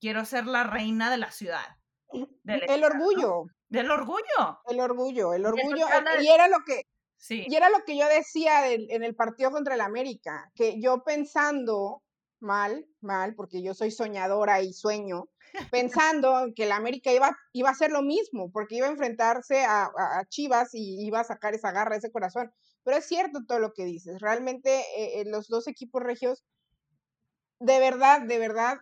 quiero 0.00 0.24
ser 0.24 0.46
la 0.46 0.64
reina 0.64 1.10
de 1.10 1.18
la 1.18 1.30
ciudad. 1.30 1.76
el 2.12 2.84
orgullo. 2.84 3.44
Del 3.68 3.90
orgullo. 3.90 4.60
El 4.66 4.80
orgullo, 4.80 5.34
el 5.34 5.46
orgullo. 5.46 5.86
Y 6.20 6.28
era 6.28 6.48
lo 6.48 6.58
que, 6.66 6.82
sí. 7.16 7.46
y 7.48 7.54
era 7.54 7.70
lo 7.70 7.84
que 7.84 7.96
yo 7.96 8.08
decía 8.08 8.72
en 8.72 9.04
el 9.04 9.14
partido 9.14 9.50
contra 9.50 9.74
el 9.74 9.80
América, 9.80 10.50
que 10.54 10.80
yo 10.80 11.04
pensando 11.04 12.02
mal, 12.40 12.86
mal, 13.00 13.34
porque 13.34 13.62
yo 13.62 13.74
soy 13.74 13.90
soñadora 13.90 14.62
y 14.62 14.72
sueño, 14.72 15.28
pensando 15.70 16.48
que 16.56 16.64
el 16.64 16.72
América 16.72 17.12
iba, 17.12 17.36
iba 17.52 17.68
a 17.68 17.72
hacer 17.72 17.92
lo 17.92 18.02
mismo, 18.02 18.50
porque 18.50 18.76
iba 18.76 18.86
a 18.86 18.90
enfrentarse 18.90 19.64
a, 19.64 19.90
Chivas 20.28 20.74
y 20.74 21.06
iba 21.06 21.20
a 21.20 21.24
sacar 21.24 21.54
esa 21.54 21.70
garra, 21.70 21.96
ese 21.96 22.10
corazón. 22.10 22.52
Pero 22.82 22.96
es 22.96 23.06
cierto 23.06 23.40
todo 23.46 23.58
lo 23.58 23.72
que 23.72 23.84
dices. 23.84 24.20
Realmente 24.20 24.80
eh, 24.96 25.20
eh, 25.20 25.24
los 25.26 25.48
dos 25.48 25.68
equipos 25.68 26.02
regios, 26.02 26.44
de 27.60 27.78
verdad, 27.78 28.22
de 28.22 28.38
verdad, 28.38 28.78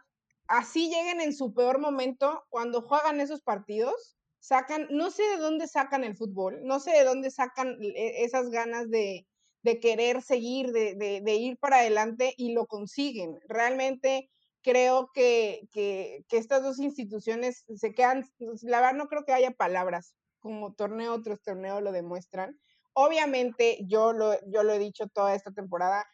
así 0.48 0.88
lleguen 0.88 1.20
en 1.20 1.32
su 1.32 1.54
peor 1.54 1.78
momento, 1.78 2.44
cuando 2.48 2.82
juegan 2.82 3.20
esos 3.20 3.42
partidos, 3.42 4.16
sacan, 4.40 4.86
no 4.90 5.10
sé 5.10 5.22
de 5.22 5.36
dónde 5.36 5.68
sacan 5.68 6.04
el 6.04 6.16
fútbol, 6.16 6.60
no 6.64 6.80
sé 6.80 6.92
de 6.92 7.04
dónde 7.04 7.30
sacan 7.30 7.76
e, 7.82 8.24
esas 8.24 8.50
ganas 8.50 8.90
de, 8.90 9.26
querer 9.82 10.22
seguir, 10.22 10.72
de, 10.72 11.34
ir 11.36 11.58
para 11.58 11.80
adelante 11.80 12.32
y 12.38 12.54
lo 12.54 12.66
consiguen. 12.66 13.38
Realmente 13.46 14.30
creo 14.62 15.10
que, 15.12 15.68
estas 16.30 16.62
dos 16.62 16.78
instituciones 16.78 17.64
se 17.76 17.92
quedan, 17.92 18.24
pues, 18.38 18.62
la 18.62 18.80
verdad 18.80 18.96
no 18.96 19.08
creo 19.08 19.24
que 19.24 19.34
haya 19.34 19.50
palabras, 19.50 20.14
como 20.40 20.72
torneo, 20.72 21.12
otros 21.12 21.42
torneos 21.42 21.82
lo 21.82 21.92
demuestran. 21.92 22.58
Obviamente, 22.94 23.78
yo 23.86 24.14
lo, 24.14 24.34
yo 24.46 24.62
lo 24.62 24.72
he 24.72 24.78
dicho 24.78 25.06
toda 25.08 25.34
esta 25.34 25.52
temporada, 25.52 26.06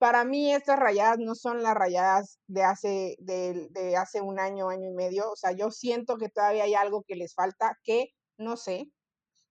para 0.00 0.24
mí 0.24 0.50
estas 0.50 0.78
rayadas 0.78 1.18
no 1.18 1.34
son 1.34 1.62
las 1.62 1.74
rayadas 1.74 2.40
de 2.46 2.62
hace, 2.62 3.16
de, 3.18 3.94
hace 3.98 4.22
un 4.22 4.40
año, 4.40 4.70
año 4.70 4.88
y 4.88 4.94
medio. 4.94 5.30
O 5.30 5.36
sea, 5.36 5.52
yo 5.52 5.70
siento 5.70 6.16
que 6.16 6.30
todavía 6.30 6.64
hay 6.64 6.72
algo 6.72 7.04
que 7.06 7.16
les 7.16 7.34
falta, 7.34 7.78
que 7.84 8.08
no 8.38 8.56
sé. 8.56 8.90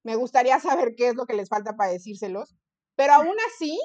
Me 0.03 0.15
gustaría 0.15 0.59
saber 0.59 0.95
qué 0.97 1.09
es 1.09 1.15
lo 1.15 1.27
que 1.27 1.35
les 1.35 1.49
falta 1.49 1.77
para 1.77 1.91
decírselos. 1.91 2.55
Pero 2.95 3.13
aún 3.13 3.35
así, 3.47 3.79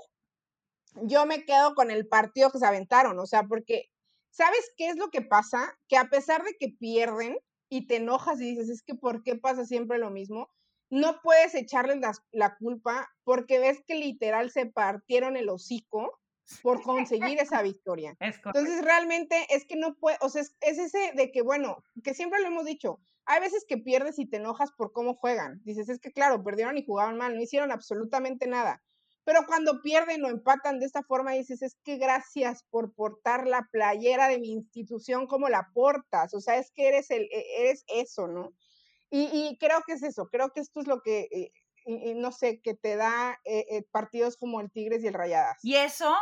yo 1.03 1.27
me 1.27 1.45
quedo 1.45 1.75
con 1.75 1.91
el 1.91 2.09
partido 2.09 2.51
que 2.51 2.59
se 2.59 2.67
aventaron. 2.67 3.19
O 3.19 3.27
sea, 3.27 3.43
porque, 3.43 3.91
¿sabes 4.31 4.73
qué 4.79 4.89
es 4.89 4.97
lo 4.97 5.11
que 5.11 5.21
pasa? 5.21 5.79
Que 5.87 5.99
a 5.99 6.09
pesar 6.09 6.45
de 6.45 6.55
que 6.59 6.71
pierden 6.71 7.37
y 7.69 7.87
te 7.87 7.97
enojas 7.97 8.41
y 8.41 8.53
dices, 8.53 8.71
es 8.71 8.83
que 8.83 8.95
¿por 8.95 9.23
qué 9.23 9.37
pasa 9.37 9.67
siempre 9.67 9.99
lo 9.99 10.11
mismo? 10.11 10.49
No 10.89 11.21
puedes 11.23 11.55
echarles 11.55 12.01
la, 12.01 12.15
la 12.33 12.57
culpa 12.57 13.11
porque 13.23 13.59
ves 13.59 13.83
que 13.87 13.97
literal 13.97 14.51
se 14.51 14.65
partieron 14.65 15.37
el 15.37 15.51
hocico 15.51 16.21
por 16.63 16.83
conseguir 16.83 17.39
esa 17.39 17.63
victoria. 17.63 18.17
Entonces, 18.21 18.85
realmente 18.85 19.47
es 19.51 19.65
que 19.67 19.77
no 19.77 19.95
puede, 19.97 20.19
o 20.21 20.29
sea, 20.29 20.43
es, 20.43 20.55
ese 20.61 21.13
de 21.15 21.31
que, 21.31 21.43
bueno, 21.43 21.83
que 22.03 22.15
siempre 22.15 22.41
lo 22.41 22.49
hemos 22.49 22.65
dicho, 22.65 23.01
hay 23.27 23.41
veces 23.41 23.65
que 23.67 23.79
pierdes 23.79 24.19
y 24.19 24.27
te 24.27 24.37
enojas 24.37 24.71
por 24.73 24.93
cómo 24.93 25.15
juegan. 25.15 25.61
Dices, 25.65 25.89
es 25.89 25.99
que 25.99 26.13
claro, 26.13 26.43
perdieron 26.43 26.77
y 26.77 26.85
jugaban 26.85 27.17
mal, 27.17 27.35
no 27.35 27.43
hicieron 27.43 27.73
absolutamente 27.73 28.47
nada. 28.47 28.83
Pero 29.25 29.47
cuando 29.47 29.81
pierden 29.81 30.23
o 30.25 30.29
empatan 30.29 30.79
de 30.79 30.87
esta 30.87 31.03
forma, 31.03 31.33
dices, 31.33 31.63
es 31.63 31.77
que 31.83 31.97
gracias 31.97 32.65
por 32.71 32.93
portar 32.93 33.47
la 33.47 33.67
playera 33.73 34.29
de 34.29 34.39
mi 34.39 34.53
institución 34.53 35.27
como 35.27 35.49
la 35.49 35.71
portas. 35.73 36.35
O 36.35 36.41
sea, 36.41 36.59
es 36.59 36.71
que 36.73 36.89
eres, 36.89 37.11
el, 37.11 37.23
e, 37.33 37.45
eres 37.61 37.85
eso, 37.89 38.29
¿no? 38.29 38.53
Y, 39.17 39.57
creo 39.61 39.81
que 39.87 39.93
es 39.93 40.03
eso, 40.03 40.27
creo 40.27 40.51
que 40.51 40.61
esto 40.61 40.81
es 40.81 40.89
lo 40.89 41.01
que 41.01 41.29
eh, 41.31 41.53
no 41.87 42.33
sé, 42.33 42.61
que 42.61 42.75
te 42.75 42.97
da 42.97 43.41
eh, 43.45 43.67
eh, 43.71 43.83
partidos 43.91 44.37
como 44.37 44.61
el 44.61 44.71
Tigres 44.71 45.03
y 45.03 45.09
el 45.09 45.15
Rayadas. 45.15 45.59
Y 45.63 45.77
eso 45.77 46.17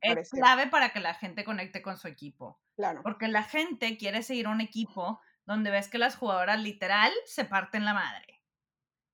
es 0.00 0.30
clave 0.30 0.68
para 0.68 0.92
que 0.92 1.00
la 1.00 1.14
gente 1.14 1.44
conecte 1.44 1.82
con 1.82 1.96
su 1.96 2.08
equipo. 2.08 2.60
Claro. 2.76 3.02
Porque 3.02 3.28
la 3.28 3.42
gente 3.42 3.96
quiere 3.96 4.22
seguir 4.22 4.48
un 4.48 4.60
equipo 4.60 5.20
donde 5.44 5.70
ves 5.70 5.88
que 5.88 5.98
las 5.98 6.16
jugadoras 6.16 6.60
literal 6.60 7.12
se 7.24 7.44
parten 7.44 7.84
la 7.84 7.94
madre. 7.94 8.42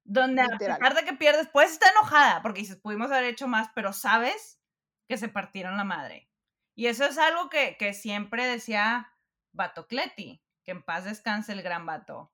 Donde 0.04 0.42
a 0.42 0.48
pesar 0.58 0.94
de 0.94 1.04
que 1.04 1.14
pierdes, 1.14 1.48
puedes 1.48 1.72
estar 1.72 1.90
enojada 1.92 2.42
porque 2.42 2.60
dices, 2.60 2.76
pudimos 2.76 3.10
haber 3.10 3.24
hecho 3.24 3.48
más, 3.48 3.68
pero 3.74 3.92
sabes 3.92 4.60
que 5.08 5.16
se 5.16 5.28
partieron 5.28 5.76
la 5.76 5.84
madre. 5.84 6.30
Y 6.74 6.86
eso 6.86 7.06
es 7.06 7.16
algo 7.18 7.48
que, 7.48 7.76
que 7.78 7.94
siempre 7.94 8.46
decía 8.46 9.12
Batocleti, 9.52 10.42
que 10.64 10.72
en 10.72 10.82
paz 10.82 11.04
descanse 11.04 11.52
el 11.52 11.62
gran 11.62 11.86
vato. 11.86 12.32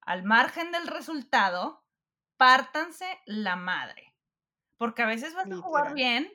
Al 0.00 0.22
margen 0.22 0.70
del 0.72 0.86
resultado, 0.86 1.84
pártanse 2.38 3.06
la 3.26 3.56
madre. 3.56 4.14
Porque 4.78 5.02
a 5.02 5.06
veces 5.06 5.34
vas 5.34 5.50
a 5.50 5.56
jugar 5.56 5.92
bien 5.92 6.32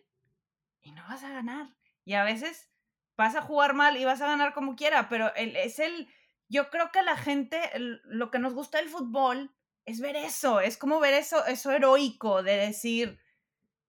y 0.82 0.91
no 0.91 1.04
vas 1.08 1.24
a 1.24 1.30
ganar. 1.30 1.76
Y 2.06 2.14
a 2.14 2.24
veces 2.24 2.70
vas 3.18 3.36
a 3.36 3.41
jugar 3.41 3.74
mal 3.74 3.97
y 3.97 4.06
vas 4.06 4.22
a 4.22 4.28
ganar 4.28 4.54
como 4.54 4.76
quiera, 4.76 5.10
pero 5.10 5.34
el, 5.36 5.56
es 5.56 5.80
el, 5.80 6.08
yo 6.49 6.70
creo 6.70 6.91
que 6.91 7.01
la 7.01 7.18
gente, 7.18 7.60
lo 8.04 8.30
que 8.30 8.39
nos 8.39 8.54
gusta 8.54 8.78
del 8.78 8.89
fútbol 8.89 9.56
es 9.86 10.01
ver 10.01 10.16
eso, 10.16 10.60
es 10.60 10.78
como 10.78 10.99
ver 10.99 11.14
eso, 11.14 11.45
eso 11.45 11.72
heroico 11.72 12.43
de 12.43 12.58
decir, 12.58 13.20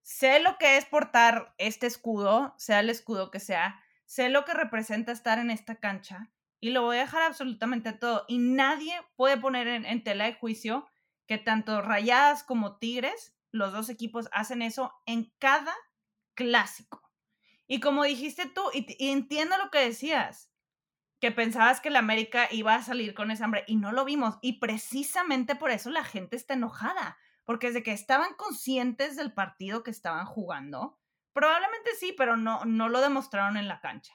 sé 0.01 0.39
lo 0.39 0.57
que 0.57 0.77
es 0.77 0.85
portar 0.85 1.53
este 1.57 1.87
escudo, 1.87 2.53
sea 2.57 2.79
el 2.79 2.89
escudo 2.89 3.31
que 3.31 3.39
sea, 3.39 3.81
sé 4.05 4.29
lo 4.29 4.45
que 4.45 4.53
representa 4.53 5.11
estar 5.11 5.39
en 5.39 5.51
esta 5.51 5.75
cancha 5.75 6.31
y 6.59 6.71
lo 6.71 6.83
voy 6.83 6.97
a 6.97 7.01
dejar 7.01 7.23
absolutamente 7.23 7.93
todo. 7.93 8.25
Y 8.27 8.37
nadie 8.37 8.93
puede 9.15 9.37
poner 9.37 9.67
en, 9.67 10.03
tela 10.03 10.25
de 10.25 10.33
juicio 10.33 10.87
que 11.27 11.37
tanto 11.37 11.81
Rayadas 11.81 12.43
como 12.43 12.77
Tigres, 12.77 13.35
los 13.51 13.73
dos 13.73 13.89
equipos, 13.89 14.29
hacen 14.31 14.61
eso 14.61 14.93
en 15.05 15.33
cada 15.39 15.73
clásico. 16.33 17.01
Y 17.67 17.79
como 17.79 18.03
dijiste 18.03 18.45
tú, 18.47 18.61
y, 18.73 19.09
entiendo 19.09 19.57
lo 19.57 19.71
que 19.71 19.79
decías, 19.79 20.51
que 21.19 21.31
pensabas 21.31 21.81
que 21.81 21.89
la 21.89 21.99
América 21.99 22.47
iba 22.51 22.75
a 22.75 22.83
salir 22.83 23.13
con 23.13 23.31
esa 23.31 23.45
hambre 23.45 23.63
y 23.67 23.77
no 23.77 23.91
lo 23.91 24.05
vimos. 24.05 24.37
Y 24.41 24.59
precisamente 24.59 25.55
por 25.55 25.71
eso 25.71 25.89
la 25.89 26.03
gente 26.03 26.35
está 26.35 26.53
enojada, 26.53 27.17
porque 27.43 27.67
desde 27.67 27.83
que 27.83 27.91
estaban 27.91 28.33
conscientes 28.35 29.15
del 29.15 29.33
partido 29.33 29.81
que 29.81 29.91
estaban 29.91 30.25
jugando, 30.25 30.99
probablemente 31.33 31.91
sí, 31.99 32.13
pero 32.17 32.37
no, 32.37 32.63
no 32.65 32.89
lo 32.89 33.01
demostraron 33.01 33.57
en 33.57 33.67
la 33.67 33.79
cancha. 33.79 34.13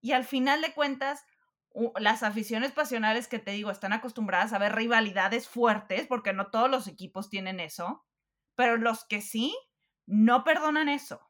Y 0.00 0.12
al 0.12 0.24
final 0.24 0.60
de 0.60 0.74
cuentas, 0.74 1.24
las 1.96 2.22
aficiones 2.22 2.72
pasionales 2.72 3.28
que 3.28 3.38
te 3.38 3.50
digo 3.50 3.70
están 3.70 3.92
acostumbradas 3.92 4.52
a 4.52 4.58
ver 4.58 4.74
rivalidades 4.74 5.48
fuertes, 5.48 6.06
porque 6.06 6.32
no 6.32 6.50
todos 6.50 6.70
los 6.70 6.86
equipos 6.86 7.30
tienen 7.30 7.60
eso, 7.60 8.04
pero 8.54 8.76
los 8.76 9.04
que 9.04 9.20
sí, 9.20 9.56
no 10.06 10.44
perdonan 10.44 10.88
eso. 10.88 11.20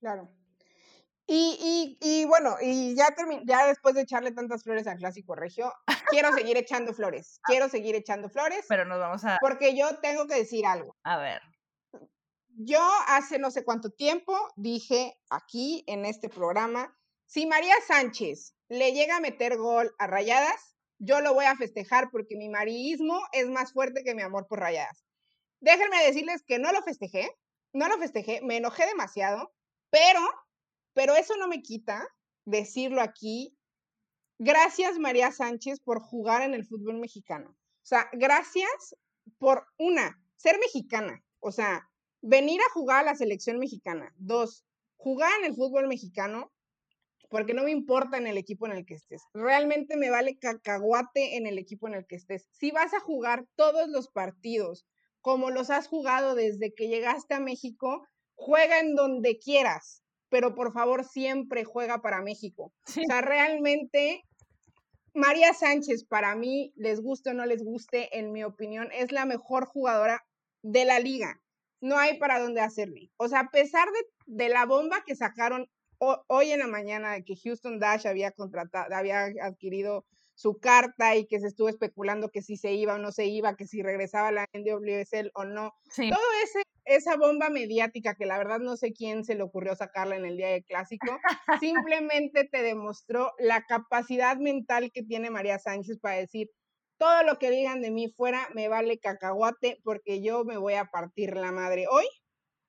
Claro. 0.00 0.30
Y, 1.26 1.96
y, 2.00 2.06
y 2.06 2.24
bueno, 2.26 2.56
y 2.60 2.94
ya, 2.94 3.14
ya 3.46 3.66
después 3.66 3.94
de 3.94 4.02
echarle 4.02 4.32
tantas 4.32 4.62
flores 4.62 4.86
al 4.86 4.98
clásico 4.98 5.34
regio, 5.34 5.72
quiero 6.10 6.32
seguir 6.32 6.56
echando 6.56 6.92
flores. 6.92 7.40
Quiero 7.44 7.68
seguir 7.68 7.94
echando 7.94 8.28
flores. 8.28 8.66
Pero 8.68 8.84
nos 8.84 8.98
vamos 8.98 9.24
a. 9.24 9.38
Porque 9.40 9.76
yo 9.76 9.98
tengo 10.00 10.26
que 10.26 10.34
decir 10.34 10.66
algo. 10.66 10.96
A 11.02 11.16
ver. 11.16 11.40
Yo 12.56 12.80
hace 13.08 13.38
no 13.38 13.50
sé 13.50 13.64
cuánto 13.64 13.90
tiempo 13.90 14.36
dije 14.56 15.18
aquí 15.30 15.82
en 15.86 16.04
este 16.04 16.28
programa: 16.28 16.94
si 17.34 17.46
María 17.46 17.74
Sánchez 17.84 18.54
le 18.68 18.92
llega 18.92 19.16
a 19.16 19.20
meter 19.20 19.56
gol 19.56 19.92
a 19.98 20.06
rayadas, 20.06 20.76
yo 21.00 21.20
lo 21.20 21.34
voy 21.34 21.46
a 21.46 21.56
festejar 21.56 22.12
porque 22.12 22.36
mi 22.36 22.48
marismo 22.48 23.20
es 23.32 23.48
más 23.48 23.72
fuerte 23.72 24.04
que 24.04 24.14
mi 24.14 24.22
amor 24.22 24.46
por 24.46 24.60
rayadas. 24.60 25.04
Déjenme 25.58 26.04
decirles 26.04 26.44
que 26.46 26.60
no 26.60 26.70
lo 26.70 26.80
festejé, 26.84 27.28
no 27.72 27.88
lo 27.88 27.98
festejé, 27.98 28.40
me 28.42 28.58
enojé 28.58 28.86
demasiado, 28.86 29.52
pero 29.90 30.20
pero 30.92 31.16
eso 31.16 31.36
no 31.36 31.48
me 31.48 31.60
quita 31.60 32.06
decirlo 32.44 33.00
aquí. 33.00 33.58
Gracias, 34.38 35.00
María 35.00 35.32
Sánchez, 35.32 35.80
por 35.80 36.00
jugar 36.00 36.42
en 36.42 36.54
el 36.54 36.64
fútbol 36.64 37.00
mexicano. 37.00 37.50
O 37.50 37.86
sea, 37.86 38.08
gracias 38.12 38.94
por 39.38 39.66
una, 39.76 40.22
ser 40.36 40.60
mexicana. 40.60 41.20
O 41.40 41.50
sea, 41.50 41.90
venir 42.22 42.60
a 42.60 42.72
jugar 42.72 43.00
a 43.00 43.10
la 43.10 43.16
selección 43.16 43.58
mexicana. 43.58 44.14
Dos, 44.18 44.64
jugar 44.96 45.32
en 45.40 45.46
el 45.46 45.56
fútbol 45.56 45.88
mexicano, 45.88 46.53
porque 47.34 47.52
no 47.52 47.64
me 47.64 47.72
importa 47.72 48.16
en 48.16 48.28
el 48.28 48.38
equipo 48.38 48.66
en 48.66 48.72
el 48.72 48.86
que 48.86 48.94
estés. 48.94 49.24
Realmente 49.34 49.96
me 49.96 50.08
vale 50.08 50.38
cacahuate 50.38 51.36
en 51.36 51.48
el 51.48 51.58
equipo 51.58 51.88
en 51.88 51.94
el 51.94 52.06
que 52.06 52.14
estés. 52.14 52.46
Si 52.52 52.70
vas 52.70 52.94
a 52.94 53.00
jugar 53.00 53.44
todos 53.56 53.88
los 53.88 54.08
partidos 54.08 54.86
como 55.20 55.50
los 55.50 55.70
has 55.70 55.88
jugado 55.88 56.36
desde 56.36 56.72
que 56.72 56.86
llegaste 56.86 57.34
a 57.34 57.40
México, 57.40 58.06
juega 58.36 58.78
en 58.78 58.94
donde 58.94 59.38
quieras 59.38 60.04
pero 60.34 60.56
por 60.56 60.72
favor 60.72 61.04
siempre 61.04 61.62
juega 61.62 62.02
para 62.02 62.20
México. 62.20 62.72
O 62.88 62.90
sea, 62.90 63.20
realmente 63.20 64.24
María 65.14 65.54
Sánchez, 65.54 66.04
para 66.04 66.34
mí, 66.34 66.72
les 66.74 67.00
guste 67.00 67.30
o 67.30 67.34
no 67.34 67.46
les 67.46 67.62
guste, 67.62 68.18
en 68.18 68.32
mi 68.32 68.42
opinión, 68.42 68.88
es 68.92 69.12
la 69.12 69.26
mejor 69.26 69.64
jugadora 69.64 70.26
de 70.62 70.84
la 70.86 70.98
liga. 70.98 71.40
No 71.80 71.98
hay 71.98 72.18
para 72.18 72.40
dónde 72.40 72.62
hacerle. 72.62 73.12
O 73.16 73.28
sea, 73.28 73.40
a 73.40 73.50
pesar 73.50 73.86
de, 74.26 74.48
la 74.48 74.66
bomba 74.66 75.04
que 75.06 75.14
sacaron 75.14 75.68
hoy 75.98 76.52
en 76.52 76.60
la 76.60 76.66
mañana 76.66 77.12
de 77.12 77.24
que 77.24 77.36
Houston 77.36 77.78
Dash 77.78 78.06
había 78.06 78.32
contratado, 78.32 78.94
había 78.94 79.24
adquirido 79.42 80.04
su 80.34 80.58
carta 80.58 81.14
y 81.16 81.26
que 81.26 81.40
se 81.40 81.46
estuvo 81.46 81.68
especulando 81.68 82.30
que 82.30 82.42
si 82.42 82.56
se 82.56 82.72
iba 82.72 82.94
o 82.94 82.98
no 82.98 83.12
se 83.12 83.26
iba, 83.26 83.56
que 83.56 83.66
si 83.66 83.82
regresaba 83.82 84.28
a 84.28 84.32
la 84.32 84.48
NWSL 84.52 85.30
o 85.34 85.44
no. 85.44 85.72
Todo 85.96 86.26
ese 86.42 86.62
esa 86.84 87.16
bomba 87.16 87.48
mediática 87.48 88.14
que 88.14 88.26
la 88.26 88.38
verdad 88.38 88.58
no 88.58 88.76
sé 88.76 88.92
quién 88.92 89.24
se 89.24 89.34
le 89.34 89.42
ocurrió 89.42 89.74
sacarla 89.74 90.16
en 90.16 90.26
el 90.26 90.36
día 90.36 90.48
de 90.48 90.62
clásico, 90.62 91.06
simplemente 91.62 92.44
te 92.44 92.62
demostró 92.62 93.32
la 93.38 93.64
capacidad 93.64 94.36
mental 94.36 94.90
que 94.92 95.02
tiene 95.02 95.30
María 95.30 95.58
Sánchez 95.58 95.98
para 95.98 96.16
decir, 96.16 96.50
todo 96.98 97.22
lo 97.24 97.38
que 97.38 97.50
digan 97.50 97.80
de 97.80 97.90
mí 97.90 98.12
fuera 98.16 98.48
me 98.54 98.68
vale 98.68 98.98
cacahuate 98.98 99.80
porque 99.82 100.22
yo 100.22 100.44
me 100.44 100.58
voy 100.58 100.74
a 100.74 100.86
partir 100.86 101.36
la 101.36 101.52
madre 101.52 101.86
hoy 101.90 102.06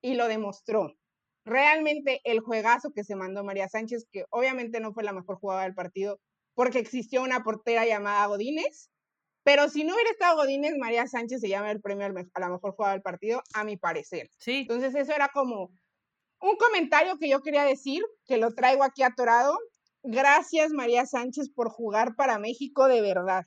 y 0.02 0.16
lo 0.16 0.28
demostró. 0.28 0.96
Realmente 1.46 2.22
el 2.24 2.40
juegazo 2.40 2.92
que 2.92 3.04
se 3.04 3.16
mandó 3.16 3.44
María 3.44 3.70
Sánchez, 3.70 4.08
que 4.12 4.26
obviamente 4.32 4.80
no 4.80 4.94
fue 4.94 5.04
la 5.04 5.14
mejor 5.14 5.38
jugada 5.38 5.64
del 5.64 5.76
partido 5.76 6.20
porque 6.56 6.80
existió 6.80 7.22
una 7.22 7.44
portera 7.44 7.86
llamada 7.86 8.26
Godínez, 8.26 8.90
pero 9.44 9.70
si 9.70 9.84
no 9.84 9.94
hubiera 9.94 10.10
estado 10.10 10.38
Godínez, 10.38 10.74
María 10.80 11.06
Sánchez 11.06 11.40
se 11.42 11.50
llama 11.50 11.70
el 11.70 11.82
premio 11.82 12.08
a 12.08 12.40
la 12.40 12.50
mejor 12.50 12.72
jugada 12.72 12.94
del 12.94 13.04
partido, 13.04 13.44
a 13.54 13.64
mi 13.64 13.78
parecer. 13.78 14.30
Sí. 14.40 14.62
Entonces 14.62 14.96
eso 14.96 15.14
era 15.14 15.30
como 15.30 15.70
un 16.42 16.56
comentario 16.58 17.20
que 17.20 17.30
yo 17.30 17.42
quería 17.42 17.64
decir, 17.64 18.04
que 18.26 18.38
lo 18.38 18.56
traigo 18.56 18.84
aquí 18.84 19.04
atorado. 19.04 19.60
Gracias 20.02 20.72
María 20.72 21.06
Sánchez 21.06 21.52
por 21.54 21.70
jugar 21.70 22.16
para 22.16 22.40
México 22.40 22.88
de 22.88 23.02
verdad. 23.02 23.46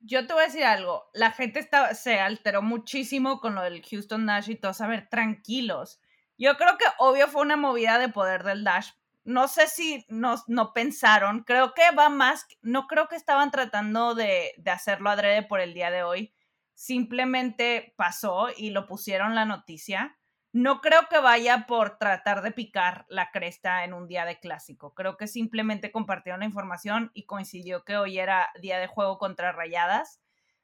Yo 0.00 0.26
te 0.26 0.32
voy 0.32 0.42
a 0.42 0.46
decir 0.46 0.64
algo, 0.64 1.10
la 1.12 1.30
gente 1.30 1.68
se 1.94 2.20
alteró 2.20 2.62
muchísimo 2.62 3.40
con 3.40 3.54
lo 3.54 3.62
del 3.62 3.82
Houston 3.82 4.26
Dash 4.26 4.50
y 4.50 4.56
todos, 4.56 4.80
a 4.80 4.86
ver, 4.86 5.08
tranquilos. 5.08 6.00
Yo 6.38 6.56
creo 6.56 6.78
que 6.78 6.86
obvio 6.98 7.28
fue 7.28 7.42
una 7.42 7.56
movida 7.56 7.98
de 7.98 8.08
poder 8.08 8.42
del 8.42 8.64
Dash 8.64 8.90
no 9.24 9.48
sé 9.48 9.66
si 9.66 10.04
no, 10.08 10.36
no, 10.46 10.72
pensaron, 10.72 11.44
creo 11.44 11.74
que 11.74 11.94
va 11.96 12.08
más, 12.08 12.46
no 12.62 12.86
creo 12.86 13.08
que 13.08 13.16
estaban 13.16 13.50
tratando 13.50 14.14
de, 14.14 14.52
de, 14.56 14.70
hacerlo 14.70 15.10
adrede 15.10 15.42
por 15.42 15.60
el 15.60 15.74
día 15.74 15.90
de 15.90 16.02
hoy, 16.02 16.34
simplemente 16.74 17.94
pasó 17.96 18.48
y 18.56 18.70
lo 18.70 18.86
pusieron 18.86 19.34
la 19.34 19.44
noticia. 19.44 20.18
No 20.52 20.80
creo 20.80 21.02
que 21.08 21.20
vaya 21.20 21.66
por 21.68 21.96
tratar 21.98 22.42
de 22.42 22.50
picar 22.50 23.06
la 23.08 23.30
cresta 23.30 23.84
en 23.84 23.94
un 23.94 24.08
día 24.08 24.24
de 24.24 24.40
clásico, 24.40 24.94
creo 24.94 25.16
que 25.16 25.28
simplemente 25.28 25.92
compartieron 25.92 26.40
la 26.40 26.46
información 26.46 27.12
y 27.14 27.24
coincidió 27.26 27.84
que 27.84 27.96
hoy 27.96 28.18
era 28.18 28.50
día 28.60 28.80
de 28.80 28.88
juego 28.88 29.16
contra 29.18 29.52
Rayadas. 29.52 30.20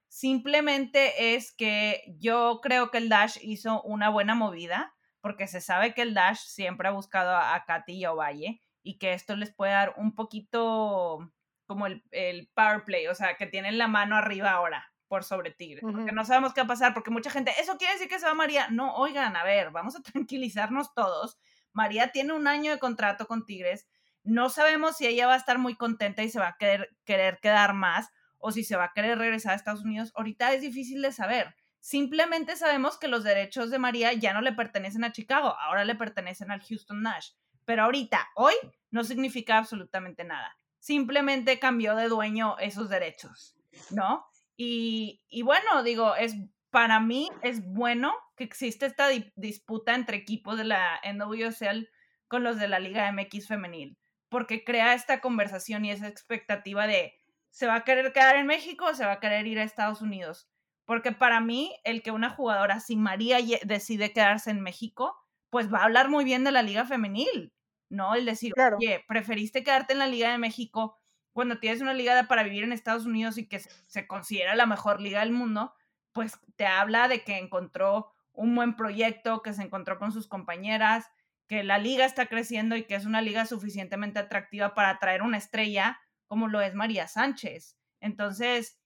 Simplemente 0.09 1.35
es 1.37 1.55
que 1.55 2.03
yo 2.19 2.61
creo 2.63 2.91
que 2.91 2.99
el 2.99 3.09
Dash 3.09 3.39
hizo 3.43 3.81
una 3.83 4.09
buena 4.09 4.35
movida 4.35 4.93
porque 5.21 5.47
se 5.47 5.61
sabe 5.61 5.95
que 5.95 6.03
el 6.03 6.15
Dash 6.15 6.39
siempre 6.39 6.89
ha 6.89 6.93
buscado 6.93 7.37
a, 7.37 7.65
Katy 7.65 7.93
y 7.93 8.05
a 8.05 8.13
Ovalle 8.13 8.63
y 8.83 8.99
que 8.99 9.13
esto 9.13 9.37
les 9.37 9.55
puede 9.55 9.73
dar 9.73 9.95
un 9.99 10.17
poquito 10.17 11.33
como 11.67 11.87
el, 11.87 12.03
el, 12.11 12.49
power 12.55 12.85
play, 12.85 13.07
o 13.07 13.15
sea, 13.15 13.37
que 13.37 13.47
tienen 13.47 13.79
la 13.79 13.87
mano 13.87 14.17
arriba 14.17 14.51
ahora 14.51 14.93
por 15.09 15.25
sobre 15.25 15.51
Tigre, 15.51 15.81
porque 15.83 16.13
no 16.13 16.25
sabemos 16.25 16.53
qué 16.53 16.61
va 16.61 16.65
a 16.65 16.69
pasar, 16.69 16.95
porque 16.95 17.11
mucha 17.11 17.31
gente, 17.31 17.53
eso 17.59 17.77
quiere 17.79 17.95
decir 17.95 18.09
que 18.09 18.19
se 18.19 18.27
va 18.27 18.35
María. 18.35 18.69
No, 18.71 18.95
oigan, 18.97 19.37
a 19.37 19.45
ver, 19.45 19.71
vamos 19.71 19.97
a 19.97 20.03
tranquilizarnos 20.03 20.95
todos. 20.95 21.39
María 21.73 22.13
tiene 22.13 22.33
un 22.33 22.47
año 22.47 22.73
de 22.73 22.79
contrato 22.79 23.27
con 23.27 23.45
Tigres, 23.45 23.87
no 24.27 24.51
sabemos 24.51 24.97
si 24.97 25.07
ella 25.07 25.29
va 25.29 25.35
a 25.35 25.39
estar 25.39 25.59
muy 25.59 25.77
contenta 25.77 26.25
y 26.25 26.29
se 26.29 26.41
va 26.41 26.49
a 26.49 26.57
querer, 26.57 26.91
querer 27.05 27.39
quedar 27.39 27.75
más 27.75 28.11
o 28.39 28.51
si 28.51 28.65
se 28.65 28.75
va 28.75 28.87
a 28.87 28.93
querer 28.93 29.19
regresar 29.19 29.53
a 29.53 29.55
Estados 29.55 29.85
Unidos. 29.85 30.13
Ahorita 30.17 30.53
es 30.53 30.63
difícil 30.63 31.01
de 31.01 31.13
saber. 31.13 31.55
Simplemente 31.79 32.57
sabemos 32.57 32.99
que 32.99 33.07
los 33.07 33.23
derechos 33.23 33.71
de 33.71 33.79
María 33.79 34.13
ya 34.15 34.33
no 34.33 34.41
le 34.41 34.53
pertenecen 34.53 35.05
a 35.05 35.13
Chicago, 35.13 35.55
ahora 35.61 35.85
le 35.85 35.95
pertenecen 35.95 36.51
al 36.51 36.61
Houston 36.61 37.03
Nash. 37.03 37.31
Pero 37.65 37.85
ahorita, 37.85 38.29
hoy, 38.35 38.55
no 38.91 39.05
significa 39.05 39.59
absolutamente 39.59 40.25
nada. 40.25 40.57
Simplemente 40.81 41.61
cambió 41.61 41.95
de 41.95 42.09
dueño 42.09 42.59
esos 42.59 42.89
derechos, 42.89 43.57
¿no? 43.91 44.27
Y, 44.57 45.21
bueno, 45.43 45.83
digo, 45.83 46.17
es 46.17 46.35
para 46.71 47.01
mí 47.01 47.31
es 47.43 47.65
bueno 47.65 48.15
que 48.37 48.45
existe 48.45 48.87
esta 48.87 49.09
disputa 49.37 49.95
entre 49.95 50.17
equipos 50.17 50.59
de 50.59 50.65
la 50.65 51.01
NWSL 51.05 51.89
con 52.29 52.43
los 52.43 52.59
de 52.59 52.69
la 52.69 52.79
Liga 52.79 53.11
MX 53.13 53.49
femenil, 53.49 53.99
porque 54.29 54.65
crea 54.65 54.95
esta 54.95 55.21
conversación 55.21 55.85
y 55.85 55.91
esa 55.93 56.09
expectativa 56.09 56.87
de 56.87 57.15
se 57.51 57.67
va 57.67 57.77
a 57.77 57.85
querer 57.85 58.13
quedar 58.13 58.37
en 58.37 58.47
México 58.47 58.87
o 58.87 58.95
se 58.95 59.07
va 59.07 59.13
a 59.13 59.21
querer 59.21 59.47
ir 59.47 59.59
a 59.59 59.63
Estados 59.63 60.03
Unidos. 60.03 60.51
Porque 60.85 61.13
para 61.13 61.41
mí, 61.41 61.75
el 61.85 62.03
que 62.03 62.11
una 62.11 62.31
jugadora, 62.31 62.81
si 62.81 62.97
María 62.97 63.39
decide 63.65 64.13
quedarse 64.13 64.51
en 64.51 64.61
México, 64.61 65.17
pues 65.51 65.73
va 65.73 65.79
a 65.81 65.85
hablar 65.85 66.09
muy 66.11 66.25
bien 66.25 66.45
de 66.45 66.53
la 66.53 66.63
liga 66.63 66.85
femenil, 66.85 67.55
¿no? 67.89 68.15
El 68.15 68.25
decir, 68.27 68.53
Claro. 68.53 68.77
oye, 68.79 69.05
preferiste 69.09 69.65
quedarte 69.65 69.95
en 69.95 69.99
la 70.01 70.07
Liga 70.07 70.31
de 70.31 70.39
México 70.39 70.99
cuando 71.37 71.59
tienes 71.59 71.83
una 71.83 71.93
liga 71.93 72.27
para 72.29 72.43
vivir 72.45 72.65
en 72.65 72.73
Estados 72.73 73.05
Unidos 73.05 73.37
y 73.37 73.47
que 73.47 73.59
se- 73.59 73.69
se 73.87 74.07
considera 74.07 74.57
la 74.57 74.65
mejor 74.65 75.03
liga 75.03 75.21
del 75.21 75.33
mundo, 75.33 75.75
pues 76.13 76.41
te 76.57 76.67
habla 76.67 77.09
de 77.09 77.25
que 77.25 77.37
encontró 77.37 78.11
un 78.33 78.55
buen 78.55 78.75
proyecto, 78.75 79.43
que 79.43 79.53
se 79.53 79.63
encontró 79.63 79.99
con 79.99 80.13
sus 80.13 80.29
compañeras, 80.29 81.05
que 81.47 81.63
la 81.63 81.77
liga 81.77 82.07
está 82.07 82.25
creciendo 82.27 82.75
y 82.75 82.85
que 82.85 82.95
es 82.95 83.05
una 83.05 83.21
liga 83.21 83.45
suficientemente 83.45 84.19
atractiva 84.19 84.75
para 84.75 84.89
atraer 84.89 85.21
una 85.21 85.37
estrella 85.37 86.01
como 86.27 86.49
lo 86.49 86.63
es 86.63 86.75
María 86.75 87.07
Sánchez. 87.07 87.77
Entonces, 88.01 88.81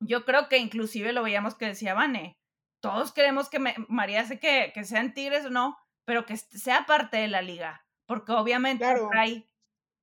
yo 0.00 0.24
creo 0.24 0.48
que 0.48 0.58
inclusive 0.58 1.12
lo 1.12 1.22
veíamos 1.22 1.54
que 1.54 1.66
decía 1.66 1.94
Vane, 1.94 2.38
todos 2.80 3.12
queremos 3.12 3.48
que 3.48 3.60
me- 3.60 3.76
María 3.88 4.24
sé 4.24 4.40
que, 4.40 4.72
que 4.74 4.82
sean 4.82 5.14
Tigres 5.14 5.44
o 5.46 5.50
no, 5.50 5.78
pero 6.04 6.26
que 6.26 6.36
sea 6.36 6.86
parte 6.86 7.18
de 7.18 7.28
la 7.28 7.40
liga, 7.42 7.86
porque 8.06 8.32
obviamente 8.32 8.84
Claro. 8.84 9.06
atrae, 9.06 9.47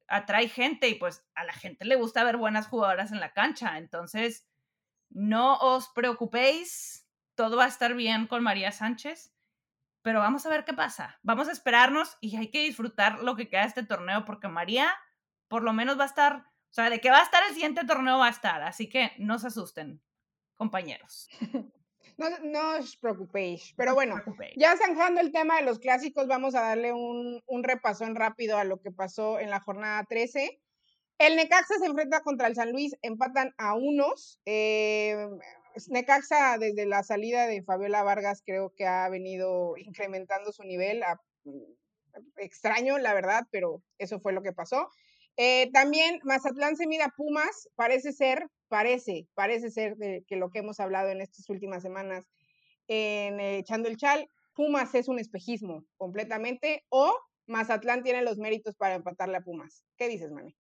atrae 0.07 0.49
gente 0.49 0.87
y 0.89 0.95
pues 0.95 1.25
a 1.35 1.43
la 1.43 1.53
gente 1.53 1.85
le 1.85 1.95
gusta 1.95 2.23
ver 2.23 2.37
buenas 2.37 2.67
jugadoras 2.67 3.11
en 3.11 3.19
la 3.19 3.33
cancha. 3.33 3.77
Entonces, 3.77 4.47
no 5.09 5.57
os 5.57 5.89
preocupéis, 5.89 7.07
todo 7.35 7.57
va 7.57 7.65
a 7.65 7.69
estar 7.69 7.93
bien 7.93 8.27
con 8.27 8.43
María 8.43 8.71
Sánchez, 8.71 9.33
pero 10.01 10.19
vamos 10.19 10.45
a 10.45 10.49
ver 10.49 10.65
qué 10.65 10.73
pasa. 10.73 11.19
Vamos 11.23 11.47
a 11.47 11.51
esperarnos 11.51 12.17
y 12.21 12.35
hay 12.37 12.49
que 12.49 12.63
disfrutar 12.63 13.19
lo 13.19 13.35
que 13.35 13.47
queda 13.47 13.61
de 13.61 13.67
este 13.67 13.83
torneo 13.83 14.25
porque 14.25 14.47
María 14.47 14.93
por 15.47 15.63
lo 15.63 15.73
menos 15.73 15.97
va 15.99 16.03
a 16.03 16.07
estar, 16.07 16.35
o 16.37 16.73
sea, 16.73 16.89
de 16.89 16.99
que 16.99 17.11
va 17.11 17.19
a 17.19 17.23
estar 17.23 17.43
el 17.47 17.53
siguiente 17.53 17.85
torneo 17.85 18.17
va 18.17 18.27
a 18.27 18.31
estar, 18.31 18.61
así 18.63 18.89
que 18.89 19.13
no 19.17 19.39
se 19.39 19.47
asusten, 19.47 20.01
compañeros. 20.55 21.29
No, 22.17 22.29
no 22.43 22.77
os 22.77 22.97
preocupéis. 22.97 23.73
Pero 23.77 23.93
bueno, 23.93 24.15
ya 24.57 24.75
zanjando 24.77 25.21
el 25.21 25.31
tema 25.31 25.57
de 25.57 25.63
los 25.63 25.79
clásicos, 25.79 26.27
vamos 26.27 26.55
a 26.55 26.61
darle 26.61 26.93
un, 26.93 27.41
un 27.45 27.63
repasón 27.63 28.15
rápido 28.15 28.57
a 28.57 28.63
lo 28.63 28.81
que 28.81 28.91
pasó 28.91 29.39
en 29.39 29.49
la 29.49 29.59
jornada 29.59 30.03
13. 30.07 30.59
El 31.17 31.35
Necaxa 31.35 31.75
se 31.79 31.85
enfrenta 31.85 32.21
contra 32.21 32.47
el 32.47 32.55
San 32.55 32.71
Luis, 32.71 32.95
empatan 33.01 33.53
a 33.57 33.73
unos. 33.75 34.39
Eh, 34.45 35.15
Necaxa 35.89 36.57
desde 36.57 36.85
la 36.85 37.03
salida 37.03 37.47
de 37.47 37.63
Fabiola 37.63 38.03
Vargas 38.03 38.41
creo 38.45 38.73
que 38.75 38.85
ha 38.85 39.07
venido 39.09 39.75
incrementando 39.77 40.51
su 40.51 40.63
nivel. 40.63 41.03
a- 41.03 41.19
extraño, 42.37 42.97
la 42.97 43.13
verdad, 43.13 43.45
pero 43.51 43.81
eso 43.97 44.19
fue 44.19 44.33
lo 44.33 44.41
que 44.41 44.53
pasó. 44.53 44.89
Eh, 45.37 45.69
también 45.73 46.19
Mazatlán 46.23 46.77
se 46.77 46.87
mide 46.87 47.03
a 47.03 47.09
Pumas, 47.09 47.67
parece 47.75 48.13
ser, 48.13 48.47
parece, 48.67 49.27
parece 49.33 49.71
ser 49.71 49.95
de- 49.97 50.23
que 50.27 50.35
lo 50.37 50.49
que 50.49 50.59
hemos 50.59 50.79
hablado 50.79 51.09
en 51.09 51.21
estas 51.21 51.49
últimas 51.49 51.81
semanas 51.83 52.25
en 52.87 53.39
eh, 53.39 53.57
Echando 53.59 53.89
el 53.89 53.97
Chal, 53.97 54.29
Pumas 54.53 54.95
es 54.95 55.07
un 55.07 55.19
espejismo 55.19 55.85
completamente 55.97 56.85
o 56.89 57.15
Mazatlán 57.47 58.03
tiene 58.03 58.23
los 58.23 58.37
méritos 58.37 58.75
para 58.75 58.95
empatarle 58.95 59.37
a 59.37 59.41
Pumas. 59.41 59.85
¿Qué 59.97 60.07
dices, 60.07 60.31
Mami? 60.31 60.55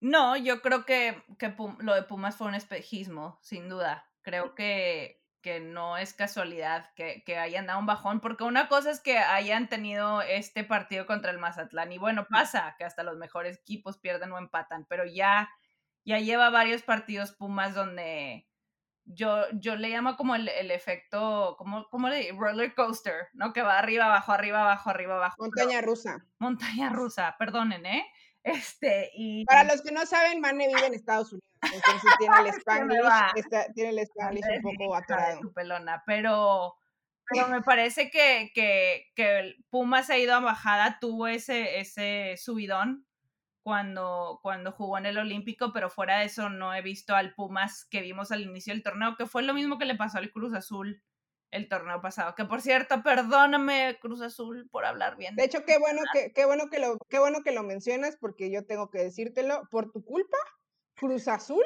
No, 0.00 0.36
yo 0.36 0.62
creo 0.62 0.84
que, 0.84 1.22
que 1.38 1.54
lo 1.80 1.94
de 1.94 2.02
Pumas 2.02 2.36
fue 2.36 2.46
un 2.46 2.54
espejismo, 2.54 3.38
sin 3.42 3.68
duda. 3.68 4.06
Creo 4.22 4.54
que, 4.54 5.24
que 5.40 5.58
no 5.60 5.96
es 5.96 6.14
casualidad 6.14 6.92
que, 6.94 7.24
que 7.24 7.36
hayan 7.38 7.66
dado 7.66 7.80
un 7.80 7.86
bajón, 7.86 8.20
porque 8.20 8.44
una 8.44 8.68
cosa 8.68 8.90
es 8.92 9.00
que 9.00 9.18
hayan 9.18 9.68
tenido 9.68 10.22
este 10.22 10.62
partido 10.62 11.06
contra 11.06 11.32
el 11.32 11.38
Mazatlán, 11.38 11.90
y 11.92 11.98
bueno, 11.98 12.26
pasa 12.30 12.76
que 12.78 12.84
hasta 12.84 13.02
los 13.02 13.16
mejores 13.16 13.58
equipos 13.58 13.98
pierden 13.98 14.30
o 14.32 14.38
empatan, 14.38 14.86
pero 14.88 15.04
ya, 15.04 15.50
ya 16.08 16.18
lleva 16.20 16.48
varios 16.48 16.82
partidos 16.82 17.32
Pumas 17.32 17.74
donde 17.74 18.48
yo, 19.04 19.44
yo 19.52 19.76
le 19.76 19.90
llamo 19.90 20.16
como 20.16 20.34
el, 20.34 20.48
el 20.48 20.70
efecto, 20.70 21.54
como, 21.58 21.88
como 21.90 22.08
le 22.08 22.32
roller 22.32 22.74
coaster, 22.74 23.28
¿no? 23.34 23.52
Que 23.52 23.62
va 23.62 23.78
arriba, 23.78 24.06
abajo, 24.06 24.32
arriba, 24.32 24.62
abajo, 24.62 24.90
arriba, 24.90 25.16
abajo. 25.16 25.36
Montaña 25.38 25.80
rusa. 25.82 26.26
montaña 26.38 26.88
rusa, 26.90 27.36
perdonen, 27.38 27.84
¿eh? 27.86 28.06
Este, 28.42 29.10
y... 29.14 29.44
Para 29.44 29.64
los 29.64 29.82
que 29.82 29.92
no 29.92 30.06
saben, 30.06 30.40
Mane 30.40 30.68
vive 30.68 30.86
en 30.86 30.94
Estados 30.94 31.32
Unidos, 31.32 31.46
entonces 31.62 32.10
tiene 32.18 32.36
el 32.38 32.46
está- 33.36 33.72
tiene 33.74 33.90
el 33.90 33.98
Spanglish 33.98 34.44
un 34.64 34.76
poco 34.76 34.94
atorado. 34.96 35.52
pelona, 35.54 36.02
pero, 36.06 36.74
pero 37.30 37.48
me 37.48 37.60
parece 37.62 38.10
que, 38.10 38.50
que, 38.54 39.06
que 39.14 39.56
Pumas 39.70 40.08
ha 40.08 40.16
ido 40.16 40.34
a 40.34 40.40
bajada, 40.40 40.98
tuvo 41.00 41.26
ese, 41.26 41.80
ese 41.80 42.36
subidón 42.38 43.07
cuando, 43.62 44.40
cuando 44.42 44.72
jugó 44.72 44.98
en 44.98 45.06
el 45.06 45.18
Olímpico, 45.18 45.72
pero 45.72 45.90
fuera 45.90 46.18
de 46.18 46.26
eso 46.26 46.48
no 46.48 46.74
he 46.74 46.82
visto 46.82 47.14
al 47.14 47.34
Pumas 47.34 47.84
que 47.84 48.00
vimos 48.00 48.32
al 48.32 48.42
inicio 48.42 48.72
del 48.72 48.82
torneo, 48.82 49.16
que 49.16 49.26
fue 49.26 49.42
lo 49.42 49.54
mismo 49.54 49.78
que 49.78 49.84
le 49.84 49.94
pasó 49.94 50.18
al 50.18 50.30
Cruz 50.30 50.54
Azul 50.54 51.02
el 51.50 51.68
torneo 51.68 52.00
pasado. 52.00 52.34
Que 52.34 52.44
por 52.44 52.60
cierto, 52.60 53.02
perdóname, 53.02 53.98
Cruz 54.00 54.20
Azul, 54.20 54.68
por 54.70 54.84
hablar 54.84 55.16
bien. 55.16 55.36
De 55.36 55.44
hecho, 55.44 55.64
qué 55.64 55.78
bueno 55.78 56.02
que, 56.12 56.32
qué 56.32 56.44
bueno 56.44 56.68
que 56.70 56.78
lo, 56.78 56.98
qué 57.08 57.18
bueno 57.18 57.42
que 57.42 57.52
lo 57.52 57.62
mencionas, 57.62 58.16
porque 58.16 58.50
yo 58.50 58.66
tengo 58.66 58.90
que 58.90 58.98
decírtelo, 58.98 59.68
por 59.70 59.90
tu 59.90 60.04
culpa, 60.04 60.36
Cruz 60.98 61.28
Azul 61.28 61.64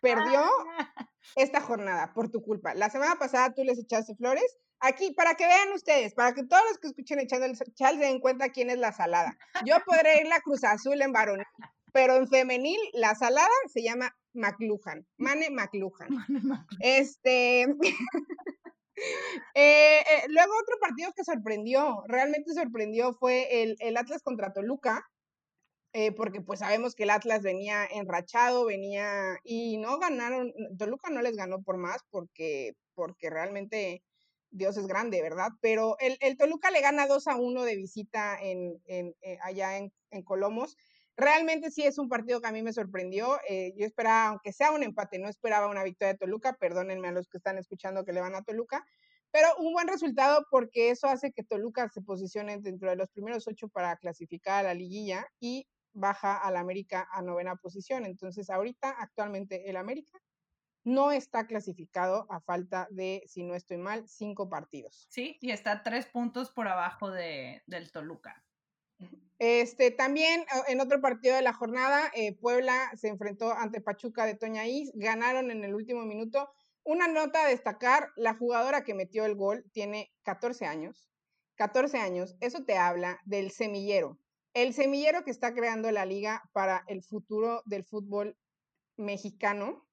perdió 0.00 0.44
esta 1.36 1.60
jornada, 1.60 2.12
por 2.14 2.30
tu 2.30 2.42
culpa. 2.42 2.74
La 2.74 2.90
semana 2.90 3.16
pasada 3.16 3.54
tú 3.54 3.64
les 3.64 3.78
echaste 3.78 4.14
flores. 4.16 4.56
Aquí, 4.80 5.12
para 5.12 5.34
que 5.34 5.46
vean 5.46 5.72
ustedes, 5.72 6.14
para 6.14 6.34
que 6.34 6.44
todos 6.44 6.62
los 6.68 6.78
que 6.78 6.88
escuchen 6.88 7.18
echando 7.18 7.46
el 7.46 7.56
chal 7.74 7.98
se 7.98 8.04
den 8.04 8.20
cuenta 8.20 8.50
quién 8.50 8.70
es 8.70 8.78
la 8.78 8.92
salada. 8.92 9.36
Yo 9.64 9.76
podré 9.86 10.20
ir 10.20 10.26
la 10.26 10.40
Cruz 10.40 10.62
Azul 10.64 11.00
en 11.00 11.12
varonil, 11.12 11.46
pero 11.92 12.16
en 12.16 12.28
femenil, 12.28 12.78
la 12.92 13.14
salada 13.14 13.48
se 13.72 13.82
llama 13.82 14.14
McLuhan, 14.34 15.06
Mane 15.16 15.48
McLuhan. 15.50 16.08
Este. 16.80 17.62
eh, 19.54 20.00
eh, 20.00 20.24
luego 20.28 20.52
otro 20.60 20.76
partido 20.80 21.12
que 21.16 21.24
sorprendió, 21.24 22.02
realmente 22.06 22.52
sorprendió, 22.52 23.14
fue 23.14 23.62
el, 23.62 23.76
el 23.78 23.96
Atlas 23.96 24.22
contra 24.22 24.52
Toluca, 24.52 25.08
eh, 25.94 26.10
porque 26.12 26.40
pues 26.42 26.58
sabemos 26.58 26.96
que 26.96 27.04
el 27.04 27.10
Atlas 27.10 27.42
venía 27.42 27.86
enrachado, 27.86 28.66
venía 28.66 29.38
y 29.44 29.78
no 29.78 29.98
ganaron, 29.98 30.52
Toluca 30.76 31.08
no 31.08 31.22
les 31.22 31.36
ganó 31.36 31.62
por 31.62 31.78
más 31.78 32.02
porque, 32.10 32.72
porque 32.94 33.30
realmente 33.30 34.02
Dios 34.50 34.76
es 34.76 34.88
grande, 34.88 35.22
¿verdad? 35.22 35.50
Pero 35.60 35.96
el, 36.00 36.16
el 36.20 36.36
Toluca 36.36 36.72
le 36.72 36.80
gana 36.80 37.06
2 37.06 37.28
a 37.28 37.36
1 37.36 37.62
de 37.62 37.76
visita 37.76 38.36
en, 38.42 38.82
en, 38.86 39.14
eh, 39.22 39.38
allá 39.42 39.78
en, 39.78 39.92
en 40.10 40.22
Colomos. 40.24 40.76
Realmente 41.16 41.70
sí 41.70 41.84
es 41.84 41.98
un 41.98 42.08
partido 42.08 42.40
que 42.40 42.48
a 42.48 42.52
mí 42.52 42.62
me 42.62 42.72
sorprendió. 42.72 43.38
eh, 43.48 43.72
yo 43.76 43.86
esperaba, 43.86 44.28
aunque 44.30 44.52
sea 44.52 44.72
un 44.72 44.82
empate, 44.82 45.20
no 45.20 45.28
esperaba 45.28 45.68
una 45.68 45.84
victoria 45.84 46.14
de 46.14 46.18
Toluca. 46.18 46.54
Perdónenme 46.54 47.08
a 47.08 47.12
los 47.12 47.28
que 47.28 47.38
están 47.38 47.56
escuchando 47.58 48.04
que 48.04 48.12
le 48.12 48.20
van 48.20 48.34
a 48.34 48.42
Toluca. 48.42 48.84
Pero 49.30 49.48
un 49.58 49.72
buen 49.72 49.88
resultado 49.88 50.44
porque 50.50 50.90
eso 50.90 51.06
hace 51.08 51.32
que 51.32 51.44
Toluca 51.44 51.88
se 51.88 52.02
posicione 52.02 52.58
dentro 52.58 52.90
de 52.90 52.96
los 52.96 53.08
primeros 53.10 53.46
ocho 53.48 53.68
para 53.68 53.96
clasificar 53.96 54.60
a 54.60 54.68
la 54.68 54.74
liguilla 54.74 55.26
y 55.40 55.66
baja 55.94 56.36
al 56.36 56.56
América 56.56 57.08
a 57.10 57.22
novena 57.22 57.56
posición. 57.56 58.04
Entonces, 58.04 58.50
ahorita, 58.50 58.90
actualmente, 58.90 59.70
el 59.70 59.76
América 59.76 60.20
no 60.84 61.12
está 61.12 61.46
clasificado 61.46 62.26
a 62.30 62.40
falta 62.40 62.86
de, 62.90 63.22
si 63.26 63.42
no 63.42 63.54
estoy 63.54 63.78
mal, 63.78 64.06
cinco 64.06 64.48
partidos. 64.48 65.06
Sí, 65.08 65.38
y 65.40 65.50
está 65.50 65.82
tres 65.82 66.06
puntos 66.06 66.50
por 66.50 66.68
abajo 66.68 67.10
de, 67.10 67.62
del 67.66 67.90
Toluca. 67.90 68.44
Este, 69.38 69.90
también 69.90 70.42
eh, 70.42 70.44
en 70.68 70.80
otro 70.80 71.00
partido 71.00 71.34
de 71.34 71.42
la 71.42 71.52
jornada, 71.52 72.10
eh, 72.14 72.36
Puebla 72.36 72.90
se 72.96 73.08
enfrentó 73.08 73.52
ante 73.52 73.80
Pachuca 73.80 74.26
de 74.26 74.36
Toñaís, 74.36 74.92
ganaron 74.94 75.50
en 75.50 75.64
el 75.64 75.74
último 75.74 76.04
minuto. 76.04 76.50
Una 76.84 77.08
nota 77.08 77.44
a 77.44 77.48
destacar, 77.48 78.10
la 78.16 78.34
jugadora 78.34 78.84
que 78.84 78.94
metió 78.94 79.24
el 79.24 79.34
gol 79.34 79.64
tiene 79.72 80.12
14 80.22 80.66
años. 80.66 81.10
14 81.56 81.98
años, 81.98 82.36
eso 82.40 82.64
te 82.64 82.76
habla 82.76 83.20
del 83.24 83.50
semillero. 83.50 84.18
El 84.54 84.72
semillero 84.72 85.24
que 85.24 85.32
está 85.32 85.52
creando 85.52 85.90
la 85.90 86.06
liga 86.06 86.48
para 86.52 86.84
el 86.86 87.02
futuro 87.02 87.62
del 87.66 87.84
fútbol 87.84 88.36
mexicano. 88.96 89.84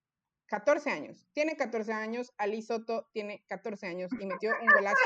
14 0.48 0.92
años, 0.92 1.26
tiene 1.32 1.56
14 1.56 1.94
años, 1.94 2.34
Ali 2.38 2.62
Soto 2.62 3.08
tiene 3.14 3.42
14 3.48 3.88
años 3.88 4.12
y 4.20 4.26
metió 4.26 4.52
un 4.62 4.68
golazo 4.68 4.98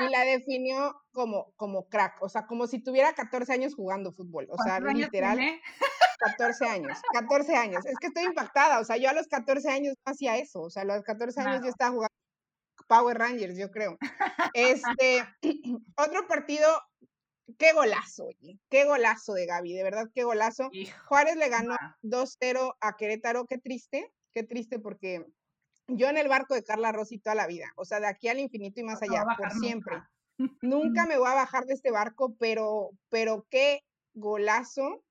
y 0.00 0.10
la 0.10 0.20
definió 0.24 0.94
como, 1.10 1.54
como 1.56 1.88
crack, 1.88 2.22
o 2.22 2.28
sea, 2.28 2.46
como 2.46 2.66
si 2.66 2.80
tuviera 2.80 3.14
14 3.14 3.50
años 3.50 3.74
jugando 3.74 4.12
fútbol, 4.12 4.46
o 4.50 4.58
sea, 4.62 4.72
¿Cuántos 4.72 4.90
años 4.90 5.06
literal, 5.06 5.38
tiene? 5.38 5.62
14 6.18 6.66
años, 6.66 7.00
14 7.14 7.56
años, 7.56 7.86
es 7.86 7.96
que 7.98 8.08
estoy 8.08 8.24
impactada, 8.24 8.78
o 8.78 8.84
sea, 8.84 8.98
yo 8.98 9.08
a 9.08 9.14
los 9.14 9.26
14 9.26 9.70
años 9.70 9.94
no 10.04 10.12
hacía 10.12 10.36
eso, 10.36 10.60
o 10.60 10.68
sea, 10.68 10.82
a 10.82 10.84
los 10.84 11.02
14 11.02 11.40
años 11.40 11.62
yo 11.62 11.70
estaba 11.70 11.92
jugando 11.92 12.14
Power 12.86 13.18
Rangers, 13.18 13.56
yo 13.56 13.70
creo. 13.70 13.98
Este, 14.52 15.24
otro 15.96 16.26
partido, 16.28 16.68
qué 17.58 17.72
golazo, 17.72 18.26
oye, 18.26 18.58
qué 18.70 18.84
golazo 18.84 19.34
de 19.34 19.46
Gaby, 19.46 19.72
de 19.74 19.82
verdad, 19.82 20.10
qué 20.14 20.24
golazo. 20.24 20.68
Hijo, 20.72 20.98
Juárez 21.06 21.36
le 21.36 21.48
ganó 21.48 21.74
Ah. 21.80 21.96
2-0 22.02 22.74
a 22.80 22.96
Querétaro, 22.96 23.46
qué 23.46 23.58
triste, 23.58 24.12
qué 24.32 24.42
triste 24.42 24.78
porque 24.78 25.24
yo 25.88 26.08
en 26.08 26.16
el 26.16 26.28
barco 26.28 26.54
de 26.54 26.64
Carla 26.64 26.92
Rossi 26.92 27.18
toda 27.18 27.34
la 27.36 27.46
vida, 27.46 27.72
o 27.76 27.84
sea, 27.84 28.00
de 28.00 28.06
aquí 28.06 28.28
al 28.28 28.38
infinito 28.40 28.80
y 28.80 28.84
más 28.84 29.00
no 29.02 29.12
allá, 29.12 29.24
por 29.36 29.50
siempre. 29.52 29.96
nunca. 29.96 30.10
Nunca 30.62 31.06
me 31.06 31.16
voy 31.16 31.28
a 31.28 31.34
bajar 31.34 31.64
de 31.64 31.74
este 31.74 31.92
barco, 31.92 32.34
pero, 32.40 32.90
pero 33.08 33.46
qué 33.50 33.82
golazo, 34.14 35.04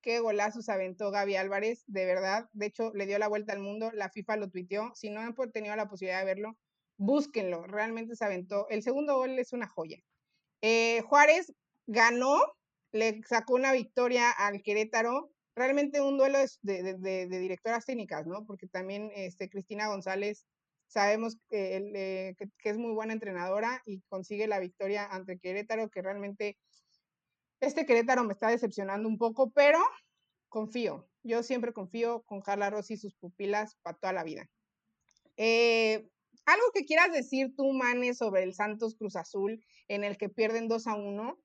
qué 0.00 0.18
golazo 0.20 0.62
se 0.62 0.72
aventó 0.72 1.10
Gaby 1.10 1.36
Álvarez, 1.36 1.84
de 1.86 2.06
verdad. 2.06 2.48
De 2.52 2.66
hecho, 2.66 2.90
le 2.94 3.04
dio 3.04 3.18
la 3.18 3.28
vuelta 3.28 3.52
al 3.52 3.58
mundo, 3.58 3.90
la 3.92 4.08
FIFA 4.08 4.36
lo 4.38 4.48
tuiteó. 4.48 4.90
Si 4.94 5.10
no 5.10 5.20
han 5.20 5.34
tenido 5.52 5.76
la 5.76 5.88
posibilidad 5.88 6.20
de 6.20 6.24
verlo, 6.24 6.56
búsquenlo, 6.96 7.64
realmente 7.66 8.16
se 8.16 8.24
aventó. 8.24 8.66
El 8.70 8.82
segundo 8.82 9.16
gol 9.16 9.38
es 9.38 9.52
una 9.52 9.68
joya. 9.68 9.98
Eh, 10.62 11.02
Juárez 11.02 11.52
ganó, 11.86 12.40
le 12.92 13.22
sacó 13.26 13.54
una 13.54 13.72
victoria 13.72 14.30
al 14.30 14.62
Querétaro. 14.62 15.30
Realmente 15.54 16.00
un 16.00 16.16
duelo 16.16 16.38
de, 16.62 17.26
directoras 17.28 17.84
técnicas, 17.84 18.26
¿no? 18.26 18.46
Porque 18.46 18.66
también 18.66 19.10
este, 19.14 19.48
Cristina 19.48 19.88
González 19.88 20.46
sabemos 20.86 21.38
eh, 21.50 22.34
que, 22.38 22.70
es 22.70 22.76
muy 22.76 22.92
buena 22.92 23.12
entrenadora 23.12 23.82
y 23.86 24.02
consigue 24.08 24.46
la 24.46 24.60
victoria 24.60 25.06
ante 25.06 25.38
Querétaro, 25.38 25.88
que 25.90 26.02
realmente 26.02 26.58
este 27.60 27.86
Querétaro 27.86 28.24
me 28.24 28.32
está 28.32 28.48
decepcionando 28.48 29.08
un 29.08 29.18
poco, 29.18 29.50
pero 29.50 29.78
confío. 30.48 31.08
Yo 31.22 31.42
siempre 31.42 31.72
confío 31.72 32.22
con 32.22 32.42
Carla 32.42 32.70
Rossi 32.70 32.94
y 32.94 32.98
sus 32.98 33.14
pupilas 33.14 33.76
para 33.82 33.96
toda 33.96 34.12
la 34.12 34.24
vida. 34.24 34.48
Eh, 35.36 36.06
algo 36.44 36.66
que 36.74 36.84
quieras 36.84 37.12
decir 37.12 37.54
tú, 37.56 37.72
Mane, 37.72 38.14
sobre 38.14 38.42
el 38.42 38.54
Santos 38.54 38.96
Cruz 38.96 39.16
Azul, 39.16 39.64
en 39.88 40.04
el 40.04 40.16
que 40.18 40.28
pierden 40.28 40.68
2 40.68 40.86
a 40.88 40.94
1, 40.94 41.38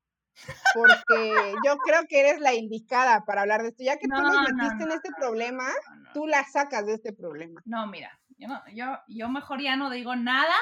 porque 0.74 1.54
yo 1.66 1.78
creo 1.78 2.06
que 2.08 2.20
eres 2.20 2.40
la 2.40 2.54
indicada 2.54 3.26
para 3.26 3.42
hablar 3.42 3.62
de 3.62 3.70
esto. 3.70 3.84
Ya 3.84 3.98
que 3.98 4.08
tú 4.08 4.16
nos 4.16 4.52
metiste 4.52 4.84
en 4.84 4.92
este 4.92 5.10
problema, 5.18 5.66
tú 6.14 6.28
la 6.28 6.44
sacas 6.44 6.86
de 6.86 6.94
este 6.94 7.14
problema. 7.14 7.62
No, 7.66 7.88
mira, 7.88 8.20
yo, 8.38 8.50
yo, 8.74 9.00
yo 9.08 9.30
mejor 9.30 9.62
ya 9.62 9.76
no 9.76 9.90
digo 9.90 10.16
nada, 10.16 10.56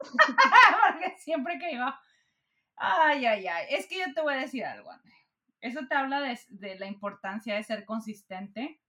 porque 0.00 1.16
siempre 1.18 1.58
que 1.58 1.72
iba 1.72 1.98
Ay, 2.78 3.26
ay, 3.26 3.46
ay. 3.46 3.66
Es 3.70 3.86
que 3.86 3.98
yo 3.98 4.14
te 4.14 4.20
voy 4.20 4.34
a 4.34 4.38
decir 4.38 4.64
algo, 4.64 4.90
André. 4.90 5.14
Eso 5.60 5.80
te 5.88 5.94
habla 5.94 6.20
de, 6.20 6.78
la 6.78 6.86
importancia 6.86 7.56
de 7.56 7.64
ser 7.64 7.84
consistente, 7.84 8.80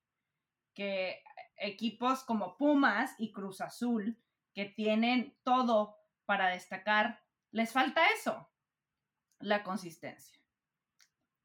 que 0.75 1.23
equipos 1.57 2.23
como 2.23 2.57
Pumas 2.57 3.15
y 3.17 3.31
Cruz 3.31 3.61
Azul, 3.61 4.17
que 4.53 4.65
tienen 4.65 5.35
todo 5.43 5.97
para 6.25 6.49
destacar, 6.49 7.23
les 7.51 7.71
falta 7.71 8.01
eso, 8.15 8.47
la 9.39 9.63
consistencia, 9.63 10.39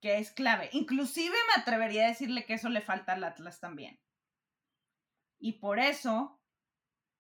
que 0.01 0.19
es 0.19 0.31
clave. 0.33 0.69
Inclusive 0.73 1.35
me 1.55 1.63
atrevería 1.63 2.05
a 2.05 2.09
decirle 2.09 2.45
que 2.45 2.55
eso 2.55 2.69
le 2.69 2.81
falta 2.81 3.13
al 3.13 3.25
Atlas 3.25 3.61
también. 3.61 4.01
Y 5.39 5.55
por 5.55 5.79
eso, 5.79 6.41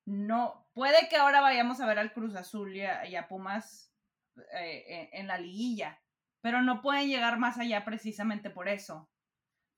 no, 0.06 0.68
puede 0.72 1.08
que 1.08 1.16
ahora 1.16 1.40
vayamos 1.40 1.80
a 1.80 1.86
ver 1.86 1.98
al 1.98 2.12
Cruz 2.12 2.34
Azul 2.36 2.76
y 2.76 2.84
a 2.84 3.28
Pumas 3.28 3.94
eh, 4.52 5.10
en 5.12 5.28
la 5.28 5.38
liguilla, 5.38 6.00
pero 6.40 6.60
no 6.60 6.82
pueden 6.82 7.08
llegar 7.08 7.38
más 7.38 7.58
allá 7.58 7.84
precisamente 7.84 8.50
por 8.50 8.68
eso. 8.68 9.08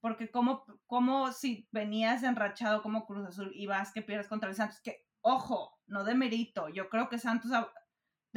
Porque 0.01 0.31
como, 0.31 0.65
como 0.87 1.33
si 1.33 1.69
venías 1.73 2.23
enrachado 2.23 2.83
como 2.83 3.07
Cruz 3.07 3.27
Azul 3.27 3.51
y 3.55 3.67
vas 3.67 3.93
que 3.93 4.03
pierdes 4.03 4.29
contra 4.29 4.49
el 4.49 4.55
Santos, 4.55 4.81
que 4.81 5.07
ojo, 5.21 5.79
no 5.87 6.05
de 6.05 6.15
mérito, 6.15 6.69
yo 6.69 6.89
creo 6.89 7.09
que 7.09 7.19
Santos, 7.19 7.51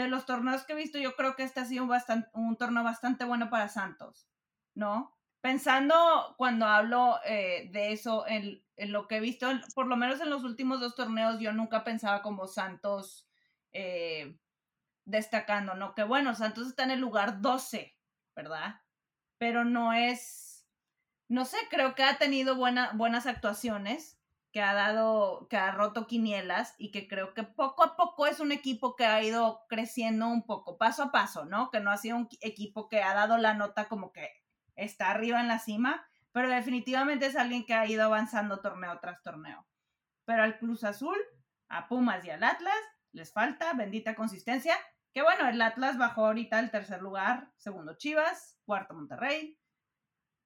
de 0.04 0.10
los 0.10 0.26
torneos 0.26 0.64
que 0.64 0.74
he 0.74 0.76
visto, 0.76 0.98
yo 0.98 1.16
creo 1.16 1.36
que 1.36 1.44
este 1.44 1.60
ha 1.60 1.66
sido 1.66 1.88
un, 2.34 2.58
torneo 2.58 2.84
bastante 2.84 3.26
bueno 3.26 3.50
para 3.50 3.70
Santos, 3.70 4.28
¿no? 4.76 5.16
Pensando 5.42 6.36
cuando 6.38 6.66
hablo 6.66 7.20
eh, 7.26 7.70
de 7.72 7.92
eso, 7.92 8.26
en, 8.28 8.62
lo 8.78 9.08
que 9.08 9.18
he 9.18 9.20
visto, 9.20 9.50
por 9.74 9.88
lo 9.88 9.98
menos 9.98 10.22
en 10.22 10.30
los 10.30 10.44
últimos 10.44 10.80
dos 10.80 10.96
torneos, 10.96 11.40
yo 11.40 11.54
nunca 11.54 11.84
pensaba 11.84 12.22
como 12.22 12.48
Santos 12.48 13.28
eh, 13.72 14.38
destacando, 15.06 15.76
¿no? 15.76 15.96
Que 15.96 16.04
bueno, 16.04 16.36
Santos 16.36 16.68
está 16.68 16.84
en 16.84 16.92
el 16.92 17.00
lugar 17.00 17.42
12, 17.42 17.98
¿verdad? 18.36 18.82
Pero 19.38 19.64
no 19.66 19.94
es, 19.94 20.68
no 21.30 21.46
sé, 21.46 21.58
creo 21.70 21.96
que 21.96 22.04
ha 22.04 22.18
tenido 22.18 22.56
buena, 22.56 22.92
buenas 22.94 23.26
actuaciones, 23.26 24.19
que 24.52 24.62
ha 24.62 24.74
dado, 24.74 25.48
que 25.50 25.58
ha 25.58 25.72
roto 25.72 26.08
quinielas 26.08 26.76
y 26.78 26.92
que 26.92 27.08
creo 27.08 27.34
que 27.34 27.44
poco 27.44 27.84
a 27.84 27.96
poco 27.96 28.26
es 28.26 28.40
un 28.40 28.52
equipo 28.52 28.96
que 28.96 29.06
ha 29.06 29.24
ido 29.24 29.66
creciendo 29.70 30.28
un 30.28 30.46
poco, 30.46 30.78
paso 30.78 31.04
a 31.04 31.12
paso, 31.12 31.46
¿no? 31.46 31.70
Que 31.70 31.80
no 31.80 31.92
ha 31.92 31.98
sido 31.98 32.18
un 32.18 32.30
equipo 32.42 32.90
que 32.90 33.04
ha 33.04 33.14
dado 33.14 33.38
la 33.38 33.54
nota 33.54 33.88
como 33.88 34.12
que 34.12 34.30
está 34.76 35.12
arriba 35.12 35.40
en 35.40 35.48
la 35.48 35.60
cima, 35.60 36.06
pero 36.32 36.50
definitivamente 36.50 37.28
es 37.28 37.36
alguien 37.36 37.66
que 37.66 37.74
ha 37.74 37.86
ido 37.86 38.04
avanzando 38.04 38.62
torneo 38.62 39.00
tras 39.00 39.22
torneo. 39.22 39.68
Pero 40.26 40.44
al 40.44 40.58
Cruz 40.58 40.84
Azul, 40.84 41.18
a 41.68 41.88
Pumas 41.88 42.26
y 42.26 42.30
al 42.30 42.44
Atlas 42.44 42.74
les 43.12 43.32
falta 43.34 43.74
bendita 43.74 44.16
consistencia 44.16 44.76
que 45.14 45.24
bueno, 45.24 45.48
el 45.48 45.62
Atlas 45.62 45.98
bajó 45.98 46.28
ahorita 46.28 46.60
al 46.60 46.72
tercer 46.72 47.02
lugar, 47.02 47.52
segundo 47.58 47.98
Chivas, 47.98 48.60
cuarto 48.66 48.94
Monterrey. 48.94 49.60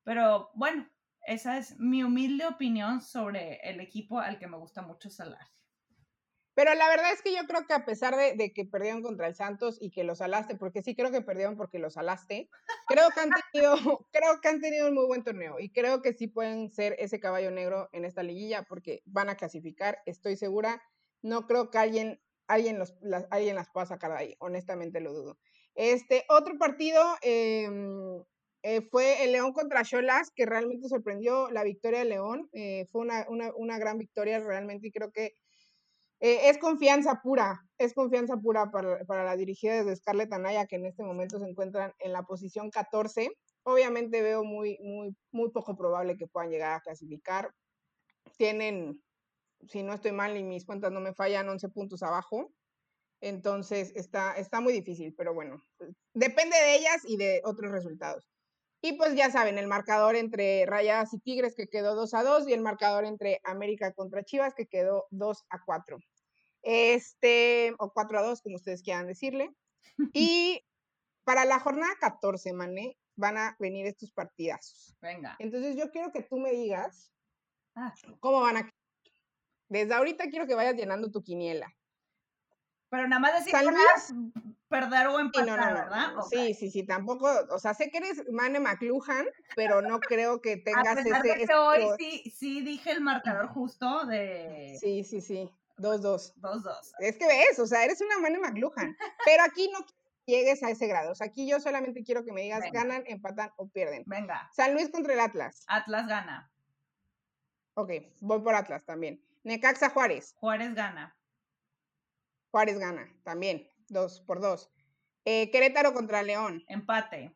Pero 0.04 0.52
bueno, 0.56 0.90
esa 1.26 1.58
es 1.58 1.80
mi 1.80 2.04
humilde 2.04 2.46
opinión 2.46 3.02
sobre 3.02 3.60
el 3.64 3.80
equipo 3.80 4.20
al 4.20 4.40
que 4.40 4.48
me 4.48 4.58
gusta 4.58 4.82
mucho 4.82 5.10
salar. 5.10 5.48
Pero 6.56 6.74
la 6.76 6.88
verdad 6.88 7.12
es 7.12 7.24
que 7.24 7.34
yo 7.34 7.48
creo 7.48 7.66
que 7.66 7.74
a 7.74 7.84
pesar 7.84 8.16
de, 8.16 8.54
que 8.54 8.66
perdieron 8.66 9.02
contra 9.02 9.26
el 9.26 9.34
Santos 9.34 9.78
y 9.82 9.90
que 9.90 10.04
los 10.04 10.20
salaste, 10.20 10.56
porque 10.56 10.84
sí 10.84 10.96
creo 10.96 11.12
que 11.12 11.22
perdieron 11.22 11.58
porque 11.58 11.80
los 11.80 11.94
salaste, 11.94 12.48
creo 12.88 13.10
que 13.10 13.22
han 13.22 13.32
tenido, 13.52 13.74
creo 14.12 14.40
que 14.40 14.50
han 14.50 14.62
tenido 14.62 14.88
un 14.88 14.94
muy 14.94 15.08
buen 15.08 15.24
torneo 15.24 15.60
y 15.60 15.72
creo 15.72 16.04
que 16.04 16.14
sí 16.14 16.28
pueden 16.28 16.70
ser 16.70 16.96
ese 17.00 17.20
caballo 17.20 17.50
negro 17.50 17.90
en 17.92 18.06
esta 18.06 18.22
liguilla 18.22 18.64
porque 18.64 19.02
van 19.06 19.30
a 19.30 19.36
clasificar, 19.36 20.00
estoy 20.06 20.36
segura. 20.36 20.84
No 21.24 21.48
creo 21.48 21.72
que 21.72 21.80
alguien 21.80 22.22
alguien, 22.48 22.80
los, 22.80 22.96
las, 23.02 23.26
alguien 23.32 23.56
las 23.56 23.70
pueda 23.70 23.86
sacar 23.86 24.12
de 24.12 24.18
ahí, 24.18 24.36
honestamente 24.40 25.00
lo 25.00 25.14
dudo. 25.14 25.40
Este 25.76 26.26
otro 26.30 26.58
partido 26.58 27.02
em, 27.22 28.24
eh, 28.64 28.82
fue 28.82 29.24
el 29.24 29.34
León 29.34 29.54
contra 29.54 29.84
Cholas, 29.84 30.32
que 30.36 30.46
realmente 30.46 30.88
sorprendió 30.88 31.52
la 31.52 31.64
victoria 31.64 32.00
de 32.00 32.06
León. 32.06 32.50
Eh, 32.54 32.88
fue 32.92 33.02
una, 33.02 33.26
una, 33.58 33.78
gran 33.78 33.98
victoria 33.98 34.40
realmente 34.40 34.88
y 34.88 34.92
creo 34.92 35.12
que 35.12 35.36
eh, 36.22 36.50
es 36.50 36.58
confianza 36.58 37.22
pura, 37.22 37.62
es 37.78 37.94
confianza 37.94 38.38
pura 38.38 38.72
para, 38.72 39.04
para 39.06 39.26
la 39.26 39.36
dirigida 39.36 39.84
de 39.84 39.96
Scarlett 39.96 40.32
Anaya, 40.32 40.66
que 40.66 40.78
en 40.78 40.86
este 40.86 41.04
momento 41.04 41.40
se 41.40 41.48
encuentran 41.50 41.94
en 42.00 42.14
la 42.14 42.24
posición 42.24 42.70
14. 42.70 43.30
Obviamente 43.64 44.22
veo 44.22 44.44
muy, 44.44 44.80
muy, 44.82 45.16
muy 45.32 45.52
poco 45.52 45.76
probable 45.76 46.18
que 46.18 46.28
puedan 46.28 46.50
llegar 46.50 46.74
a 46.74 46.82
clasificar. 46.82 47.52
Tienen 48.38 49.02
si 49.68 49.84
no 49.84 49.94
estoy 49.94 50.12
mal 50.12 50.38
y 50.38 50.44
mis 50.44 50.66
cuentas 50.66 50.92
no 50.92 51.00
me 51.00 51.14
fallan, 51.14 51.50
11 51.50 51.70
puntos 51.70 52.04
abajo. 52.04 52.52
Entonces 53.22 53.94
está, 53.96 54.34
está 54.38 54.60
muy 54.60 54.74
difícil, 54.74 55.14
pero 55.16 55.34
bueno, 55.34 55.64
depende 56.14 56.58
de 56.58 56.76
ellas 56.76 57.02
y 57.06 57.18
de 57.18 57.42
otros 57.46 57.72
resultados. 57.72 58.33
Y 58.86 58.94
pues 58.98 59.16
ya 59.16 59.32
saben, 59.32 59.58
el 59.58 59.68
marcador 59.68 60.18
entre 60.18 60.66
Rayadas 60.66 61.14
y 61.14 61.20
Tigres 61.20 61.56
que 61.56 61.70
quedó 61.70 61.96
2 61.96 62.14
a 62.16 62.24
2 62.24 62.50
y 62.50 62.54
el 62.54 62.60
marcador 62.60 63.06
entre 63.06 63.40
América 63.46 63.94
contra 63.94 64.24
Chivas 64.26 64.54
que 64.54 64.68
quedó 64.68 65.08
2 65.12 65.46
a 65.50 65.64
4. 65.64 66.00
Este, 66.64 67.74
o 67.80 67.94
4 67.94 68.20
a 68.20 68.24
2, 68.24 68.42
como 68.42 68.58
ustedes 68.58 68.84
quieran 68.84 69.08
decirle. 69.08 69.56
Y 70.14 70.66
para 71.24 71.46
la 71.46 71.62
jornada 71.62 71.94
14, 72.02 72.52
Mané, 72.52 72.98
van 73.16 73.38
a 73.38 73.56
venir 73.58 73.86
estos 73.86 74.12
partidazos. 74.12 74.98
Venga. 75.00 75.38
Entonces 75.40 75.78
yo 75.78 75.90
quiero 75.90 76.12
que 76.12 76.24
tú 76.24 76.38
me 76.38 76.52
digas 76.52 77.14
ah. 77.76 77.94
cómo 78.20 78.42
van 78.42 78.58
a 78.58 78.70
desde 79.70 79.94
ahorita 79.94 80.28
quiero 80.28 80.46
que 80.46 80.56
vayas 80.56 80.76
llenando 80.76 81.10
tu 81.10 81.24
quiniela. 81.24 81.74
Pero 82.94 83.08
nada 83.08 83.20
más 83.20 83.44
decir 83.44 83.56
perder 84.70 85.08
o 85.08 85.20
empatar, 85.20 85.74
¿verdad? 85.74 86.14
Sí, 86.30 86.54
sí, 86.54 86.70
sí, 86.70 86.84
tampoco, 86.84 87.28
o 87.50 87.58
sea, 87.58 87.74
sé 87.74 87.90
que 87.90 87.98
eres 87.98 88.24
Mane 88.32 88.60
McLuhan, 88.60 89.26
pero 89.56 89.82
no 89.82 90.00
creo 90.00 90.42
que 90.42 90.58
tengas 90.58 91.00
A 91.00 91.02
pesar 91.02 91.26
ese... 91.26 91.40
De 91.40 91.48
que 91.48 91.56
hoy 91.56 91.86
sí, 91.98 92.30
sí 92.30 92.62
dije 92.62 92.92
el 92.92 93.02
marcador 93.02 93.48
justo 93.48 94.06
de... 94.06 94.78
Sí, 94.80 95.04
sí, 95.04 95.22
sí, 95.22 95.50
2-2. 95.78 96.36
2-2. 96.36 96.72
Es 97.00 97.18
que 97.18 97.26
ves, 97.26 97.58
o 97.58 97.66
sea, 97.66 97.84
eres 97.84 98.00
una 98.00 98.20
Mane 98.20 98.38
McLuhan, 98.38 98.96
pero 99.26 99.44
aquí 99.44 99.72
no 99.74 99.80
llegues 100.26 100.62
a 100.62 100.70
ese 100.70 100.86
grado, 100.86 101.14
o 101.14 101.16
sea, 101.16 101.26
aquí 101.26 101.48
yo 101.48 101.60
solamente 101.60 102.04
quiero 102.04 102.24
que 102.24 102.32
me 102.32 102.42
digas 102.42 102.64
ganan, 102.72 103.04
empatan 103.08 103.50
o 103.58 103.68
pierden. 103.70 104.04
Venga. 104.06 104.52
San 104.54 104.76
Luis 104.76 104.90
contra 104.90 105.14
el 105.14 105.20
Atlas. 105.20 105.64
Atlas 105.68 106.08
gana. 106.08 106.52
Ok, 107.74 107.90
voy 108.22 108.40
por 108.42 108.54
Atlas 108.54 108.86
también. 108.86 109.20
Necaxa 109.44 109.90
Juárez. 109.90 110.36
Juárez 110.38 110.76
gana. 110.76 111.16
Juárez 112.54 112.78
gana, 112.78 113.12
también, 113.24 113.68
dos 113.90 114.22
por 114.22 114.40
dos. 114.40 114.72
Eh, 115.26 115.50
Querétaro 115.50 115.92
contra 115.92 116.22
León. 116.22 116.64
Empate. 116.68 117.36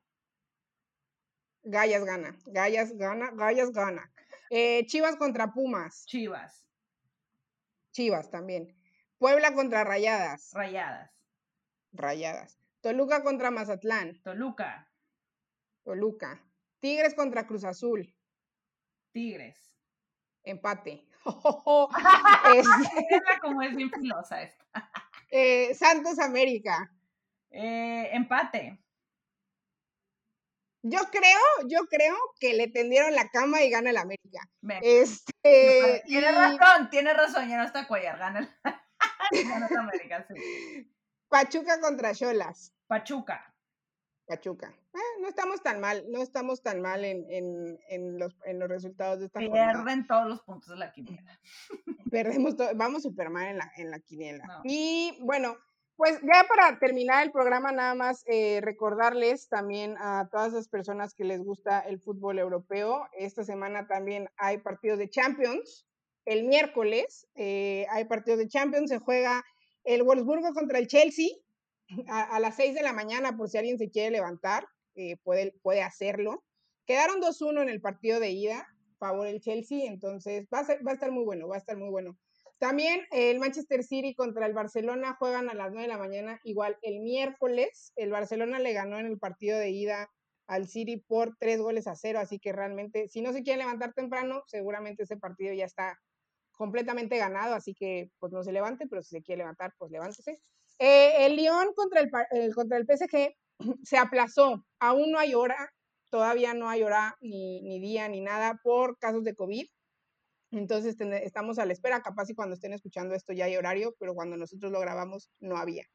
Gallas 1.63 2.05
gana, 2.05 2.37
Gallas 2.45 2.95
gana, 2.95 3.31
Gallas 3.31 3.71
gana. 3.71 4.13
Eh, 4.51 4.85
Chivas 4.85 5.15
contra 5.15 5.51
Pumas. 5.53 6.05
Chivas. 6.05 6.69
Chivas 7.93 8.29
también. 8.29 8.77
Puebla 9.17 9.55
contra 9.55 9.83
Rayadas. 9.83 10.51
Rayadas. 10.53 11.11
Rayadas. 11.93 12.59
Toluca 12.81 13.23
contra 13.23 13.49
Mazatlán. 13.49 14.21
Toluca. 14.21 14.87
Toluca. 15.83 16.45
Tigres 16.79 17.15
contra 17.15 17.47
Cruz 17.47 17.63
Azul. 17.63 18.15
Tigres. 19.13 19.73
Empate. 20.43 21.07
es, 22.55 22.67
como 23.41 23.63
es 23.63 23.75
bien 23.75 23.89
filosa 23.89 24.43
esta. 24.43 24.63
Eh, 25.29 25.73
Santos 25.75 26.19
América. 26.19 26.91
Eh, 27.49 28.09
empate. 28.13 28.79
Yo 30.83 30.99
creo, 31.11 31.67
yo 31.67 31.79
creo 31.89 32.15
que 32.39 32.53
le 32.53 32.67
tendieron 32.69 33.13
la 33.13 33.27
cama 33.29 33.61
y 33.61 33.69
gana 33.69 33.89
el 33.89 33.97
América. 33.97 34.47
Este, 34.81 36.03
tiene 36.05 36.31
razón, 36.31 36.89
tiene 36.89 37.13
razón, 37.13 37.49
ya 37.49 37.57
no 37.57 37.63
está 37.63 37.87
Cuellar, 37.87 38.17
gana 38.17 38.39
el, 39.31 39.51
América, 39.79 40.25
sí. 40.27 40.89
Pachuca 41.27 41.81
contra 41.81 42.13
Cholas. 42.13 42.73
Pachuca. 42.87 43.53
Pachuca. 44.27 44.73
Eh, 44.97 45.21
no 45.21 45.27
estamos 45.27 45.61
tan 45.61 45.79
mal, 45.79 46.03
no 46.09 46.23
estamos 46.23 46.63
tan 46.63 46.81
mal 46.81 47.05
en, 47.05 47.23
en, 47.29 47.79
en, 47.89 48.17
los, 48.17 48.35
en 48.45 48.57
los 48.57 48.67
resultados 48.67 49.19
de 49.19 49.27
esta 49.27 49.39
Pierden 49.39 50.07
todos 50.07 50.27
los 50.27 50.41
puntos 50.41 50.69
de 50.69 50.77
la 50.77 50.91
quiniela. 50.91 51.39
Perdemos 52.11 52.55
todo, 52.55 52.69
vamos 52.75 53.03
súper 53.03 53.29
mal 53.29 53.47
en 53.47 53.57
la, 53.59 53.71
en 53.77 53.91
la 53.91 53.99
quiniela. 53.99 54.61
Y 54.63 55.15
bueno, 55.21 55.55
pues 55.97 56.19
ya 56.21 56.45
para 56.47 56.79
terminar 56.79 57.23
el 57.23 57.31
programa, 57.31 57.71
nada 57.71 57.93
más 57.93 58.23
eh, 58.25 58.59
recordarles 58.61 59.49
también 59.49 59.95
a 59.99 60.27
todas 60.31 60.53
las 60.53 60.67
personas 60.67 61.13
que 61.13 61.25
les 61.25 61.43
gusta 61.43 61.79
el 61.81 61.99
fútbol 61.99 62.39
europeo. 62.39 63.07
Esta 63.13 63.43
semana 63.43 63.87
también 63.87 64.29
hay 64.37 64.57
partidos 64.57 64.97
de 64.97 65.09
Champions. 65.09 65.87
El 66.25 66.45
miércoles 66.45 67.27
eh, 67.35 67.85
hay 67.91 68.05
partidos 68.05 68.39
de 68.39 68.47
Champions. 68.47 68.89
Se 68.89 68.97
juega 68.97 69.43
el 69.83 70.01
Wolfsburgo 70.01 70.53
contra 70.53 70.79
el 70.79 70.87
Chelsea 70.87 71.29
a, 72.07 72.39
las 72.39 72.55
6 72.55 72.75
de 72.75 72.83
la 72.83 72.93
mañana, 72.93 73.37
por 73.37 73.49
si 73.49 73.57
alguien 73.57 73.77
se 73.77 73.89
quiere 73.89 74.11
levantar, 74.11 74.67
eh, 74.97 75.17
puede, 75.23 75.53
puede 75.61 75.81
hacerlo. 75.81 76.43
Quedaron 76.85 77.21
2-1 77.21 77.61
en 77.61 77.69
el 77.69 77.81
partido 77.81 78.19
de 78.19 78.31
ida, 78.31 78.67
favor 78.97 79.27
el 79.27 79.39
Chelsea, 79.39 79.85
entonces 79.85 80.47
va 80.53 80.59
a, 80.59 80.83
va 80.83 80.91
a 80.91 80.93
estar 80.95 81.11
muy 81.11 81.23
bueno, 81.23 81.47
va 81.47 81.55
a 81.55 81.59
estar 81.59 81.77
muy 81.77 81.89
bueno. 81.89 82.17
También 82.59 83.05
el 83.11 83.39
Manchester 83.39 83.83
City 83.83 84.15
contra 84.15 84.47
el 84.47 84.53
Barcelona 84.53 85.15
juegan 85.19 85.49
a 85.49 85.53
las 85.53 85.71
9 85.71 85.83
de 85.83 85.93
la 85.93 85.99
mañana, 85.99 86.39
igual 86.43 86.77
el 86.81 86.99
miércoles. 87.01 87.93
El 87.95 88.09
Barcelona 88.09 88.59
le 88.59 88.73
ganó 88.73 88.97
en 88.97 89.05
el 89.05 89.19
partido 89.19 89.59
de 89.59 89.69
ida 89.69 90.09
al 90.47 90.67
City 90.67 90.97
por 90.97 91.35
tres 91.37 91.59
goles 91.59 91.87
a 91.87 91.95
cero, 91.95 92.19
así 92.19 92.39
que 92.39 92.53
realmente, 92.53 93.07
si 93.09 93.21
no 93.21 93.33
se 93.33 93.43
quiere 93.43 93.59
levantar 93.59 93.93
temprano, 93.93 94.43
seguramente 94.47 95.03
ese 95.03 95.17
partido 95.17 95.53
ya 95.53 95.65
está 95.65 95.99
completamente 96.51 97.17
ganado, 97.17 97.53
así 97.53 97.75
que 97.75 98.09
pues 98.17 98.33
no 98.33 98.43
se 98.43 98.51
levante, 98.51 98.87
pero 98.87 99.03
si 99.03 99.09
se 99.09 99.21
quiere 99.21 99.39
levantar, 99.39 99.73
pues 99.77 99.91
levántese. 99.91 100.41
Eh, 100.79 101.25
el 101.25 101.35
Lyon 101.35 101.73
contra 101.75 102.01
el, 102.01 102.55
contra 102.55 102.77
el 102.77 102.85
PSG 102.85 103.35
se 103.83 103.97
aplazó, 103.97 104.65
aún 104.79 105.11
no 105.11 105.19
hay 105.19 105.33
hora, 105.33 105.73
todavía 106.09 106.53
no 106.53 106.69
hay 106.69 106.83
hora 106.83 107.15
ni, 107.21 107.61
ni 107.61 107.79
día 107.79 108.07
ni 108.07 108.21
nada 108.21 108.59
por 108.63 108.97
casos 108.97 109.23
de 109.23 109.35
COVID. 109.35 109.65
Entonces 110.51 110.95
estamos 110.99 111.59
a 111.59 111.65
la 111.65 111.73
espera, 111.73 112.01
capaz 112.01 112.29
y 112.29 112.33
cuando 112.33 112.55
estén 112.55 112.73
escuchando 112.73 113.15
esto 113.15 113.33
ya 113.33 113.45
hay 113.45 113.57
horario, 113.57 113.95
pero 113.99 114.13
cuando 114.13 114.37
nosotros 114.37 114.71
lo 114.71 114.79
grabamos 114.79 115.29
no 115.39 115.57
había. 115.57 115.85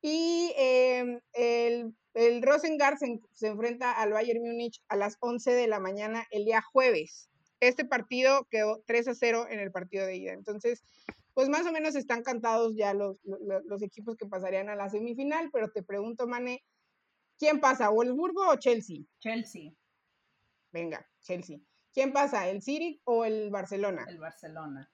Y 0.00 0.52
em, 0.56 1.20
el, 1.32 1.94
el 2.14 2.44
se, 3.32 3.46
enfrenta 3.46 3.92
al 3.92 4.12
Bayern 4.12 4.42
Múnich 4.42 4.80
a 4.88 4.96
las 4.96 5.16
11 5.20 5.52
de 5.52 5.66
la 5.66 5.80
mañana 5.80 6.26
el 6.30 6.44
día 6.44 6.62
jueves. 6.62 7.30
Este 7.60 7.84
partido 7.84 8.46
quedó 8.50 8.82
3 8.86 9.08
a 9.08 9.14
0 9.14 9.46
en 9.50 9.58
el 9.58 9.72
partido 9.72 10.06
de 10.06 10.16
ida. 10.16 10.32
Entonces, 10.32 10.84
pues 11.34 11.48
más 11.48 11.66
o 11.66 11.72
menos 11.72 11.96
están 11.96 12.22
cantados 12.22 12.76
ya 12.76 12.94
los, 12.94 13.20
los, 13.24 13.82
equipos 13.82 14.16
que 14.16 14.26
pasarían 14.26 14.68
a 14.68 14.76
la 14.76 14.88
semifinal, 14.88 15.50
pero 15.52 15.70
te 15.70 15.82
pregunto, 15.82 16.26
Mane, 16.26 16.62
¿quién 17.38 17.60
pasa, 17.60 17.90
Wolfsburgo 17.90 18.48
o 18.48 18.56
Chelsea? 18.56 18.98
Chelsea. 19.20 19.72
Venga, 20.72 21.06
Chelsea. 21.20 21.58
¿Quién 21.92 22.12
pasa, 22.12 22.48
el 22.48 22.62
City 22.62 23.00
o 23.04 23.24
el 23.24 23.50
Barcelona? 23.50 24.04
El 24.08 24.18
Barcelona. 24.18 24.90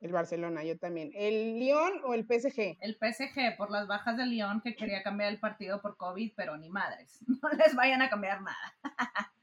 El 0.00 0.12
Barcelona, 0.12 0.62
yo 0.62 0.78
también. 0.78 1.10
¿El 1.14 1.58
Lyon 1.58 2.00
o 2.04 2.14
el 2.14 2.24
PSG? 2.24 2.78
El 2.80 2.96
PSG, 2.96 3.56
por 3.56 3.70
las 3.70 3.88
bajas 3.88 4.16
del 4.16 4.30
Lyon 4.30 4.60
que 4.60 4.76
quería 4.76 5.02
cambiar 5.02 5.32
el 5.32 5.40
partido 5.40 5.82
por 5.82 5.96
COVID, 5.96 6.34
pero 6.36 6.56
ni 6.56 6.70
madres. 6.70 7.18
No 7.42 7.50
les 7.50 7.74
vayan 7.74 8.00
a 8.02 8.08
cambiar 8.08 8.40
nada. 8.42 8.74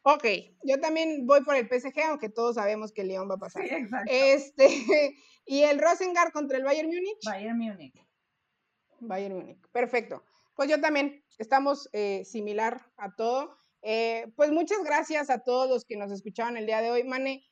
Ok, 0.04 0.24
yo 0.64 0.80
también 0.80 1.26
voy 1.26 1.44
por 1.44 1.56
el 1.56 1.68
PSG, 1.68 2.00
aunque 2.08 2.30
todos 2.30 2.56
sabemos 2.56 2.94
que 2.94 3.02
el 3.02 3.10
Lyon 3.10 3.30
va 3.30 3.36
a 3.36 3.40
pasar. 3.40 3.64
Sí, 3.64 3.74
exacto. 3.74 4.12
Este, 4.12 4.68
¿Y 5.46 5.62
el 5.64 5.80
Rosengard 5.80 6.32
contra 6.32 6.58
el 6.58 6.64
Bayern 6.64 6.88
Múnich? 6.88 7.24
Bayern 7.26 7.58
Múnich. 7.58 8.08
Bayern 9.00 9.36
Múnich, 9.36 9.60
perfecto. 9.72 10.24
Pues 10.56 10.70
yo 10.70 10.80
también, 10.80 11.24
estamos 11.38 11.90
eh, 11.94 12.24
similar 12.26 12.82
a 12.98 13.14
todo. 13.16 13.58
Eh, 13.82 14.32
pues 14.36 14.52
muchas 14.52 14.84
gracias 14.84 15.30
a 15.30 15.44
todos 15.44 15.70
los 15.70 15.86
que 15.86 15.98
nos 15.98 16.12
escucharon 16.12 16.58
el 16.58 16.66
día 16.66 16.82
de 16.82 16.92
hoy. 16.92 17.04
Mane, 17.04 17.46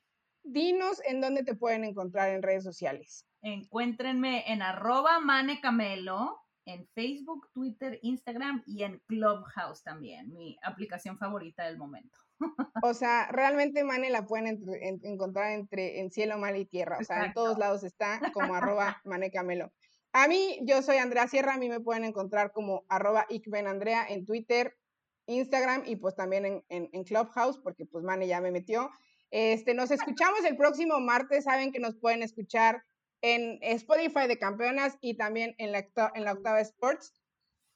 dinos 0.43 1.01
en 1.05 1.21
dónde 1.21 1.43
te 1.43 1.55
pueden 1.55 1.83
encontrar 1.83 2.29
en 2.29 2.41
redes 2.41 2.63
sociales. 2.63 3.25
Encuéntrenme 3.41 4.51
en 4.51 4.61
arroba 4.61 5.19
manecamelo 5.19 6.43
en 6.65 6.87
Facebook, 6.95 7.49
Twitter, 7.53 7.99
Instagram 8.01 8.63
y 8.65 8.83
en 8.83 8.99
Clubhouse 9.07 9.83
también, 9.83 10.31
mi 10.33 10.57
aplicación 10.63 11.17
favorita 11.17 11.65
del 11.65 11.77
momento. 11.77 12.17
O 12.83 12.93
sea, 12.93 13.29
realmente 13.31 13.83
Mane 13.83 14.09
la 14.09 14.25
pueden 14.25 14.59
encontrar 15.03 15.51
entre 15.51 16.01
en 16.01 16.11
cielo, 16.11 16.37
mal 16.37 16.57
y 16.57 16.65
tierra. 16.65 16.97
O 16.99 17.03
sea, 17.03 17.25
en 17.25 17.33
todos 17.33 17.57
lados 17.57 17.83
está 17.83 18.19
como 18.33 18.55
arroba 18.55 19.01
manecamelo. 19.05 19.71
A 20.14 20.28
mí, 20.28 20.59
yo 20.61 20.82
soy 20.84 20.97
Andrea 20.97 21.28
Sierra, 21.28 21.55
a 21.55 21.57
mí 21.57 21.70
me 21.70 21.80
pueden 21.80 22.03
encontrar 22.03 22.51
como 22.51 22.86
arroba 22.88 23.26
Andrea 23.66 24.05
en 24.07 24.26
Twitter, 24.26 24.78
Instagram 25.26 25.84
y 25.86 25.95
pues 25.95 26.16
también 26.16 26.45
en, 26.45 26.64
en, 26.70 27.03
Clubhouse, 27.03 27.57
porque 27.57 27.86
pues 27.86 28.03
Mane 28.03 28.28
ya 28.28 28.39
me 28.39 28.51
metió. 28.51 28.91
Este, 29.32 29.74
nos 29.74 29.89
escuchamos 29.89 30.45
el 30.45 30.55
próximo 30.55 30.99
martes, 30.99 31.45
saben 31.45 31.72
que 31.72 31.80
nos 31.80 31.95
pueden 31.95 32.22
escuchar 32.22 32.84
en 33.22 33.57
Spotify 33.61 34.28
de 34.28 34.38
Campeonas 34.38 34.97
y 35.01 35.16
también 35.16 35.55
en 35.57 35.72
la, 35.72 35.88
en 36.14 36.24
la 36.26 36.34
Octava 36.34 36.61
Sports. 36.61 37.14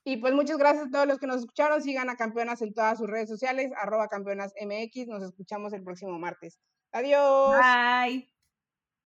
Y 0.04 0.18
pues 0.18 0.34
muchas 0.34 0.58
gracias 0.58 0.88
a 0.88 0.92
todos 0.92 1.08
los 1.08 1.20
que 1.20 1.28
nos 1.28 1.38
escucharon. 1.38 1.82
Sigan 1.82 2.10
a 2.10 2.16
Campeonas 2.16 2.62
en 2.62 2.74
todas 2.74 3.00
sus 3.00 3.08
redes 3.08 3.28
sociales, 3.28 3.72
arroba 3.76 4.08
campeonas 4.08 4.54
MX. 4.62 5.08
Nos 5.08 5.24
escuchamos 5.24 5.74
el 5.74 5.84
próximo 5.84 6.18
martes. 6.20 6.60
Adiós. 6.94 7.58
Bye. 7.60 8.37